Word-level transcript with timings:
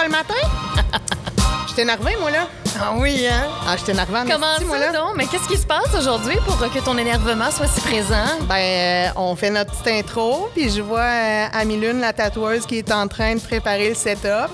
pas 0.00 0.06
le 0.06 0.10
matin? 0.12 0.34
Je 1.68 1.74
t'ai 1.74 1.82
énervé, 1.82 2.16
moi, 2.20 2.30
là. 2.30 2.48
Ah 2.80 2.92
oui, 2.96 3.26
hein? 3.26 3.48
Ah, 3.68 3.76
je 3.76 3.84
t'ai 3.84 3.92
énervé 3.92 4.16
en 4.16 4.22
Comment 4.26 4.52
esti, 4.54 4.64
moi, 4.64 4.78
ça, 4.78 4.92
là. 4.92 4.98
donc? 4.98 5.10
Mais 5.16 5.26
qu'est-ce 5.26 5.46
qui 5.46 5.56
se 5.58 5.66
passe 5.66 5.94
aujourd'hui 5.96 6.36
pour 6.46 6.58
que 6.58 6.78
ton 6.78 6.96
énervement 6.96 7.50
soit 7.50 7.66
si 7.66 7.80
présent? 7.82 8.14
Ben, 8.48 8.56
euh, 8.56 9.08
on 9.16 9.36
fait 9.36 9.50
notre 9.50 9.70
petite 9.72 9.88
intro, 9.88 10.48
puis 10.54 10.70
je 10.70 10.80
vois 10.80 11.00
euh, 11.00 11.46
Amilune, 11.52 12.00
la 12.00 12.12
tatoueuse, 12.12 12.64
qui 12.66 12.78
est 12.78 12.90
en 12.90 13.06
train 13.08 13.34
de 13.34 13.40
préparer 13.40 13.90
le 13.90 13.94
setup. 13.94 14.50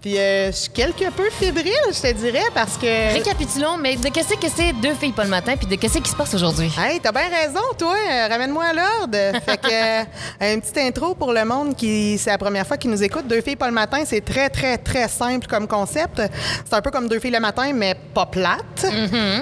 Puis 0.00 0.18
euh, 0.18 0.50
je 0.50 0.56
suis 0.56 0.70
quelque 0.70 1.10
peu 1.10 1.28
fébrile, 1.28 1.74
je 1.92 2.00
te 2.00 2.12
dirais, 2.12 2.46
parce 2.54 2.78
que... 2.78 3.12
Récapitulons, 3.12 3.76
mais 3.76 3.96
de 3.96 4.08
qu'est-ce 4.08 4.34
que 4.34 4.48
c'est 4.48 4.72
deux 4.72 4.94
filles 4.94 5.12
pas 5.12 5.24
le 5.24 5.30
matin, 5.30 5.56
puis 5.58 5.66
de 5.66 5.74
qu'est-ce 5.74 5.98
qui 5.98 6.10
se 6.10 6.16
passe 6.16 6.32
aujourd'hui? 6.32 6.72
Hey, 6.78 7.00
t'as 7.00 7.12
bien 7.12 7.28
raison, 7.28 7.60
toi. 7.76 7.94
Euh, 8.10 8.28
Ramène-moi 8.28 8.64
à 8.64 8.72
l'ordre. 8.72 9.40
fait 9.44 9.58
que, 9.58 9.68
euh, 9.70 10.54
une 10.54 10.62
petite 10.62 10.78
intro 10.78 11.14
pour 11.14 11.34
le 11.34 11.44
monde 11.44 11.76
qui, 11.76 12.16
c'est 12.16 12.30
la 12.30 12.38
première 12.38 12.66
fois 12.66 12.78
qu'ils 12.78 12.90
nous 12.90 13.02
écoute. 13.02 13.26
Deux 13.26 13.42
filles 13.42 13.56
pas 13.56 13.66
le 13.66 13.74
matin, 13.74 14.02
c'est 14.06 14.24
très, 14.24 14.48
très, 14.48 14.78
très 14.78 15.06
simple 15.06 15.46
comme 15.46 15.68
concept. 15.68 16.22
C'est 16.64 16.74
un 16.74 16.80
peu 16.80 16.90
comme 16.90 17.06
deux 17.06 17.18
filles 17.18 17.32
le 17.32 17.40
matin, 17.40 17.70
mais 17.74 17.94
pas 18.14 18.24
plate. 18.24 18.86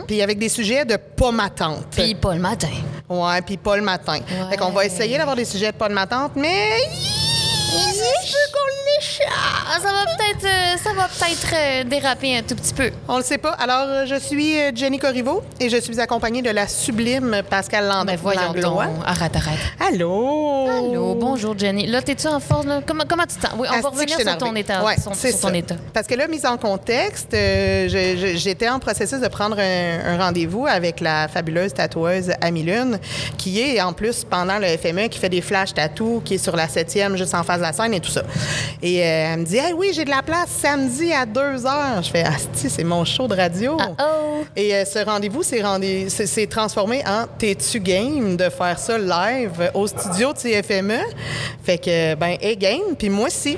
Puis 0.08 0.22
avec 0.22 0.40
des 0.40 0.48
sujets 0.48 0.84
de 0.84 0.96
pas 0.96 1.30
matante. 1.30 1.86
Puis 1.92 2.16
pas 2.16 2.34
le 2.34 2.40
matin. 2.40 2.68
Ouais, 3.08 3.42
puis 3.42 3.58
pas 3.58 3.76
le 3.76 3.82
matin. 3.82 4.18
Fait 4.50 4.56
qu'on 4.56 4.70
va 4.70 4.84
essayer 4.84 5.18
d'avoir 5.18 5.36
des 5.36 5.44
sujets 5.44 5.70
de 5.70 5.76
pas 5.76 5.88
le 5.88 5.94
matante, 5.94 6.32
mais. 6.34 6.80
Ah, 9.26 9.78
ça 9.80 9.88
va 9.88 10.04
peut-être 10.16 10.44
euh, 10.44 10.76
ça 10.82 10.92
va 10.94 11.08
peut-être 11.08 11.52
euh, 11.54 11.84
déraper 11.84 12.36
un 12.38 12.42
tout 12.42 12.54
petit 12.54 12.72
peu. 12.72 12.90
On 13.08 13.18
le 13.18 13.24
sait 13.24 13.38
pas. 13.38 13.50
Alors, 13.52 13.86
euh, 13.88 14.06
je 14.06 14.14
suis 14.14 14.54
Jenny 14.76 14.98
Corriveau 14.98 15.42
et 15.60 15.68
je 15.68 15.76
suis 15.78 16.00
accompagnée 16.00 16.40
de 16.42 16.50
la 16.50 16.68
sublime 16.68 17.42
Pascal 17.50 17.86
Land- 17.86 18.04
Ben 18.04 18.16
voyons 18.16 18.40
donc. 18.62 18.80
Arrête, 19.04 19.34
arrête. 19.36 19.58
Allô? 19.80 20.68
Allô, 20.68 21.14
bonjour 21.14 21.58
Jenny. 21.58 21.86
Là, 21.86 22.00
t'es-tu 22.02 22.26
en 22.28 22.40
force? 22.40 22.66
Là? 22.66 22.80
Comment, 22.86 23.04
comment 23.08 23.24
tu 23.24 23.36
te 23.36 23.42
sens? 23.46 23.54
Oui, 23.58 23.66
on 23.70 23.80
va 23.80 23.88
revenir 23.88 24.16
sur 24.30 24.38
ton 24.38 24.54
état. 24.54 24.84
Ouais, 24.84 24.96
sur- 24.96 25.40
ton 25.40 25.54
état. 25.54 25.74
Parce 25.92 26.06
que 26.06 26.14
là, 26.14 26.26
mise 26.28 26.46
en 26.46 26.56
contexte, 26.56 27.34
euh, 27.34 27.88
j'étais 28.36 28.68
en 28.68 28.78
processus 28.78 29.20
de 29.20 29.28
prendre 29.28 29.58
un, 29.58 29.98
un 30.14 30.18
rendez-vous 30.18 30.66
avec 30.66 31.00
la 31.00 31.28
fabuleuse 31.28 31.74
tatoueuse 31.74 32.30
Amy 32.40 32.62
Lune, 32.62 32.98
qui 33.36 33.60
est 33.60 33.80
en 33.80 33.92
plus 33.92 34.24
pendant 34.24 34.58
le 34.58 34.66
FME, 34.76 35.08
qui 35.08 35.18
fait 35.18 35.28
des 35.28 35.40
flash 35.40 35.74
tattoos, 35.74 36.22
qui 36.24 36.34
est 36.34 36.38
sur 36.38 36.56
la 36.56 36.66
7e, 36.66 37.16
juste 37.16 37.34
en 37.34 37.42
face 37.42 37.58
de 37.58 37.62
la 37.62 37.72
scène 37.72 37.94
et 37.94 38.00
tout 38.00 38.10
ça. 38.10 38.22
Et 38.82 39.02
elle 39.18 39.40
me 39.40 39.44
dit 39.44 39.56
Hey, 39.56 39.72
oui, 39.72 39.90
j'ai 39.92 40.04
de 40.04 40.10
la 40.10 40.22
place 40.22 40.48
samedi 40.50 41.12
à 41.12 41.26
2 41.26 41.66
heures. 41.66 42.02
Je 42.02 42.10
fais 42.10 42.22
Asti, 42.24 42.68
c'est 42.70 42.84
mon 42.84 43.04
show 43.04 43.26
de 43.28 43.34
radio. 43.34 43.76
Oh! 43.98 44.44
Et 44.56 44.74
euh, 44.74 44.84
ce 44.84 45.04
rendez-vous 45.04 45.42
s'est 45.42 45.62
rendez- 45.62 46.08
s'est- 46.08 46.26
s'est 46.26 46.46
transformé 46.46 47.02
en 47.06 47.26
T'es-tu 47.38 47.80
game 47.80 48.36
de 48.36 48.48
faire 48.48 48.78
ça 48.78 48.96
live 48.98 49.70
au 49.74 49.86
studio 49.86 50.32
de 50.32 50.38
CFME? 50.38 51.00
Fait 51.62 51.78
que, 51.78 52.14
ben, 52.14 52.36
et 52.40 52.56
game, 52.56 52.94
puis 52.98 53.08
moi 53.10 53.26
aussi. 53.26 53.56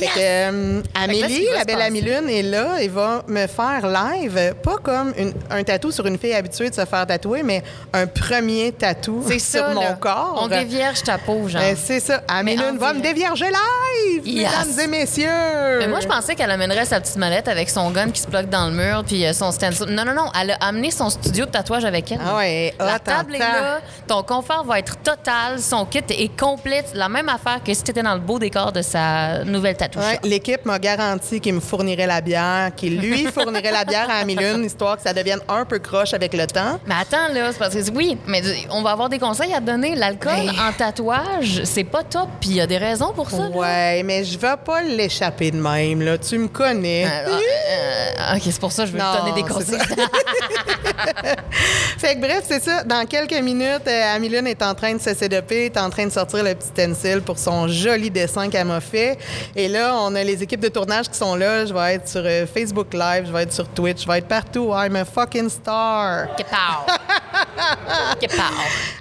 Yes! 0.00 0.10
euh, 0.18 0.82
Fait 0.82 0.88
que 0.90 0.98
là, 0.98 1.02
Amélie, 1.04 1.46
la 1.54 1.64
belle 1.64 1.76
passer? 1.76 1.86
Amélie 1.88 2.00
Lune, 2.10 2.28
est 2.30 2.42
là 2.42 2.80
et 2.80 2.88
va 2.88 3.22
me 3.26 3.46
faire 3.46 3.86
live, 3.86 4.54
pas 4.62 4.76
comme 4.82 5.12
une- 5.16 5.32
un 5.50 5.62
tatou 5.62 5.90
sur 5.90 6.06
une 6.06 6.18
fille 6.18 6.32
habituée 6.34 6.70
de 6.70 6.74
se 6.74 6.84
faire 6.84 7.06
tatouer, 7.06 7.42
mais 7.42 7.62
un 7.92 8.06
premier 8.06 8.72
tatou 8.72 9.24
sur 9.28 9.40
ça, 9.40 9.74
mon 9.74 9.80
là. 9.80 9.92
corps. 10.00 10.38
On 10.42 10.48
dévierge 10.48 11.02
ta 11.02 11.18
peau, 11.18 11.48
genre. 11.48 11.60
Ben, 11.60 11.76
c'est 11.76 12.00
ça. 12.00 12.22
Amélie 12.28 12.56
Mais 12.58 12.64
en 12.64 12.70
Lune 12.70 12.78
va 12.78 12.92
me 12.92 13.00
dévierger 13.00 13.46
live, 13.46 14.26
Yes. 14.26 14.50
mesdames 14.50 14.80
et 14.80 14.86
messieurs. 14.86 15.78
Mais 15.78 15.88
moi, 15.88 16.00
je 16.00 16.06
pensais 16.06 16.34
qu'elle 16.34 16.50
amènerait 16.50 16.84
sa 16.84 17.00
petite 17.00 17.16
mallette 17.16 17.48
avec 17.48 17.68
son 17.70 17.90
gun 17.90 18.10
qui 18.10 18.20
se 18.20 18.26
bloque 18.26 18.48
dans 18.48 18.66
le 18.66 18.72
mur 18.72 19.02
puis 19.06 19.24
euh, 19.26 19.32
son 19.32 19.50
stand. 19.50 19.74
Non, 19.88 20.04
non, 20.04 20.14
non. 20.14 20.30
Elle 20.40 20.52
a 20.52 20.56
amené 20.60 20.90
son 20.90 21.10
studio 21.10 21.46
de 21.46 21.50
tatouage 21.50 21.84
avec 21.84 22.10
elle. 22.12 22.20
Ah 22.24 22.36
ouais, 22.36 22.74
La 22.78 22.98
table 22.98 23.34
est 23.34 23.38
là. 23.38 23.80
Ton 24.06 24.22
confort 24.22 24.64
va 24.64 24.78
être 24.78 24.96
total. 24.98 25.58
Son 25.58 25.84
kit 25.84 26.02
est 26.08 26.38
complet. 26.38 26.84
La 26.94 27.08
même 27.08 27.28
affaire 27.28 27.60
que 27.64 27.72
si 27.74 27.82
tu 27.82 27.90
étais 27.90 28.02
dans 28.02 28.14
le 28.14 28.20
beau 28.20 28.38
décor 28.38 28.72
de 28.72 28.82
sa 28.82 29.44
nouvelle 29.44 29.76
tatou 29.76 29.89
Ouais. 29.96 30.18
L'équipe 30.24 30.64
m'a 30.64 30.78
garanti 30.78 31.40
qu'il 31.40 31.54
me 31.54 31.60
fournirait 31.60 32.06
la 32.06 32.20
bière, 32.20 32.70
qu'il 32.76 32.98
lui 32.98 33.24
fournirait 33.34 33.72
la 33.72 33.84
bière 33.84 34.08
à 34.10 34.18
Amilune, 34.20 34.64
histoire 34.66 34.96
que 34.96 35.02
ça 35.02 35.12
devienne 35.12 35.40
un 35.48 35.64
peu 35.64 35.78
croche 35.78 36.14
avec 36.14 36.32
le 36.34 36.46
temps. 36.46 36.78
Mais 36.86 36.94
attends, 37.00 37.32
là, 37.32 37.52
c'est 37.52 37.58
parce 37.58 37.74
que 37.74 37.90
oui, 37.92 38.16
mais 38.26 38.42
on 38.70 38.82
va 38.82 38.90
avoir 38.90 39.08
des 39.08 39.18
conseils 39.18 39.52
à 39.52 39.60
te 39.60 39.66
donner. 39.66 39.94
L'alcool 39.94 40.32
Hey. 40.32 40.50
en 40.50 40.72
tatouage, 40.76 41.62
c'est 41.64 41.84
pas 41.84 42.02
top, 42.04 42.28
puis 42.40 42.50
il 42.50 42.56
y 42.56 42.60
a 42.60 42.66
des 42.66 42.78
raisons 42.78 43.12
pour 43.12 43.30
ça. 43.30 43.48
là. 43.48 43.56
Ouais, 43.56 44.02
mais 44.04 44.24
je 44.24 44.38
vais 44.38 44.54
pas 44.64 44.80
l'échapper 44.82 45.50
de 45.50 45.56
même, 45.60 46.02
là. 46.02 46.16
Tu 46.18 46.38
me 46.38 46.48
connais. 46.48 47.06
Euh, 47.06 47.28
euh, 47.28 48.36
ok, 48.36 48.42
c'est 48.44 48.60
pour 48.60 48.72
ça 48.72 48.84
que 48.84 48.88
je 48.90 48.92
veux 48.94 48.98
te 49.00 49.18
donner 49.18 49.32
des 49.42 49.48
conseils. 49.48 49.78
Fait 51.98 52.14
que 52.16 52.20
bref, 52.20 52.42
c'est 52.46 52.62
ça. 52.62 52.84
Dans 52.84 53.04
quelques 53.06 53.40
minutes, 53.42 53.86
euh, 53.86 54.14
Amilune 54.16 54.46
est 54.46 54.62
en 54.62 54.74
train 54.74 54.94
de 54.94 55.00
se 55.00 55.14
sédoper, 55.14 55.66
est 55.66 55.76
en 55.78 55.90
train 55.90 56.06
de 56.06 56.10
sortir 56.12 56.42
le 56.42 56.54
petit 56.54 56.68
stencil 56.68 57.20
pour 57.22 57.38
son 57.38 57.68
joli 57.68 58.10
dessin 58.10 58.48
qu'elle 58.48 58.66
m'a 58.66 58.80
fait. 58.80 59.18
Et 59.56 59.68
là, 59.68 59.79
on 59.82 60.14
a 60.14 60.22
les 60.24 60.42
équipes 60.42 60.60
de 60.60 60.68
tournage 60.68 61.08
qui 61.08 61.16
sont 61.18 61.34
là. 61.36 61.64
Je 61.66 61.72
vais 61.74 61.94
être 61.94 62.08
sur 62.08 62.22
euh, 62.24 62.46
Facebook 62.46 62.92
Live, 62.94 63.24
je 63.26 63.32
vais 63.32 63.42
être 63.44 63.52
sur 63.52 63.68
Twitch, 63.68 64.02
je 64.02 64.08
vais 64.08 64.18
être 64.18 64.28
partout. 64.28 64.72
I'm 64.74 64.96
a 64.96 65.04
fucking 65.04 65.48
star. 65.48 66.34
Kepow. 66.36 66.92
Kepow. 68.20 68.36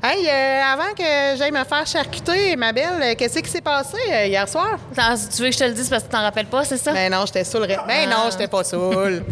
Hey, 0.01 0.25
euh, 0.29 0.62
avant 0.73 0.94
que 0.97 1.38
j'aille 1.38 1.51
me 1.51 1.63
faire 1.66 1.85
charcuter, 1.85 2.56
ma 2.56 2.72
belle, 2.72 3.01
euh, 3.01 3.13
qu'est-ce 3.18 3.39
qui 3.39 3.50
s'est 3.50 3.59
passé 3.59 3.97
euh, 4.09 4.28
hier 4.28 4.47
soir? 4.47 4.78
Attends, 4.97 5.18
si 5.18 5.28
tu 5.28 5.41
veux 5.41 5.50
que 5.50 5.53
je 5.53 5.59
te 5.59 5.63
le 5.66 5.73
dise 5.73 5.89
parce 5.89 6.03
que 6.03 6.07
tu 6.07 6.13
t'en 6.16 6.22
rappelles 6.22 6.45
pas, 6.45 6.63
c'est 6.63 6.78
ça? 6.78 6.94
Ben 6.94 7.12
non, 7.12 7.25
j'étais 7.25 7.44
saoul. 7.44 7.68
Ben 7.68 8.09
non, 8.09 8.29
j'étais 8.31 8.47
pas 8.47 8.63
saoul. 8.63 9.23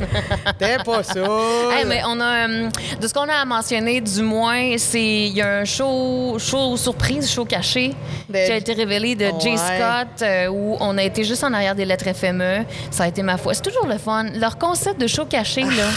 J'étais 0.60 0.78
pas 0.84 1.04
saoul. 1.04 1.72
Hey, 1.74 1.86
mais 1.86 2.02
on 2.06 2.20
a, 2.20 2.48
euh, 2.50 2.70
de 3.00 3.08
ce 3.08 3.14
qu'on 3.14 3.30
a 3.30 3.36
à 3.36 3.46
mentionner, 3.46 4.02
du 4.02 4.22
moins, 4.24 4.76
c'est 4.78 5.00
il 5.02 5.38
y 5.38 5.42
a 5.42 5.60
un 5.60 5.66
show, 5.66 6.36
show 6.38 6.76
surprise, 6.76 7.32
show 7.32 7.46
caché, 7.46 7.96
De- 8.28 8.34
qui 8.46 8.52
a 8.52 8.58
été 8.58 8.74
révélé 8.74 9.16
de 9.16 9.32
Jay 9.40 9.52
Ouais. 9.52 9.58
Scott, 9.58 10.22
euh, 10.24 10.48
où 10.48 10.76
on 10.82 10.98
a 10.98 11.04
été 11.04 11.24
juste 11.24 11.37
en 11.44 11.54
arrière 11.54 11.76
des 11.76 11.86
lettres 11.86 12.06
FME. 12.14 12.66
Ça 12.92 13.04
a 13.04 13.08
été 13.08 13.22
ma 13.24 13.38
foi. 13.38 13.54
C'est 13.54 13.62
toujours 13.64 13.88
le 13.88 13.98
fun. 13.98 14.26
Leur 14.36 14.58
concept 14.58 15.00
de 15.02 15.08
show 15.08 15.26
caché, 15.26 15.62
là, 15.64 15.88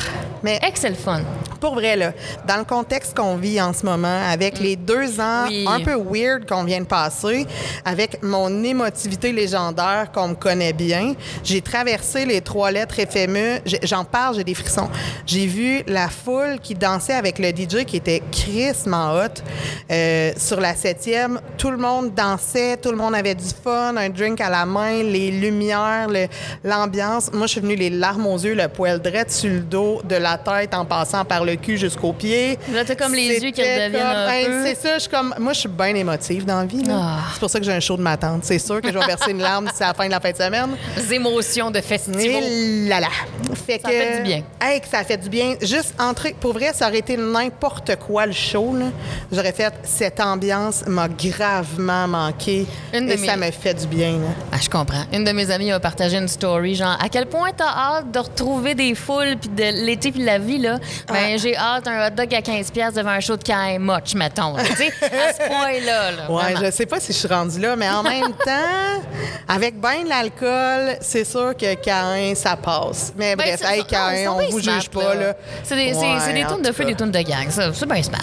Mais 0.43 0.59
excellent 0.67 0.95
fun. 0.97 1.21
pour 1.61 1.75
vrai, 1.75 1.95
là, 1.97 2.13
dans 2.49 2.57
le 2.57 2.65
contexte 2.65 3.15
qu'on 3.17 3.37
vit 3.37 3.61
en 3.61 3.73
ce 3.75 3.85
moment, 3.85 4.21
avec 4.31 4.59
les 4.61 4.77
deux 4.77 5.21
ans 5.21 5.45
Oui. 5.49 5.67
un 5.69 5.81
peu 5.81 5.95
weird 5.95 6.47
qu'on 6.49 6.65
vient 6.65 6.81
de 6.81 6.87
passer, 6.87 7.47
avec 7.85 8.23
mon 8.23 8.63
émotivité 8.65 9.31
légendaire 9.33 10.11
qu'on 10.13 10.29
me 10.29 10.35
connaît 10.35 10.73
bien, 10.73 11.15
j'ai 11.45 11.61
traversé 11.61 12.25
les 12.25 12.41
trois 12.41 12.71
lettres 12.71 12.95
FME. 12.97 13.61
J'en 13.83 14.05
parle, 14.05 14.37
j'ai 14.37 14.45
des 14.45 14.55
frissons. 14.55 14.89
J'ai 15.27 15.47
vu 15.47 15.83
la 15.87 16.09
foule 16.09 16.59
qui 16.63 16.75
dansait 16.75 17.13
avec 17.15 17.39
le 17.39 17.51
DJ 17.51 17.85
qui 17.85 17.97
était 17.99 18.23
crissement 18.33 19.13
hot 19.15 19.43
euh, 19.91 20.33
sur 20.39 20.61
la 20.61 20.75
septième. 20.75 21.41
Tout 21.59 21.71
le 21.71 21.77
monde 21.77 22.15
dansait, 22.15 22.79
tout 22.79 22.91
le 22.91 22.97
monde 22.97 23.15
avait 23.15 23.35
du 23.35 23.45
fun, 23.63 23.95
un 23.97 24.09
drink 24.09 24.41
à 24.41 24.49
la 24.49 24.65
main, 24.65 25.03
les 25.03 25.20
lumières, 25.31 26.09
le- 26.09 26.29
l'ambiance. 26.65 27.31
Moi, 27.33 27.47
je 27.47 27.53
suis 27.53 27.61
venue 27.61 27.75
les 27.77 27.91
larmes 27.91 28.27
aux 28.27 28.39
yeux, 28.39 28.55
le 28.55 28.69
poil 28.69 29.01
drette 29.01 29.31
sur 29.33 29.51
le 29.51 29.61
dos, 29.61 30.01
de 30.05 30.17
la 30.17 30.39
tête 30.39 30.73
en 30.75 30.85
passant 30.85 31.25
par 31.25 31.45
le 31.45 31.57
cul 31.57 31.77
jusqu'aux 31.77 32.13
pieds. 32.13 32.59
Là, 32.73 32.85
t'as 32.85 32.95
comme 32.95 33.15
les 33.15 33.39
yeux 33.39 33.51
qui 33.51 33.61
un 33.63 34.29
hey, 34.31 34.47
peu. 34.47 34.65
C'est 34.65 34.75
ça, 34.77 34.95
je 34.95 35.01
suis 35.01 35.11
comme... 35.11 35.35
Moi, 35.39 35.53
je 35.53 35.61
suis 35.61 35.69
bien 35.69 35.95
émotive 35.95 36.45
dans 36.45 36.61
la 36.61 36.65
vie. 36.67 36.85
Ah. 36.91 37.19
C'est 37.33 37.41
pour 37.41 37.51
ça 37.51 37.59
que 37.59 37.65
j'ai 37.65 37.73
un 37.73 37.81
show 37.81 37.97
de 37.97 38.03
ma 38.03 38.17
tante. 38.17 38.45
C'est 38.45 38.59
sûr 38.59 38.81
que 38.81 38.89
je 38.93 38.99
vais 38.99 39.07
verser 39.07 39.33
une 39.33 39.41
larme 39.43 39.67
d'ici 39.67 39.83
à 39.83 39.89
la 39.89 39.95
fin 39.95 40.07
de 40.07 40.11
la 40.11 40.21
fin 40.21 40.31
de 40.31 40.37
semaine. 40.37 40.71
Les 40.97 41.15
émotions 41.15 41.71
de 41.71 41.81
festival. 41.81 42.43
Là 42.89 43.01
là. 43.01 43.09
Fait 43.67 43.81
Ça 43.83 43.89
que, 43.89 43.95
fait 43.95 44.17
du 44.19 44.23
bien. 44.23 44.43
Hey, 44.61 44.81
que 44.81 44.89
ça 44.89 45.03
fait 45.05 45.17
du 45.17 45.29
bien. 45.29 45.55
Juste 45.61 45.95
entrer, 45.99 46.35
pour 46.39 46.53
vrai, 46.53 46.73
ça 46.75 46.89
aurait 46.89 46.99
été 46.99 47.17
n'importe 47.17 47.97
quoi 47.97 48.27
le 48.27 48.33
show. 48.33 48.75
là. 48.77 48.87
J'aurais 49.33 49.53
fait 49.53 49.73
cette 49.83 50.21
ambiance 50.21 50.85
m'a 50.87 51.09
gravement 51.09 52.07
manqué 52.09 52.67
Une 52.93 53.11
et 53.11 53.17
ça 53.17 53.37
me 53.37 53.51
fait 53.51 53.75
du 53.75 53.87
bien. 53.87 54.13
là. 54.13 54.29
Ah, 54.53 54.57
je 54.63 54.69
comprends. 54.69 55.05
Une 55.13 55.25
de 55.25 55.33
mes 55.33 55.51
amies 55.51 55.73
a 55.73 55.81
partagé 55.81 56.17
une 56.19 56.29
story, 56.29 56.75
genre, 56.77 56.97
à 57.03 57.09
quel 57.09 57.27
point 57.27 57.51
t'as 57.57 57.67
hâte 57.69 58.11
de 58.13 58.19
retrouver 58.21 58.75
des 58.75 58.95
foules, 58.95 59.37
puis 59.41 59.51
de 59.51 59.85
l'été, 59.85 60.13
puis 60.13 60.21
de 60.21 60.27
la 60.27 60.39
vie, 60.39 60.59
là. 60.59 60.79
Ben, 61.09 61.39
j'ai 61.39 61.57
hâte 61.57 61.89
un 61.89 62.07
hot 62.07 62.11
dog 62.11 62.33
à 62.35 62.41
15$ 62.41 62.71
piastres 62.71 62.97
devant 62.99 63.11
un 63.11 63.21
show 63.21 63.37
de 63.37 63.43
Kai 63.43 63.79
Much, 63.79 64.15
mettons. 64.15 64.57
là. 64.57 64.63
Tu 64.65 64.75
sais, 64.77 64.93
à 65.03 65.33
ce 65.33 65.39
point-là, 65.49 66.11
là. 66.13 66.31
Ouais, 66.31 66.43
vraiment. 66.53 66.61
je 66.67 66.71
sais 66.71 66.87
pas 66.87 67.01
si 67.01 67.13
je 67.13 67.19
suis 67.19 67.29
rendue 67.29 67.59
là, 67.61 67.75
mais 67.77 67.89
en 67.91 68.03
même 68.03 68.33
temps, 68.45 69.03
avec 69.49 69.81
ben 69.81 70.05
de 70.05 70.09
l'alcool, 70.09 70.97
c'est 71.01 71.25
sûr 71.25 71.57
que 71.57 71.75
Cain, 71.75 72.33
ça 72.37 72.57
passe. 72.57 73.13
Mais 73.17 73.35
Ben, 73.37 73.57
bref, 73.57 73.63
hey, 73.69 73.85
Cain, 73.85 74.31
on 74.31 74.49
vous 74.51 74.61
smart, 74.61 74.75
juge 74.81 74.91
pas, 74.91 75.15
là. 75.15 75.35
C'est 75.65 75.75
des, 75.77 75.93
c'est- 75.95 76.01
des 76.33 76.43
Ouais, 76.45 76.47
tunes 76.47 76.55
en 76.55 76.59
de 76.69 76.73
feu, 76.73 76.85
des 76.85 76.95
tunes 76.95 77.11
de 77.11 77.21
gang. 77.23 77.49
Ça, 77.51 77.73
c'est 77.75 77.87
bien 77.87 78.03
smart. 78.03 78.21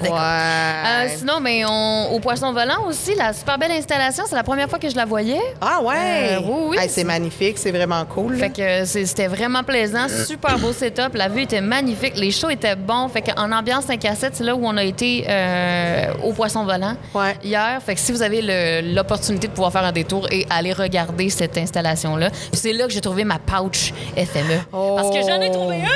D'accord. 0.00 0.16
Ouais. 0.16 0.20
Euh, 0.20 1.08
sinon, 1.18 1.40
mais 1.40 1.64
on- 1.66 2.12
au 2.14 2.20
Poisson 2.20 2.52
Volant 2.52 2.84
aussi, 2.86 3.14
la 3.16 3.32
super 3.32 3.58
belle 3.58 3.72
installation, 3.72 4.24
c'est 4.28 4.36
la 4.36 4.42
première 4.44 4.68
fois 4.70 4.78
que 4.78 4.88
je 4.88 4.94
la 4.96 5.04
voyais. 5.04 5.40
Ah 5.60 5.80
ouais! 5.82 5.94
Euh, 5.98 6.29
oui, 6.38 6.62
oui. 6.70 6.76
Hey, 6.80 6.88
c'est 6.88 7.04
magnifique, 7.04 7.58
c'est 7.58 7.70
vraiment 7.70 8.04
cool. 8.04 8.36
Fait 8.36 8.50
que 8.50 8.84
c'est- 8.84 9.06
c'était 9.06 9.26
vraiment 9.26 9.62
plaisant, 9.62 10.06
super 10.26 10.58
beau 10.58 10.72
setup, 10.72 11.14
la 11.14 11.28
vue 11.28 11.42
était 11.42 11.60
magnifique, 11.60 12.14
les 12.16 12.30
shows 12.30 12.50
étaient 12.50 12.76
bons. 12.76 13.08
Fait 13.08 13.22
qu'en 13.22 13.50
ambiance 13.52 13.84
5 13.86 14.04
à 14.04 14.14
7, 14.14 14.36
c'est 14.36 14.44
là 14.44 14.54
où 14.54 14.60
on 14.64 14.76
a 14.76 14.84
été 14.84 15.24
euh, 15.28 16.12
au 16.24 16.32
Poisson 16.32 16.64
Volant 16.64 16.96
Ouais. 17.14 17.36
hier. 17.42 17.80
Fait 17.84 17.94
que 17.94 18.00
si 18.00 18.12
vous 18.12 18.22
avez 18.22 18.82
l'opportunité 18.82 19.48
de 19.48 19.52
pouvoir 19.52 19.72
faire 19.72 19.84
un 19.84 19.92
détour 19.92 20.26
et 20.30 20.46
aller 20.50 20.72
regarder 20.72 21.28
cette 21.30 21.56
installation-là, 21.58 22.30
c'est 22.52 22.72
là 22.72 22.86
que 22.86 22.92
j'ai 22.92 23.00
trouvé 23.00 23.24
ma 23.24 23.38
pouch 23.38 23.92
FME. 24.16 24.60
Parce 24.70 25.10
que 25.10 25.20
j'en 25.28 25.40
ai 25.40 25.50
trouvé 25.50 25.76
une! 25.78 25.88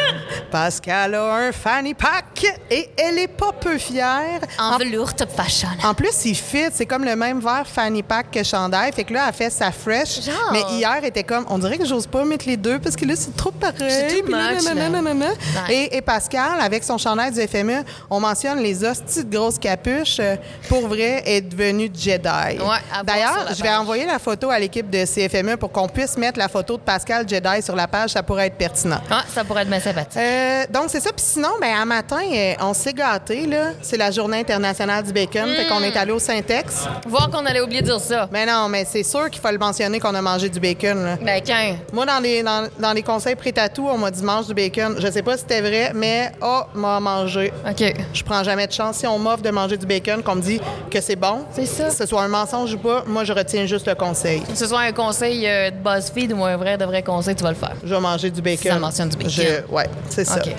Parce 0.51 0.81
qu'elle 0.81 1.15
a 1.15 1.35
un 1.35 1.53
fanny 1.53 1.95
pack 1.95 2.45
et 2.71 2.89
elle 2.97 3.19
est 3.19 3.29
pas 3.29 3.53
peu 3.59 3.79
fière. 3.79 4.41
En, 4.59 4.79
velours 4.79 5.15
top 5.15 5.31
fashion. 5.31 5.69
En 5.85 5.95
plus, 5.95 6.25
il 6.25 6.35
fit. 6.35 6.67
C'est 6.73 6.87
comme 6.87 7.05
le 7.05 7.17
même 7.17 7.41
verre 7.41 7.67
fanny 7.67 8.03
pack 8.03 8.31
que 8.31 8.43
chandail. 8.43 8.93
Fait 8.93 9.05
que 9.05 9.13
là, 9.13 9.25
elle 9.29 9.35
fait 9.35 9.51
sa 9.51 9.71
fresh. 9.73 10.21
Genre. 10.25 10.51
Mais 10.53 10.63
hier, 10.73 10.93
elle 10.99 11.05
était 11.07 11.25
comme, 11.25 11.45
on 11.49 11.59
dirait 11.59 11.79
que 11.79 11.85
j'ose 11.87 12.07
pas 12.07 12.25
mettre 12.25 12.47
les 12.47 12.57
deux 12.57 12.79
parce 12.79 12.97
que 12.97 13.05
là, 13.05 13.15
c'est 13.17 13.37
trop 13.37 13.51
pareil. 13.51 13.75
C'est 13.89 14.09
too 14.19 14.25
Puis 14.25 14.33
là, 14.33 14.53
much, 14.55 14.65
nanana, 14.65 14.83
là. 14.83 14.89
nanana. 15.03 15.27
Ouais. 15.69 15.75
Et, 15.75 15.97
et 15.97 16.01
Pascal, 16.03 16.61
avec 16.61 16.85
son 16.85 16.99
chandail 16.99 17.33
du 17.33 17.41
FME, 17.47 17.83
on 18.11 18.21
mentionne 18.21 18.59
les 18.61 18.85
hosties 18.85 19.25
de 19.25 19.37
grosses 19.37 19.59
capuches. 19.59 20.19
euh, 20.21 20.37
Pour 20.69 20.89
vrai, 20.89 21.23
est 21.27 21.41
devenu 21.41 21.91
Jedi. 21.95 22.27
à 22.29 23.03
D'ailleurs, 23.05 23.47
je 23.51 23.63
vais 23.63 23.69
page. 23.69 23.79
envoyer 23.79 24.07
la 24.07 24.19
photo 24.19 24.51
à 24.51 24.59
l'équipe 24.59 24.89
de 24.89 25.05
CFME 25.05 25.57
pour 25.57 25.71
qu'on 25.73 25.89
puisse 25.89 26.17
mettre 26.17 26.39
la 26.39 26.49
photo 26.49 26.77
de 26.77 26.83
Pascal 26.83 27.29
Jedi 27.29 27.63
sur 27.63 27.77
la 27.77 27.87
page. 27.89 28.11
Ça 28.11 28.23
pourrait 28.23 28.47
être 28.47 28.57
pertinent. 28.57 29.01
Ah, 29.11 29.25
ça 29.33 29.45
pourrait 29.45 29.63
être 29.63 29.69
bien 29.71 29.81
sympathique. 29.81 30.17
Euh, 30.17 30.65
donc, 30.71 30.85
c'est 30.89 31.01
ça. 31.01 31.11
Puis 31.13 31.25
sinon, 31.27 31.51
ben, 31.61 31.75
un 31.77 31.85
matin, 31.85 32.21
euh, 32.33 32.55
on 32.61 32.75
s'est 32.75 32.93
gâtés. 32.93 33.49
C'est 33.83 33.97
la 33.97 34.11
journée 34.11 34.39
internationale 34.39 35.03
du 35.05 35.13
bacon. 35.13 35.49
Fait 35.55 35.67
qu'on 35.67 35.83
est 35.83 35.97
allé 35.97 36.13
au 36.13 36.19
Syntex. 36.19 36.85
Voir 37.07 37.31
qu'on 37.31 37.45
allait 37.47 37.61
oublier 37.61 37.81
de 37.83 37.87
dire 37.87 38.01
ça. 38.01 38.29
Mais 38.33 38.47
non, 38.47 38.69
mais 38.69 38.87
c'est 38.91 39.03
sûr 39.03 39.29
qu'il 39.31 39.41
faut 39.41 39.51
le 39.51 39.59
mentionner 39.59 39.99
qu'on 40.01 40.14
a 40.15 40.23
mangé 40.23 40.49
du 40.49 40.61
bacon. 40.61 41.05
là. 41.05 41.17
Ben. 41.23 41.77
Moi, 41.93 42.07
dans 42.07 42.21
les, 42.21 42.43
dans, 42.43 42.69
dans 42.79 42.93
les 42.93 43.03
conseils 43.03 43.35
pré-tatou, 43.35 43.87
on 43.89 43.99
m'a 43.99 44.11
dit 44.11 44.23
mange 44.23 44.47
du 44.47 44.55
bacon. 44.55 44.97
Je 44.99 45.11
sais 45.11 45.23
pas 45.23 45.37
si 45.37 45.41
c'était 45.41 45.61
vrai, 45.61 45.93
mais 45.95 46.33
oh, 46.43 46.63
m'a 46.75 47.01
mangé. 47.01 47.53
OK. 47.69 47.95
Je 48.13 48.23
prends 48.23 48.43
jamais 48.45 48.67
de 48.67 48.73
chance. 48.73 48.97
Si 48.99 49.07
on 49.07 49.19
m'offre 49.19 49.43
de 49.43 49.51
manger 49.51 49.77
du 49.77 49.87
bacon, 49.87 50.23
qu'on 50.23 50.37
me 50.37 50.41
dit 50.43 50.61
que 50.91 51.01
c'est 51.01 51.17
bon, 51.17 51.45
C'est 51.53 51.67
ça. 51.67 51.85
que 51.89 51.95
ce 51.95 52.07
soit 52.07 52.23
un 52.23 52.29
mensonge 52.29 52.75
ou 52.75 52.79
pas, 52.79 53.05
moi, 53.07 53.25
je 53.25 53.33
retiens 53.33 53.67
juste 53.67 53.87
le 53.87 53.95
conseil. 53.95 54.41
Que 54.43 54.57
ce 54.57 54.67
soit 54.67 54.81
un 54.81 54.93
conseil 54.93 55.47
euh, 55.47 55.71
de 55.71 55.77
BuzzFeed 55.77 56.33
ou 56.33 56.45
un 56.45 56.57
vrai 56.57 56.77
de 56.79 56.85
vrai 56.85 57.03
conseil, 57.03 57.35
tu 57.35 57.43
vas 57.43 57.51
le 57.51 57.57
faire. 57.57 57.75
Je 57.85 57.95
vais 57.95 58.01
manger 58.01 58.31
du 58.31 58.41
bacon. 58.43 58.73
Ça 58.73 58.79
mentionne 58.79 59.09
du 59.09 59.17
bacon. 59.17 59.31
Je- 59.31 59.73
ouais, 59.75 59.89
c'est 60.09 60.25
ça. 60.25 60.37
OK. 60.37 60.53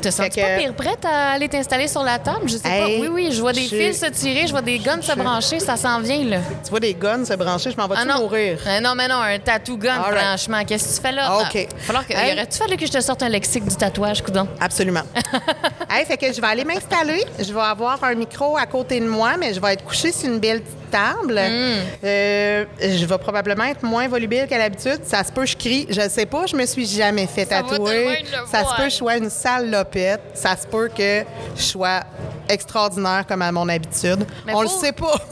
Te 0.00 0.10
sens 0.10 0.28
que- 0.28 0.40
pas 0.40 0.58
pire 0.58 0.74
prête 0.74 1.04
à 1.04 1.30
aller 1.32 1.48
t'installer 1.48 1.88
sur 1.88 2.02
la 2.02 2.18
table? 2.18 2.40
Je 2.46 2.56
sais 2.56 2.68
Hey, 2.68 2.80
pas. 2.98 3.02
Oui, 3.02 3.08
oui, 3.12 3.28
je 3.32 3.40
vois 3.40 3.52
des 3.52 3.60
fils 3.62 4.00
se 4.00 4.06
tirer, 4.06 4.46
je 4.46 4.52
vois 4.52 4.62
des 4.62 4.78
guns 4.78 5.00
se 5.02 5.12
brancher, 5.14 5.60
ça 5.60 5.76
s'en 5.76 6.00
vient, 6.00 6.24
là. 6.24 6.38
Tu 6.62 6.70
vois 6.70 6.80
des 6.80 6.94
guns 6.94 7.24
se 7.24 7.34
brancher, 7.34 7.70
je 7.70 7.76
m'en 7.76 7.86
vais-tu 7.88 8.02
Ah 8.08 8.18
mourir? 8.18 8.58
Euh, 8.66 8.80
non, 8.80 8.93
mais 8.94 9.08
non, 9.08 9.16
un 9.16 9.38
tattoo 9.38 9.76
gun, 9.76 9.94
All 9.96 10.12
right. 10.12 10.18
franchement. 10.24 10.64
Qu'est-ce 10.64 10.88
que 10.90 10.94
tu 10.96 11.00
fais 11.02 11.12
là? 11.12 11.26
Ah, 11.28 11.38
OK. 11.42 11.68
Falloir 11.78 12.06
que, 12.06 12.12
Hey. 12.14 12.36
Fallu 12.50 12.76
que 12.76 12.86
je 12.86 12.92
te 12.92 13.00
sorte 13.00 13.22
un 13.22 13.28
lexique 13.28 13.64
du 13.66 13.76
tatouage, 13.76 14.22
coudon? 14.22 14.48
Absolument. 14.60 15.02
hey, 15.90 16.04
fait 16.04 16.16
que 16.16 16.32
je 16.32 16.40
vais 16.40 16.46
aller 16.46 16.64
m'installer. 16.64 17.24
Je 17.38 17.52
vais 17.52 17.60
avoir 17.60 18.02
un 18.04 18.14
micro 18.14 18.56
à 18.56 18.66
côté 18.66 19.00
de 19.00 19.06
moi, 19.08 19.36
mais 19.38 19.54
je 19.54 19.60
vais 19.60 19.72
être 19.74 19.84
couchée 19.84 20.12
sur 20.12 20.28
une 20.28 20.38
belle 20.38 20.60
petite 20.62 20.83
Hmm. 20.94 21.80
Euh, 22.04 22.64
je 22.80 23.04
vais 23.04 23.18
probablement 23.18 23.64
être 23.64 23.82
moins 23.82 24.06
volubile 24.08 24.46
qu'à 24.48 24.58
l'habitude. 24.58 25.00
Ça 25.04 25.24
se 25.24 25.32
peut, 25.32 25.44
je 25.46 25.56
crie. 25.56 25.86
Je 25.90 26.08
sais 26.08 26.26
pas, 26.26 26.46
je 26.46 26.56
me 26.56 26.64
suis 26.66 26.86
jamais 26.86 27.26
fait 27.26 27.44
Ça 27.46 27.62
tatouer. 27.62 28.22
le 28.22 28.46
Ça 28.50 28.60
se 28.64 28.76
peut 28.76 28.84
que 28.84 28.90
je 28.90 28.94
sois 28.96 29.16
une 29.16 29.30
salopette. 29.30 30.20
Ça 30.34 30.56
se 30.56 30.66
peut 30.66 30.88
que 30.96 31.24
je 31.56 31.62
sois 31.62 32.00
extraordinaire 32.48 33.24
comme 33.26 33.42
à 33.42 33.50
mon 33.52 33.68
habitude. 33.68 34.26
Mais 34.46 34.54
On 34.54 34.62
le 34.62 34.68
pour- 34.68 34.80
sait 34.80 34.92
pas. 34.92 35.14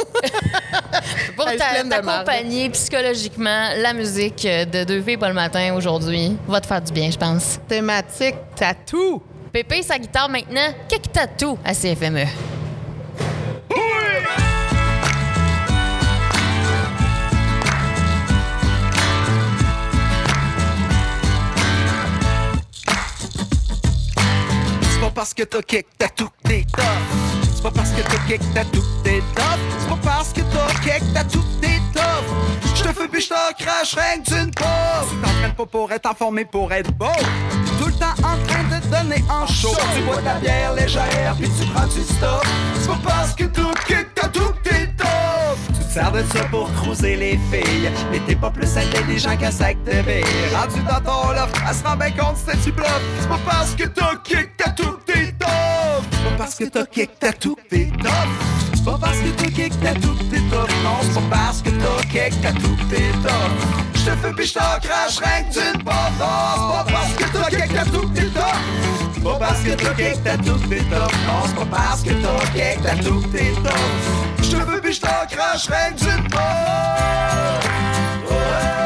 Pour 1.37 1.47
t'accompagner 1.47 2.69
psychologiquement, 2.70 3.69
la 3.76 3.93
musique 3.93 4.43
de 4.47 4.85
Deux 4.85 5.03
filles 5.03 5.17
pas 5.17 5.29
le 5.29 5.35
matin 5.35 5.75
aujourd'hui 5.75 6.37
va 6.47 6.61
te 6.61 6.67
faire 6.67 6.81
du 6.81 6.93
bien, 6.93 7.11
je 7.11 7.17
pense. 7.19 7.59
Thématique 7.69 8.37
tatou. 8.56 9.23
Pépé, 9.53 9.82
sa 9.82 9.99
guitare 9.99 10.29
maintenant, 10.29 10.73
quelques 10.88 11.12
tatou 11.12 11.59
à 11.64 11.75
CFME. 11.75 12.26
Pas 25.12 25.20
parce 25.20 25.35
que 25.35 25.43
t'as 25.43 25.62
kick, 25.62 25.87
t'as 25.99 26.09
tout 26.09 26.31
t'es 26.44 26.64
tough. 26.73 26.85
C'est 27.55 27.62
pas 27.62 27.70
parce 27.70 27.91
que 27.91 28.03
t'as 28.03 28.19
kick, 28.26 28.41
t'as 28.55 28.64
tout 28.64 28.85
t'es 29.05 29.20
tough. 29.35 29.59
C'est 29.79 29.88
pas 29.88 29.99
parce 30.03 30.32
que 30.32 30.41
t'as 30.41 30.81
kick, 30.81 31.03
t'as 31.12 31.25
tout 31.25 31.44
t'es 31.61 31.81
tough. 31.93 32.75
Je 32.75 32.82
te 32.82 32.88
fais 32.93 33.09
puis 33.09 33.20
je 33.20 33.29
t'en 33.29 33.53
crache 33.59 33.94
rien 33.94 34.23
que 34.23 34.31
d'une 34.31 34.50
pause. 34.53 35.09
Tu 35.11 35.17
t'entraînes 35.17 35.55
pas 35.55 35.67
pour 35.67 35.93
être 35.93 36.32
mais 36.32 36.44
pour 36.44 36.73
être 36.73 36.93
beau. 36.93 37.06
Tout 37.79 37.87
le 37.87 37.93
temps 37.93 38.14
en 38.19 38.47
train 38.47 38.64
de 38.64 38.87
donner 38.87 39.23
en 39.29 39.47
chaud. 39.47 39.76
Tu 39.94 40.03
bois 40.03 40.23
ta 40.23 40.35
bière 40.35 40.73
légère 40.75 41.35
puis 41.38 41.50
tu 41.61 41.67
prends 41.67 41.87
du 41.87 42.03
stop. 42.03 42.47
C'est 42.81 42.88
pas 42.88 43.00
parce 43.05 43.35
que 43.35 43.44
t'as 43.44 43.75
kick, 43.87 44.14
t'as 44.14 44.29
tout 44.29 44.53
t'es 44.64 44.91
sers 45.92 46.10
de 46.10 46.22
ça 46.32 46.44
pour 46.50 46.72
cruiser 46.74 47.16
les 47.16 47.38
filles. 47.50 47.90
Mais 48.10 48.20
t'es 48.26 48.34
pas 48.34 48.50
plus 48.50 48.76
intelligent 48.76 49.36
qu'un 49.36 49.50
sac 49.50 49.76
de 49.84 50.02
billes. 50.02 50.24
Rendu 50.54 50.80
dans 50.88 51.00
ton 51.00 51.32
loft, 51.32 51.54
elle 51.68 51.74
se 51.74 51.84
rend 51.84 51.96
bien 51.96 52.10
compte 52.10 52.36
c'est 52.44 52.60
tu 52.62 52.72
bluff? 52.72 53.02
C'est 53.20 53.28
pas 53.28 53.38
parce 53.44 53.74
que 53.74 53.84
t'as 53.84 54.16
kick, 54.24 54.56
t'as 54.56 54.70
tout 54.70 54.96
t'es 55.06 55.32
tough. 55.38 56.02
C'est 56.10 56.30
pas 56.30 56.36
parce 56.38 56.54
que 56.54 56.64
t'as 56.64 56.86
kick, 56.86 57.10
t'as 57.20 57.32
tout 57.32 57.56
t'es 57.68 57.90
tough. 57.98 58.10
C'est 58.74 58.84
pas 58.84 58.98
parce 58.98 59.18
que 59.18 59.28
t'as 59.28 59.50
kick, 59.50 59.72
t'as 59.80 59.94
tout 59.94 60.16
t'es 60.30 60.40
tough. 60.50 60.70
Non, 60.82 60.98
c'est 61.02 61.14
pas 61.14 61.36
parce 61.36 61.62
que 61.62 61.70
t'as 61.70 62.02
kick, 62.08 62.40
t'as 62.40 62.52
tout 62.52 62.76
t'es 62.88 63.12
tough. 63.22 63.52
Je 63.94 64.10
te 64.10 64.16
fais 64.16 64.32
pis 64.32 64.46
je 64.46 64.54
t'en 64.54 64.60
crache 64.80 65.18
rien 65.18 65.44
que 65.44 65.52
d'une. 65.52 65.82
Non, 65.84 65.92
c'est 66.14 66.18
pas 66.18 66.86
parce 66.90 67.12
que 67.14 67.24
t'as 67.32 67.50
kick, 67.50 67.74
t'as 67.74 67.84
tout 67.84 68.08
t'es 68.14 68.26
tough. 68.26 69.12
Pas 69.22 69.38
parce 69.38 69.60
que 69.60 69.70
t'as 69.70 69.94
kick, 69.94 70.24
t'as 70.24 70.36
tout 70.36 70.58
tough. 70.58 71.12
Non, 71.26 71.46
c'est 71.46 71.54
pas 71.54 71.64
parce 71.70 72.02
que 72.02 72.10
t'as 72.10 72.46
kick, 72.52 72.82
t'as 72.82 72.96
tout 72.96 73.22
t'es 73.30 73.52
tough. 73.62 74.42
Je 74.42 74.50
te 74.50 74.56
fais 74.56 74.80
pis 74.80 74.92
je 74.94 75.00
t'en 75.00 75.26
crache 75.30 75.69
rien 75.69 75.92
que 75.92 76.00
d'une 76.00 76.28
porte. 76.28 77.69
Oh, 78.28 78.81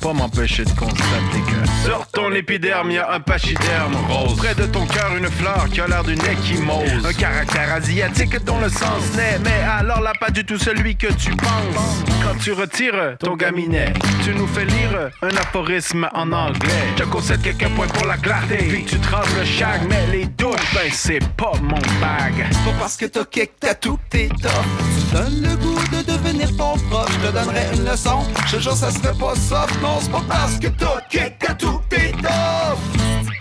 pas 0.00 0.12
m'empêcher 0.12 0.64
de 0.64 0.70
constater 0.70 1.40
que 1.46 1.84
sur 1.84 2.06
ton 2.06 2.32
épiderme, 2.32 2.90
y 2.90 2.98
a 2.98 3.12
un 3.12 3.20
pachyderme 3.20 3.94
rose. 4.08 4.36
Près 4.36 4.54
de 4.54 4.64
ton 4.66 4.86
cœur, 4.86 5.14
une 5.16 5.30
fleur 5.30 5.66
qui 5.70 5.80
a 5.80 5.86
l'air 5.86 6.04
d'une 6.04 6.20
échymose. 6.20 7.04
Un 7.04 7.12
caractère 7.12 7.74
asiatique 7.74 8.42
dont 8.44 8.58
le 8.58 8.68
sens 8.68 9.14
naît, 9.16 9.38
mais 9.44 9.62
alors 9.68 10.00
là, 10.00 10.12
pas 10.18 10.30
du 10.30 10.44
tout 10.44 10.58
celui 10.58 10.96
que 10.96 11.12
tu 11.12 11.30
penses. 11.36 12.04
Quand 12.22 12.38
tu 12.42 12.52
retires 12.52 13.16
ton 13.18 13.36
gaminet, 13.36 13.92
tu 14.24 14.34
nous 14.34 14.46
fais 14.46 14.64
lire 14.64 15.10
un 15.22 15.36
aphorisme 15.36 16.08
en 16.14 16.32
anglais. 16.32 16.70
Je 16.98 17.04
concède 17.04 17.42
quelques 17.42 17.68
points 17.74 17.88
pour 17.88 18.06
la 18.06 18.16
clarté, 18.16 18.56
puis 18.56 18.84
tu 18.84 18.98
traces 19.00 19.34
le 19.38 19.44
shag, 19.44 19.82
mais 19.88 20.06
les 20.10 20.26
douches, 20.26 20.74
ben 20.74 20.90
c'est 20.92 21.24
pas 21.34 21.52
mon 21.62 21.80
bag. 22.00 22.46
C'est 22.50 22.64
pas 22.64 22.76
parce 22.78 22.96
que 22.96 23.06
t'as 23.06 23.24
kick, 23.24 23.52
t'as 23.60 23.74
tout 23.74 23.98
t'es 24.08 24.28
tough. 24.28 24.50
Tu 24.94 25.16
donnes 25.16 25.42
le 25.42 25.56
goût 25.56 25.78
de 25.92 26.02
devenir 26.02 26.48
ton 26.56 26.76
prof. 26.88 27.08
Je 27.10 27.28
te 27.28 27.32
donnerai 27.32 27.64
une 27.74 27.84
leçon. 27.84 28.24
Je 28.46 28.56
te 28.56 28.62
jure, 28.62 28.76
ça 28.76 28.90
serait 28.90 29.14
pas 29.14 29.34
soft. 29.34 29.80
Non, 29.82 29.89
c'est 30.00 30.10
pas 30.10 30.22
parce 30.28 30.58
que 30.58 30.68
t'as 30.68 31.00
kick, 31.08 31.38
t'as 31.38 31.54
tout 31.54 31.80
t'es 31.88 32.10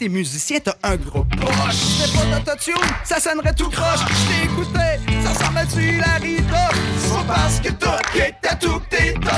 musicien, 0.10 0.60
t'as 0.63 0.75
un 0.84 0.96
gros 0.96 1.24
proche. 1.24 1.75
C'est 1.75 2.13
pas 2.13 2.38
d'autotune, 2.38 2.74
ça 3.03 3.20
sonnerait 3.20 3.53
tout 3.53 3.70
croche. 3.70 4.00
Je 4.00 4.27
t'ai 4.27 4.46
écouté, 4.46 5.24
ça 5.24 5.29
ressemble 5.29 5.58
à 5.58 5.65
du 5.65 5.98
Larry 6.00 6.36
Duff. 6.38 6.79
C'est 6.98 7.10
pas 7.10 7.34
parce 7.34 7.60
que 7.60 7.70
t'as 7.70 7.98
kick, 8.13 8.36
t'as 8.41 8.56
tout 8.56 8.82
t'es 8.89 9.13
tough. 9.13 9.29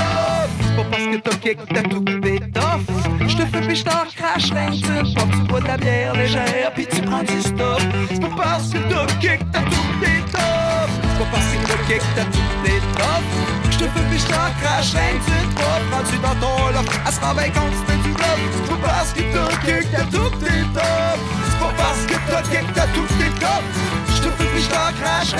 C'est 0.60 0.76
pas 0.76 0.84
parce 0.90 1.02
que 1.02 1.16
t'as 1.16 1.36
kick, 1.36 1.58
t'as 1.72 1.82
tout 1.82 2.00
t'es 2.00 2.38
tough. 2.38 3.28
Je 3.28 3.36
te 3.36 3.46
fais 3.46 3.60
pis 3.60 3.76
je 3.76 3.84
t'en 3.84 4.04
crache 4.16 4.50
que 4.50 4.70
d'une 4.70 5.14
porte. 5.14 5.30
Tu 5.30 5.42
bois 5.48 5.60
de 5.60 5.66
la 5.66 5.76
bière 5.76 6.14
légère, 6.14 6.72
puis 6.74 6.86
tu 6.86 7.02
prends 7.02 7.22
du 7.22 7.40
stop. 7.40 7.80
C'est 8.10 8.20
pas 8.20 8.36
parce 8.36 8.68
que 8.68 8.78
t'as 8.78 9.06
kick, 9.20 9.40
t'as 9.52 9.62
tout 9.62 9.92
t'es 10.00 10.20
tough. 10.30 10.90
C'est 11.02 11.24
pas 11.24 11.30
parce 11.32 11.46
que 11.46 11.61
kick, 11.86 12.02
t'as 12.14 12.24
tout 12.24 12.48
t'es 12.64 12.80
tough. 12.96 13.24
Je 13.70 13.78
te 13.78 13.84
fais 13.84 14.04
pis 14.10 14.18
je 14.18 14.26
crache 14.26 14.92
rien 14.92 15.18
que 15.18 15.30
d'une 15.30 15.54
porte. 15.54 15.82
Rendu 15.92 16.18
dans 16.18 16.36
ton 16.40 16.68
loft, 16.74 16.92
elle 17.06 17.12
se 17.12 17.20
rend 17.20 17.34
compte 17.34 17.76
du 18.02 18.10
bluff. 18.10 18.40
C'est 18.52 18.68
pas 18.70 18.88
parce 18.88 19.12
que 19.12 19.22
t'as 19.32 19.56
kick, 19.64 19.90
t'as 19.92 20.04
tout 20.04 20.30
t'es 20.40 20.62
tough. 20.74 21.20
C'est 21.50 21.58
pas 21.58 21.72
parce 21.76 22.02
que 22.06 22.16
t'as 22.28 22.42
kick, 22.42 22.66
t'as 22.74 22.86
tout 22.94 23.08
t'es 23.18 23.30
tough. 23.40 23.66
Je 24.14 24.20
te 24.22 24.30
fais 24.36 24.48
pis 24.54 24.62
je 24.62 24.68
t'en 24.68 24.92
crache 25.00 25.32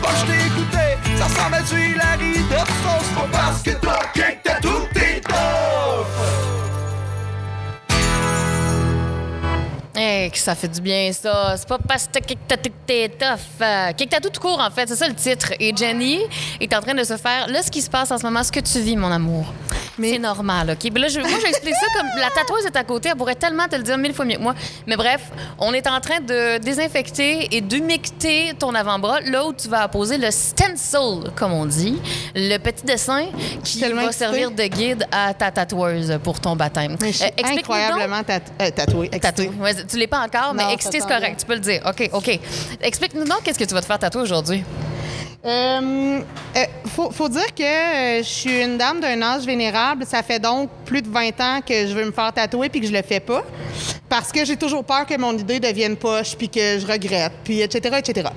porte. 0.00 0.16
Je 0.20 0.26
t'ai 0.26 0.46
écouté, 0.46 0.84
ça 1.18 1.24
ressemble 1.24 1.54
à 1.54 1.62
du 1.62 1.90
Hilary 1.90 2.32
Duff. 2.50 2.70
C'est 3.02 3.14
pas 3.14 3.28
parce 3.32 3.62
que 3.62 3.70
t'as 3.70 4.04
kick, 4.14 4.42
t'as 4.42 4.60
tout 4.60 4.75
Hey, 9.96 10.30
que 10.30 10.38
ça 10.38 10.54
fait 10.54 10.68
du 10.68 10.80
bien, 10.80 11.10
ça. 11.12 11.54
C'est 11.56 11.66
pas 11.66 11.78
parce 11.78 12.06
que 12.06 12.34
t'es 12.86 13.08
tough. 13.08 13.38
Euh, 13.62 13.92
Kick 13.92 14.10
Tattoo 14.10 14.28
tout 14.28 14.40
court, 14.40 14.60
en 14.60 14.70
fait. 14.70 14.86
C'est 14.88 14.96
ça 14.96 15.08
le 15.08 15.14
titre. 15.14 15.52
Et 15.58 15.74
Jenny 15.74 16.20
est 16.60 16.74
en 16.74 16.80
train 16.82 16.94
de 16.94 17.02
se 17.02 17.16
faire. 17.16 17.48
Là, 17.48 17.62
ce 17.62 17.70
qui 17.70 17.80
se 17.80 17.88
passe 17.88 18.10
en 18.10 18.18
ce 18.18 18.22
moment, 18.24 18.42
ce 18.42 18.52
que 18.52 18.60
tu 18.60 18.78
vis, 18.80 18.96
mon 18.96 19.10
amour. 19.10 19.46
Mais- 19.98 20.12
C'est 20.12 20.18
normal, 20.18 20.70
OK? 20.78 20.90
Mais 20.92 21.00
là, 21.00 21.08
je- 21.08 21.20
moi, 21.20 21.38
j'explique 21.42 21.74
ça 21.74 21.86
comme 21.98 22.06
la 22.20 22.28
tatoueuse 22.28 22.66
est 22.66 22.76
à 22.76 22.84
côté, 22.84 23.08
elle 23.08 23.16
pourrait 23.16 23.34
tellement 23.34 23.66
te 23.66 23.76
le 23.76 23.82
dire 23.82 23.96
mille 23.96 24.12
fois 24.12 24.26
mieux 24.26 24.36
que 24.36 24.42
moi. 24.42 24.54
Mais 24.86 24.94
bref, 24.96 25.22
on 25.58 25.72
est 25.72 25.86
en 25.86 25.98
train 26.00 26.20
de 26.20 26.58
désinfecter 26.58 27.48
et 27.56 27.62
d'humecter 27.62 28.52
ton 28.58 28.74
avant-bras, 28.74 29.20
là 29.22 29.46
où 29.46 29.54
tu 29.54 29.68
vas 29.68 29.80
apposer 29.84 30.18
le 30.18 30.30
stencil, 30.30 31.30
comme 31.34 31.52
on 31.54 31.64
dit, 31.64 31.98
le 32.34 32.58
petit 32.58 32.84
dessin 32.84 33.24
qui 33.64 33.80
va 33.80 33.86
excitée. 34.04 34.12
servir 34.12 34.50
de 34.50 34.64
guide 34.64 35.06
à 35.10 35.32
ta 35.32 35.50
tatoueuse 35.50 36.18
pour 36.22 36.40
ton 36.40 36.54
baptême. 36.56 36.96
Mais 37.00 37.12
je 37.12 37.16
suis 37.16 37.24
Euh, 37.24 37.28
donc- 37.42 37.58
incroyablement 37.58 38.22
tat- 38.22 38.40
euh, 38.60 38.70
tatouée. 38.70 39.08
Tatoué. 39.08 39.50
Tu 39.86 39.96
l'es 39.98 40.06
pas 40.06 40.20
encore, 40.20 40.54
Non, 40.54 40.66
mais 40.66 40.74
excité, 40.74 41.00
c'est 41.00 41.08
correct. 41.08 41.40
Tu 41.40 41.46
peux 41.46 41.54
le 41.54 41.60
dire. 41.60 41.82
OK, 41.86 42.10
OK. 42.12 42.38
Explique-nous 42.80 43.24
donc 43.24 43.42
qu'est-ce 43.42 43.58
que 43.58 43.64
tu 43.64 43.74
vas 43.74 43.80
te 43.80 43.86
faire 43.86 43.98
tatouer 43.98 44.22
aujourd'hui? 44.22 44.64
Euh, 45.44 46.20
euh, 46.56 46.64
faut, 46.86 47.10
faut 47.12 47.28
dire 47.28 47.54
que 47.54 47.62
euh, 47.62 48.18
je 48.18 48.28
suis 48.28 48.62
une 48.62 48.78
dame 48.78 49.00
d'un 49.00 49.22
âge 49.22 49.44
vénérable. 49.44 50.04
Ça 50.04 50.22
fait 50.22 50.40
donc 50.40 50.70
plus 50.84 51.02
de 51.02 51.08
20 51.08 51.40
ans 51.40 51.60
que 51.66 51.86
je 51.86 51.94
veux 51.94 52.04
me 52.04 52.10
faire 52.10 52.32
tatouer 52.32 52.68
puis 52.68 52.80
que 52.80 52.86
je 52.86 52.92
le 52.92 53.02
fais 53.02 53.20
pas. 53.20 53.44
Parce 54.08 54.32
que 54.32 54.44
j'ai 54.44 54.56
toujours 54.56 54.84
peur 54.84 55.06
que 55.06 55.16
mon 55.16 55.36
idée 55.36 55.60
devienne 55.60 55.96
poche 55.96 56.36
puis 56.36 56.48
que 56.48 56.78
je 56.78 56.86
regrette, 56.86 57.32
puis 57.44 57.60
etc., 57.60 57.96
etc. 57.98 58.28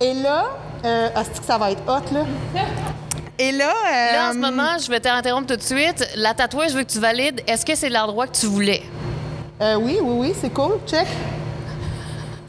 Et 0.00 0.14
là, 0.14 0.46
euh, 0.84 1.08
c'est 1.14 1.40
que 1.40 1.46
ça 1.46 1.58
va 1.58 1.70
être 1.70 1.82
hot, 1.86 2.12
là? 2.12 2.24
Et 3.38 3.52
là... 3.52 3.72
Là, 4.12 4.26
en 4.26 4.30
euh, 4.30 4.32
ce 4.32 4.38
moment, 4.38 4.78
je 4.78 4.88
vais 4.90 5.00
t'interrompre 5.00 5.46
tout 5.46 5.56
de 5.56 5.62
suite. 5.62 6.06
La 6.16 6.34
tatouage, 6.34 6.70
je 6.70 6.76
veux 6.76 6.84
que 6.84 6.90
tu 6.90 6.98
valides. 6.98 7.40
Est-ce 7.46 7.64
que 7.64 7.74
c'est 7.74 7.88
l'endroit 7.88 8.26
que 8.26 8.36
tu 8.36 8.46
voulais? 8.46 8.82
Euh, 9.62 9.76
oui, 9.76 9.98
oui, 10.02 10.14
oui, 10.28 10.34
c'est 10.38 10.50
cool. 10.52 10.78
Check. 10.86 11.06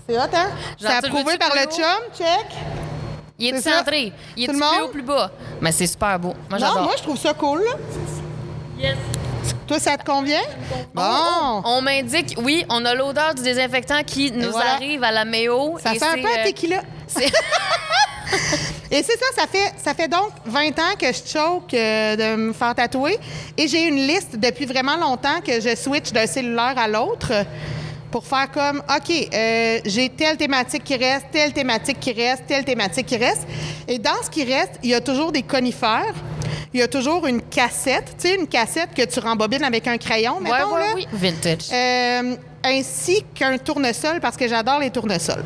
C'est 0.07 0.17
hot, 0.17 0.21
hein? 0.33 0.47
Genre, 0.79 0.91
C'est 1.01 1.07
approuvé 1.07 1.37
par 1.37 1.51
plus 1.51 1.59
le 1.61 1.67
haut? 1.67 1.71
chum. 1.71 2.03
Check. 2.17 2.45
Il 3.39 3.47
est 3.47 3.57
C'est 3.61 3.69
ça? 3.69 3.77
centré. 3.79 4.11
Il 4.35 4.43
est 4.43 4.47
Tout 4.47 4.51
plus 4.53 4.59
le 4.59 4.65
haut 4.65 4.79
monde? 4.81 4.89
ou 4.89 4.91
plus 4.91 5.01
bas? 5.01 5.31
Mais 5.61 5.71
c'est 5.71 5.87
super 5.87 6.19
beau. 6.19 6.33
Moi, 6.49 6.59
non, 6.59 6.81
moi, 6.83 6.93
je 6.97 7.03
trouve 7.03 7.17
ça 7.17 7.33
cool, 7.33 7.63
là. 7.63 7.71
Yes. 8.79 8.97
Toi, 9.67 9.79
ça 9.79 9.97
te 9.97 10.05
convient? 10.05 10.41
Bon. 10.93 11.61
On 11.65 11.81
m'indique, 11.81 12.35
oui, 12.37 12.65
on 12.69 12.83
a 12.85 12.93
l'odeur 12.93 13.33
du 13.35 13.43
désinfectant 13.43 14.03
qui 14.05 14.31
nous 14.31 14.51
voilà. 14.51 14.73
arrive 14.73 15.03
à 15.03 15.11
la 15.11 15.25
méo. 15.25 15.77
Ça 15.81 15.93
et 15.93 15.99
fait 15.99 16.05
un 16.05 16.21
peu 16.21 16.27
à 16.27 16.39
euh, 16.39 16.45
tequila. 16.45 16.81
Et 18.91 19.01
c'est 19.01 19.17
ça, 19.17 19.25
ça 19.35 19.47
fait, 19.47 19.73
ça 19.83 19.93
fait 19.95 20.07
donc 20.07 20.29
20 20.45 20.79
ans 20.79 20.95
que 20.99 21.07
je 21.07 21.27
choke 21.27 21.73
euh, 21.73 22.15
de 22.15 22.35
me 22.35 22.53
faire 22.53 22.75
tatouer. 22.75 23.17
Et 23.57 23.67
j'ai 23.67 23.87
une 23.87 24.07
liste 24.07 24.37
depuis 24.37 24.65
vraiment 24.65 24.97
longtemps 24.97 25.41
que 25.45 25.59
je 25.59 25.75
switch 25.75 26.11
d'un 26.11 26.27
cellulaire 26.27 26.75
à 26.77 26.87
l'autre 26.87 27.33
pour 28.13 28.27
faire 28.27 28.51
comme, 28.51 28.77
OK, 28.95 29.11
euh, 29.33 29.79
j'ai 29.85 30.07
telle 30.09 30.37
thématique 30.37 30.83
qui 30.83 30.95
reste, 30.95 31.25
telle 31.31 31.51
thématique 31.51 31.99
qui 31.99 32.11
reste, 32.11 32.43
telle 32.47 32.63
thématique 32.63 33.07
qui 33.07 33.17
reste. 33.17 33.47
Et 33.87 33.97
dans 33.97 34.21
ce 34.23 34.29
qui 34.29 34.43
reste, 34.43 34.73
il 34.83 34.91
y 34.91 34.93
a 34.93 35.01
toujours 35.01 35.31
des 35.31 35.41
conifères. 35.41 36.13
Il 36.75 36.79
y 36.79 36.83
a 36.83 36.87
toujours 36.87 37.25
une 37.25 37.41
cassette, 37.41 38.15
tu 38.21 38.27
sais, 38.27 38.35
une 38.35 38.45
cassette 38.45 38.93
que 38.95 39.01
tu 39.03 39.19
rembobines 39.19 39.63
avec 39.63 39.87
un 39.87 39.97
crayon, 39.97 40.35
Ouais, 40.35 40.43
mettons, 40.43 40.75
ouais, 40.75 40.79
là. 40.81 40.85
oui. 40.93 41.07
Vintage. 41.11 41.71
Euh, 41.73 42.35
ainsi 42.63 43.25
qu'un 43.33 43.57
tournesol, 43.57 44.19
parce 44.19 44.37
que 44.37 44.47
j'adore 44.47 44.79
les 44.79 44.91
tournesols. 44.91 45.43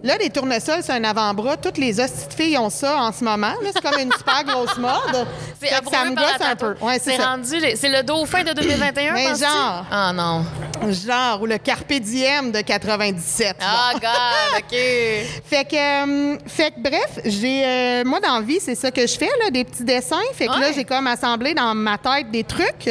Là, 0.00 0.16
les 0.16 0.30
tournesols, 0.30 0.82
c'est 0.82 0.92
un 0.92 1.02
avant-bras. 1.02 1.56
Toutes 1.56 1.76
les 1.76 1.98
hosties 1.98 2.28
de 2.28 2.34
filles 2.34 2.58
ont 2.58 2.70
ça 2.70 3.02
en 3.02 3.12
ce 3.12 3.24
moment. 3.24 3.52
C'est 3.64 3.82
comme 3.82 4.00
une 4.00 4.12
super 4.12 4.44
grosse 4.44 4.76
mode. 4.78 5.26
C'est 5.60 5.70
ça 5.70 6.04
me 6.04 6.14
gosse 6.14 6.40
un 6.40 6.54
peu. 6.54 6.76
Ouais, 6.80 7.00
c'est 7.02 7.16
rendu, 7.16 7.56
c'est 7.74 7.88
le 7.88 8.04
dauphin 8.04 8.44
de 8.44 8.52
2021, 8.52 9.12
Mais 9.12 9.34
genre. 9.34 9.84
Ah 9.90 10.12
non. 10.12 10.44
Genre, 10.88 11.42
ou 11.42 11.46
le 11.46 11.58
Carpe 11.58 11.92
Diem 11.94 12.52
de 12.52 12.60
97. 12.60 13.56
Ah, 13.60 13.90
God, 13.94 14.58
OK. 14.60 14.70
Fait 15.44 15.64
que, 15.64 16.34
euh, 16.34 16.36
fait 16.46 16.70
que 16.70 16.80
bref, 16.80 17.18
j'ai 17.24 17.64
euh, 17.64 18.04
moi 18.04 18.20
dans 18.20 18.38
la 18.38 18.40
vie, 18.42 18.58
c'est 18.60 18.74
ça 18.74 18.90
que 18.90 19.04
je 19.06 19.16
fais 19.16 19.30
là, 19.42 19.50
des 19.50 19.64
petits 19.64 19.82
dessins. 19.82 20.16
Fait 20.34 20.46
que 20.46 20.60
là, 20.60 20.70
j'ai 20.72 20.84
comme 20.84 21.06
assemblé 21.06 21.54
dans 21.54 21.74
ma 21.74 21.98
tête 21.98 22.30
des 22.30 22.44
trucs 22.44 22.86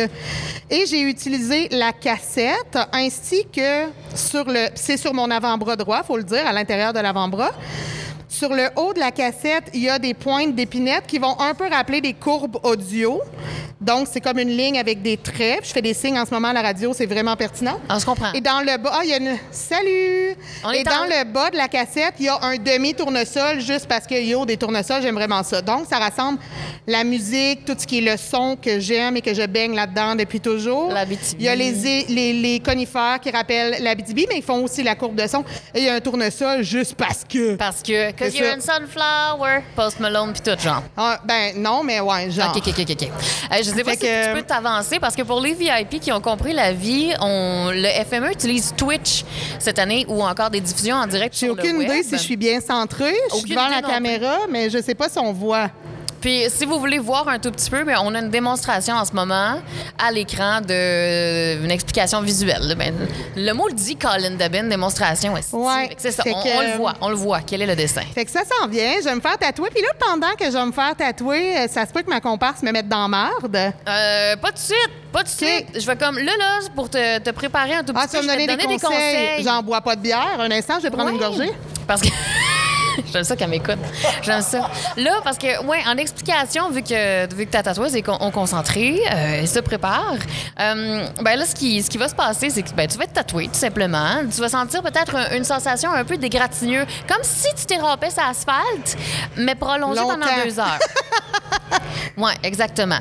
et 0.70 0.86
j'ai 0.86 1.02
utilisé 1.02 1.70
la 1.72 1.94
cassette 1.94 2.78
ainsi 2.92 3.46
que 3.56 3.86
sur 4.16 4.46
le 4.46 4.68
c'est 4.76 4.98
sur 4.98 5.14
mon 5.14 5.30
avant-bras 5.32 5.76
droit, 5.76 6.04
faut 6.04 6.18
le 6.18 6.24
dire, 6.24 6.46
à 6.46 6.52
l'intérieur 6.52 6.94
de 6.98 7.04
l'avant-bras. 7.04 7.52
Sur 8.30 8.54
le 8.54 8.68
haut 8.76 8.94
de 8.94 9.00
la 9.00 9.12
cassette, 9.12 9.66
il 9.74 9.84
y 9.84 9.90
a 9.90 10.00
des 10.00 10.14
pointes 10.14 10.54
d'épinette 10.54 11.04
qui 11.08 11.18
vont 11.18 11.40
un 11.40 11.54
peu 11.54 11.68
rappeler 11.70 12.02
des 12.02 12.14
courbes 12.14 12.58
audio. 12.64 13.22
Donc, 13.80 14.08
c'est 14.12 14.20
comme 14.20 14.40
une 14.40 14.50
ligne 14.50 14.78
avec 14.80 15.02
des 15.02 15.16
traits. 15.18 15.60
Je 15.64 15.70
fais 15.70 15.82
des 15.82 15.94
signes 15.94 16.18
en 16.20 16.26
ce 16.26 16.34
moment 16.34 16.50
à 16.50 16.54
la 16.54 16.62
radio, 16.62 16.92
c'est 16.94 17.06
vraiment 17.06 17.36
pertinent. 17.38 17.80
On 17.90 18.00
se 18.00 18.06
comprend. 18.06 18.34
Et 18.34 18.42
dans 18.42 18.60
le 18.60 18.78
bas, 18.78 18.92
ah, 18.96 19.02
il 19.04 19.10
y 19.12 19.14
a 19.14 19.18
une. 19.18 19.38
Salut! 19.52 20.36
On 20.66 20.72
Et 20.72 20.80
est 20.80 20.84
dans 20.84 21.04
en- 21.04 21.06
le 21.06 21.24
bas 21.32 21.50
de 21.52 21.58
la 21.58 21.68
cassette, 21.70 22.16
il 22.20 22.26
y 22.26 22.30
a 22.30 22.38
un 22.42 22.58
demi-tournesol, 22.58 23.62
juste 23.62 23.86
parce 23.88 24.06
que 24.08 24.16
yo, 24.16 24.46
des 24.46 24.58
tournesols, 24.58 25.04
j'aime 25.04 25.16
vraiment 25.16 25.44
ça. 25.44 25.62
Donc, 25.62 25.86
ça 25.90 25.98
rassemble 26.00 26.40
la 26.88 27.04
musique, 27.04 27.64
tout 27.66 27.76
ce 27.78 27.86
qui 27.88 28.00
est 28.00 28.12
le 28.12 28.18
son 28.18 28.58
que 28.62 28.80
j'aime 28.80 29.16
et 29.18 29.22
que 29.22 29.34
je 29.34 29.46
baigne 29.46 29.76
là-dedans 29.76 30.16
depuis 30.16 30.42
toujours. 30.42 30.92
Il 31.40 31.46
y 31.46 31.48
a 31.48 31.56
les, 31.56 31.72
les, 32.10 32.34
les 32.34 32.60
conifères 32.60 33.20
qui 33.22 33.30
rappellent 33.30 33.78
l'Abitibi, 33.82 34.26
mais 34.28 34.38
ils 34.38 34.44
font 34.44 34.64
aussi 34.64 34.84
la 34.84 34.96
courbe 34.96 35.16
de 35.16 35.28
son. 35.28 35.46
Et 35.76 35.80
il 35.80 35.84
y 35.86 35.90
a 35.90 35.94
un 35.96 36.00
tournesol 36.02 36.64
juste 36.64 36.96
parce 36.96 37.24
que. 37.24 37.56
Parce 37.56 37.84
que, 37.84 38.12
cause 38.18 38.36
you're 38.36 38.48
a 38.50 38.60
sunflower, 38.60 39.64
Post 39.76 40.00
Malone 40.00 40.34
puis 40.34 40.42
tout, 40.42 40.60
genre. 40.60 40.84
Ah, 40.96 41.20
ben 41.24 41.54
non, 41.56 41.84
mais 41.84 42.00
ouais, 42.00 42.30
genre. 42.32 42.56
OK, 42.56 42.68
OK, 42.68 42.80
OK, 42.80 42.90
OK. 42.92 43.04
Euh, 43.04 43.56
je 43.60 43.64
sais 43.64 43.84
pas 43.84 43.92
Fait 43.92 43.98
si 43.98 44.06
que- 44.06 44.28
tu 44.30 44.34
peux 44.36 44.42
t'avancer 44.44 45.00
parce 45.00 45.16
que 45.16 45.22
pour 45.22 45.40
les 45.42 45.54
VIP 45.54 46.00
qui 46.00 46.12
ont 46.12 46.22
compris 46.22 46.54
la 46.54 46.74
vie, 46.74 47.14
on, 47.22 47.72
le 47.74 47.88
FME 48.06 48.32
utilise 48.32 48.74
Twitch 48.76 49.24
cette 49.60 49.80
année 49.80 50.06
ou 50.08 50.24
encore 50.24 50.50
des 50.50 50.62
diffusions 50.62 50.96
en 50.98 51.08
direct 51.08 51.34
J'ai 51.38 51.48
sur 51.48 51.56
le 51.56 51.62
aucune 51.62 51.78
web. 51.78 51.90
idée 51.90 52.04
si 52.04 52.12
je 52.18 52.22
suis 52.22 52.38
bien 52.38 52.60
centrée. 52.62 53.16
Je 53.32 53.38
suis 53.38 53.50
devant 53.50 53.68
la 53.70 53.82
caméra, 53.82 54.40
mais 54.50 54.70
je 54.70 54.82
sais 54.82 54.96
pas 54.96 55.10
si 55.10 55.20
on 55.20 55.34
voit. 55.34 55.70
Puis 56.22 56.46
si 56.50 56.66
vous 56.66 56.80
voulez 56.80 57.00
voir 57.00 57.28
un 57.28 57.38
tout 57.40 57.52
petit 57.52 57.70
peu, 57.70 57.84
on 58.02 58.16
a 58.16 58.20
une 58.20 58.30
démonstration 58.30 58.96
en 58.96 59.06
ce 59.06 59.14
moment 59.14 59.60
à 60.04 60.12
l'écran 60.12 60.62
de 60.62 61.64
une 61.64 61.72
explication 61.72 62.22
visuelle. 62.22 62.76
Ben, 62.78 62.94
le 63.36 63.52
mot 63.54 63.68
le 63.68 63.74
dit, 63.74 63.96
Colin 63.96 64.32
Debin, 64.32 64.64
démonstration. 64.64 65.34
ouais, 65.34 65.42
c'est- 65.98 66.12
ça, 66.12 66.24
on, 66.26 66.44
que- 66.44 66.58
on 66.58 66.62
le 66.62 66.78
voit, 66.78 66.94
on 67.02 67.10
le 67.10 67.16
voit. 67.16 67.40
Quel 67.46 67.62
est 67.62 67.68
le 67.68 67.76
dessin? 67.76 68.02
Fait 68.16 68.26
que 68.26 68.32
ça 68.32 68.42
s'en 68.44 68.68
vient, 68.68 68.94
je 69.00 69.06
vais 69.06 69.16
me 69.16 69.22
faire 69.22 69.38
tatouer. 69.38 69.70
Puis 69.70 69.82
là, 69.84 69.90
pendant 70.00 70.34
que 70.38 70.46
je 70.46 70.58
vais 70.58 70.66
me 70.66 70.72
faire 70.72 70.96
tatouer, 70.96 71.58
euh, 71.58 71.68
ça 71.68 71.86
se 71.86 71.92
peut 71.92 72.02
que 72.02 72.10
ma 72.10 72.20
comparse 72.20 72.62
me 72.64 72.72
mette 72.72 72.88
dans 72.90 73.08
marde. 73.08 73.56
Euh, 73.56 74.36
pas 74.38 74.52
de 74.52 74.58
suite, 74.58 74.92
pas 75.14 75.24
de 75.24 75.30
suite. 75.30 75.68
Je 75.80 75.86
vais 75.86 75.96
comme 75.96 76.18
là, 76.18 76.32
là, 76.38 76.60
pour 76.76 76.90
te, 76.90 77.20
te 77.20 77.30
préparer 77.30 77.76
un 77.76 77.84
tout 77.84 77.94
petit 77.94 78.02
Ah, 78.04 78.08
tu 78.10 78.18
peu. 78.18 78.24
je 78.24 78.28
vais 78.38 78.48
donner 78.48 78.64
te 78.64 78.68
des 78.68 78.80
conseils. 78.80 79.44
J'en 79.44 79.62
bois 79.62 79.82
pas 79.82 79.96
de 79.96 80.02
bière. 80.02 80.38
Un 80.40 80.52
instant, 80.52 80.76
je 80.78 80.84
vais 80.84 80.90
prendre 80.92 81.10
une 81.10 81.18
gorgée. 81.20 81.52
Parce 81.88 82.02
que. 82.02 82.08
J'aime 83.14 83.24
ça 83.24 83.36
qu'elle 83.36 83.50
m'écoute. 83.50 83.78
J'aime 84.22 84.42
ça. 84.42 84.70
Là, 84.98 85.12
parce 85.24 85.38
que, 85.38 85.64
ouais, 85.66 85.80
en 85.88 85.98
explication, 85.98 86.70
vu 86.72 86.82
que, 86.82 87.34
vu 87.36 87.46
que 87.46 87.52
ta 87.52 87.64
tatoueuse 87.64 87.96
est 87.96 88.02
con- 88.02 88.18
on 88.20 88.32
concentré, 88.32 89.00
euh, 89.12 89.40
elle 89.42 89.48
se 89.48 89.60
prépare, 89.60 90.16
euh, 90.60 91.08
ben 91.22 91.36
là, 91.38 91.46
ce 91.46 91.56
qui, 91.56 91.82
ce 91.84 91.90
qui 91.90 91.98
va 91.98 92.08
se 92.08 92.16
passer, 92.16 92.50
c'est 92.50 92.64
que 92.64 92.72
ben, 92.74 92.88
tu 92.88 92.98
vas 92.98 93.04
être 93.06 93.14
tatoué, 93.14 93.48
tout 93.48 93.54
simplement. 93.60 94.22
Tu 94.34 94.42
vas 94.42 94.50
sentir 94.50 94.82
peut-être 94.82 95.16
un- 95.16 95.36
une 95.38 95.44
sensation 95.44 95.92
un 95.92 96.04
peu 96.04 96.18
dégratigneux, 96.18 96.86
comme 97.08 97.24
si 97.24 97.48
tu 97.56 97.66
dérapais 97.66 98.10
sur 98.10 98.24
l'asphalte, 98.24 98.98
mais 99.36 99.56
prolongé 99.56 100.00
pendant 100.02 100.26
deux 100.44 100.60
heures. 100.60 100.80
ouais, 102.18 102.34
exactement. 102.44 103.00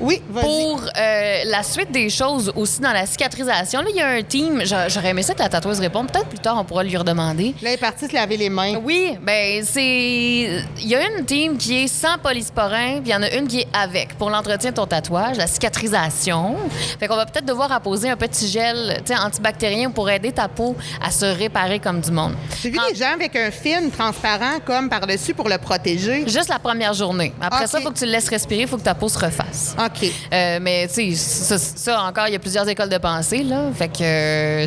Oui, 0.00 0.22
vas-y. 0.28 0.44
Pour 0.44 0.80
euh, 0.96 1.38
la 1.46 1.62
suite 1.62 1.90
des 1.92 2.08
choses 2.08 2.52
aussi 2.56 2.80
dans 2.80 2.92
la 2.92 3.06
cicatrisation, 3.06 3.80
là, 3.80 3.86
il 3.90 3.96
y 3.96 4.00
a 4.00 4.08
un 4.08 4.22
team. 4.22 4.62
J'a- 4.64 4.88
J'aurais 4.88 5.08
aimé 5.10 5.22
ça 5.22 5.34
que 5.34 5.40
la 5.40 5.48
tatoueuse 5.48 5.78
réponde. 5.80 6.10
Peut-être 6.10 6.28
plus 6.28 6.38
tard, 6.38 6.56
on 6.58 6.64
pourra 6.64 6.82
lui 6.84 6.96
redemander. 6.96 7.54
Là, 7.60 7.68
elle 7.70 7.74
est 7.74 7.76
partie 7.76 8.06
se 8.08 8.14
laver 8.14 8.36
les 8.36 8.50
mains. 8.50 8.76
Oui, 8.82 9.16
ben 9.22 9.62
c'est. 9.64 9.82
Il 9.84 10.86
y 10.88 10.94
a 10.94 11.00
une 11.18 11.24
team 11.24 11.56
qui 11.56 11.84
est 11.84 11.86
sans 11.88 12.18
polysporin, 12.18 13.00
puis 13.00 13.06
il 13.06 13.10
y 13.10 13.14
en 13.14 13.22
a 13.22 13.30
une 13.34 13.46
qui 13.46 13.60
est 13.60 13.68
avec 13.72 14.16
pour 14.16 14.30
l'entretien 14.30 14.70
de 14.70 14.76
ton 14.76 14.86
tatouage, 14.86 15.36
la 15.36 15.46
cicatrisation. 15.46 16.56
Fait 16.98 17.06
qu'on 17.08 17.16
va 17.16 17.26
peut-être 17.26 17.46
devoir 17.46 17.70
apposer 17.72 18.08
un 18.10 18.16
petit 18.16 18.48
gel 18.48 19.02
antibactérien 19.24 19.90
pour 19.90 20.08
aider 20.10 20.32
ta 20.32 20.48
peau 20.48 20.76
à 21.02 21.10
se 21.10 21.24
réparer 21.26 21.78
comme 21.78 22.00
du 22.00 22.10
monde. 22.10 22.34
J'ai 22.62 22.70
vu 22.70 22.78
En- 22.78 22.88
des 22.88 22.94
gens 22.94 23.12
avec 23.14 23.36
un 23.36 23.50
film 23.50 23.90
transparent 23.90 24.58
comme 24.64 24.88
par-dessus 24.88 25.34
pour 25.34 25.48
le 25.48 25.58
protéger. 25.58 26.24
Juste 26.26 26.48
la 26.48 26.58
première 26.58 26.94
journée. 26.94 27.32
Après 27.40 27.66
ça, 27.66 27.78
il 27.78 27.82
faut 27.84 27.90
que 27.90 27.98
tu 27.98 28.03
le 28.04 28.10
laisses 28.12 28.28
respirer, 28.28 28.62
il 28.62 28.68
faut 28.68 28.76
que 28.76 28.82
ta 28.82 28.94
peau 28.94 29.08
se 29.08 29.18
refasse. 29.18 29.74
OK. 29.78 30.08
Euh, 30.32 30.58
mais 30.60 30.86
tu 30.88 31.14
sais, 31.14 31.14
ça, 31.14 31.58
ça, 31.58 32.02
encore, 32.02 32.26
il 32.28 32.32
y 32.32 32.36
a 32.36 32.38
plusieurs 32.38 32.68
écoles 32.68 32.88
de 32.88 32.98
pensée, 32.98 33.42
là. 33.42 33.64
Fait 33.74 33.88
que, 33.88 34.02
euh, 34.02 34.66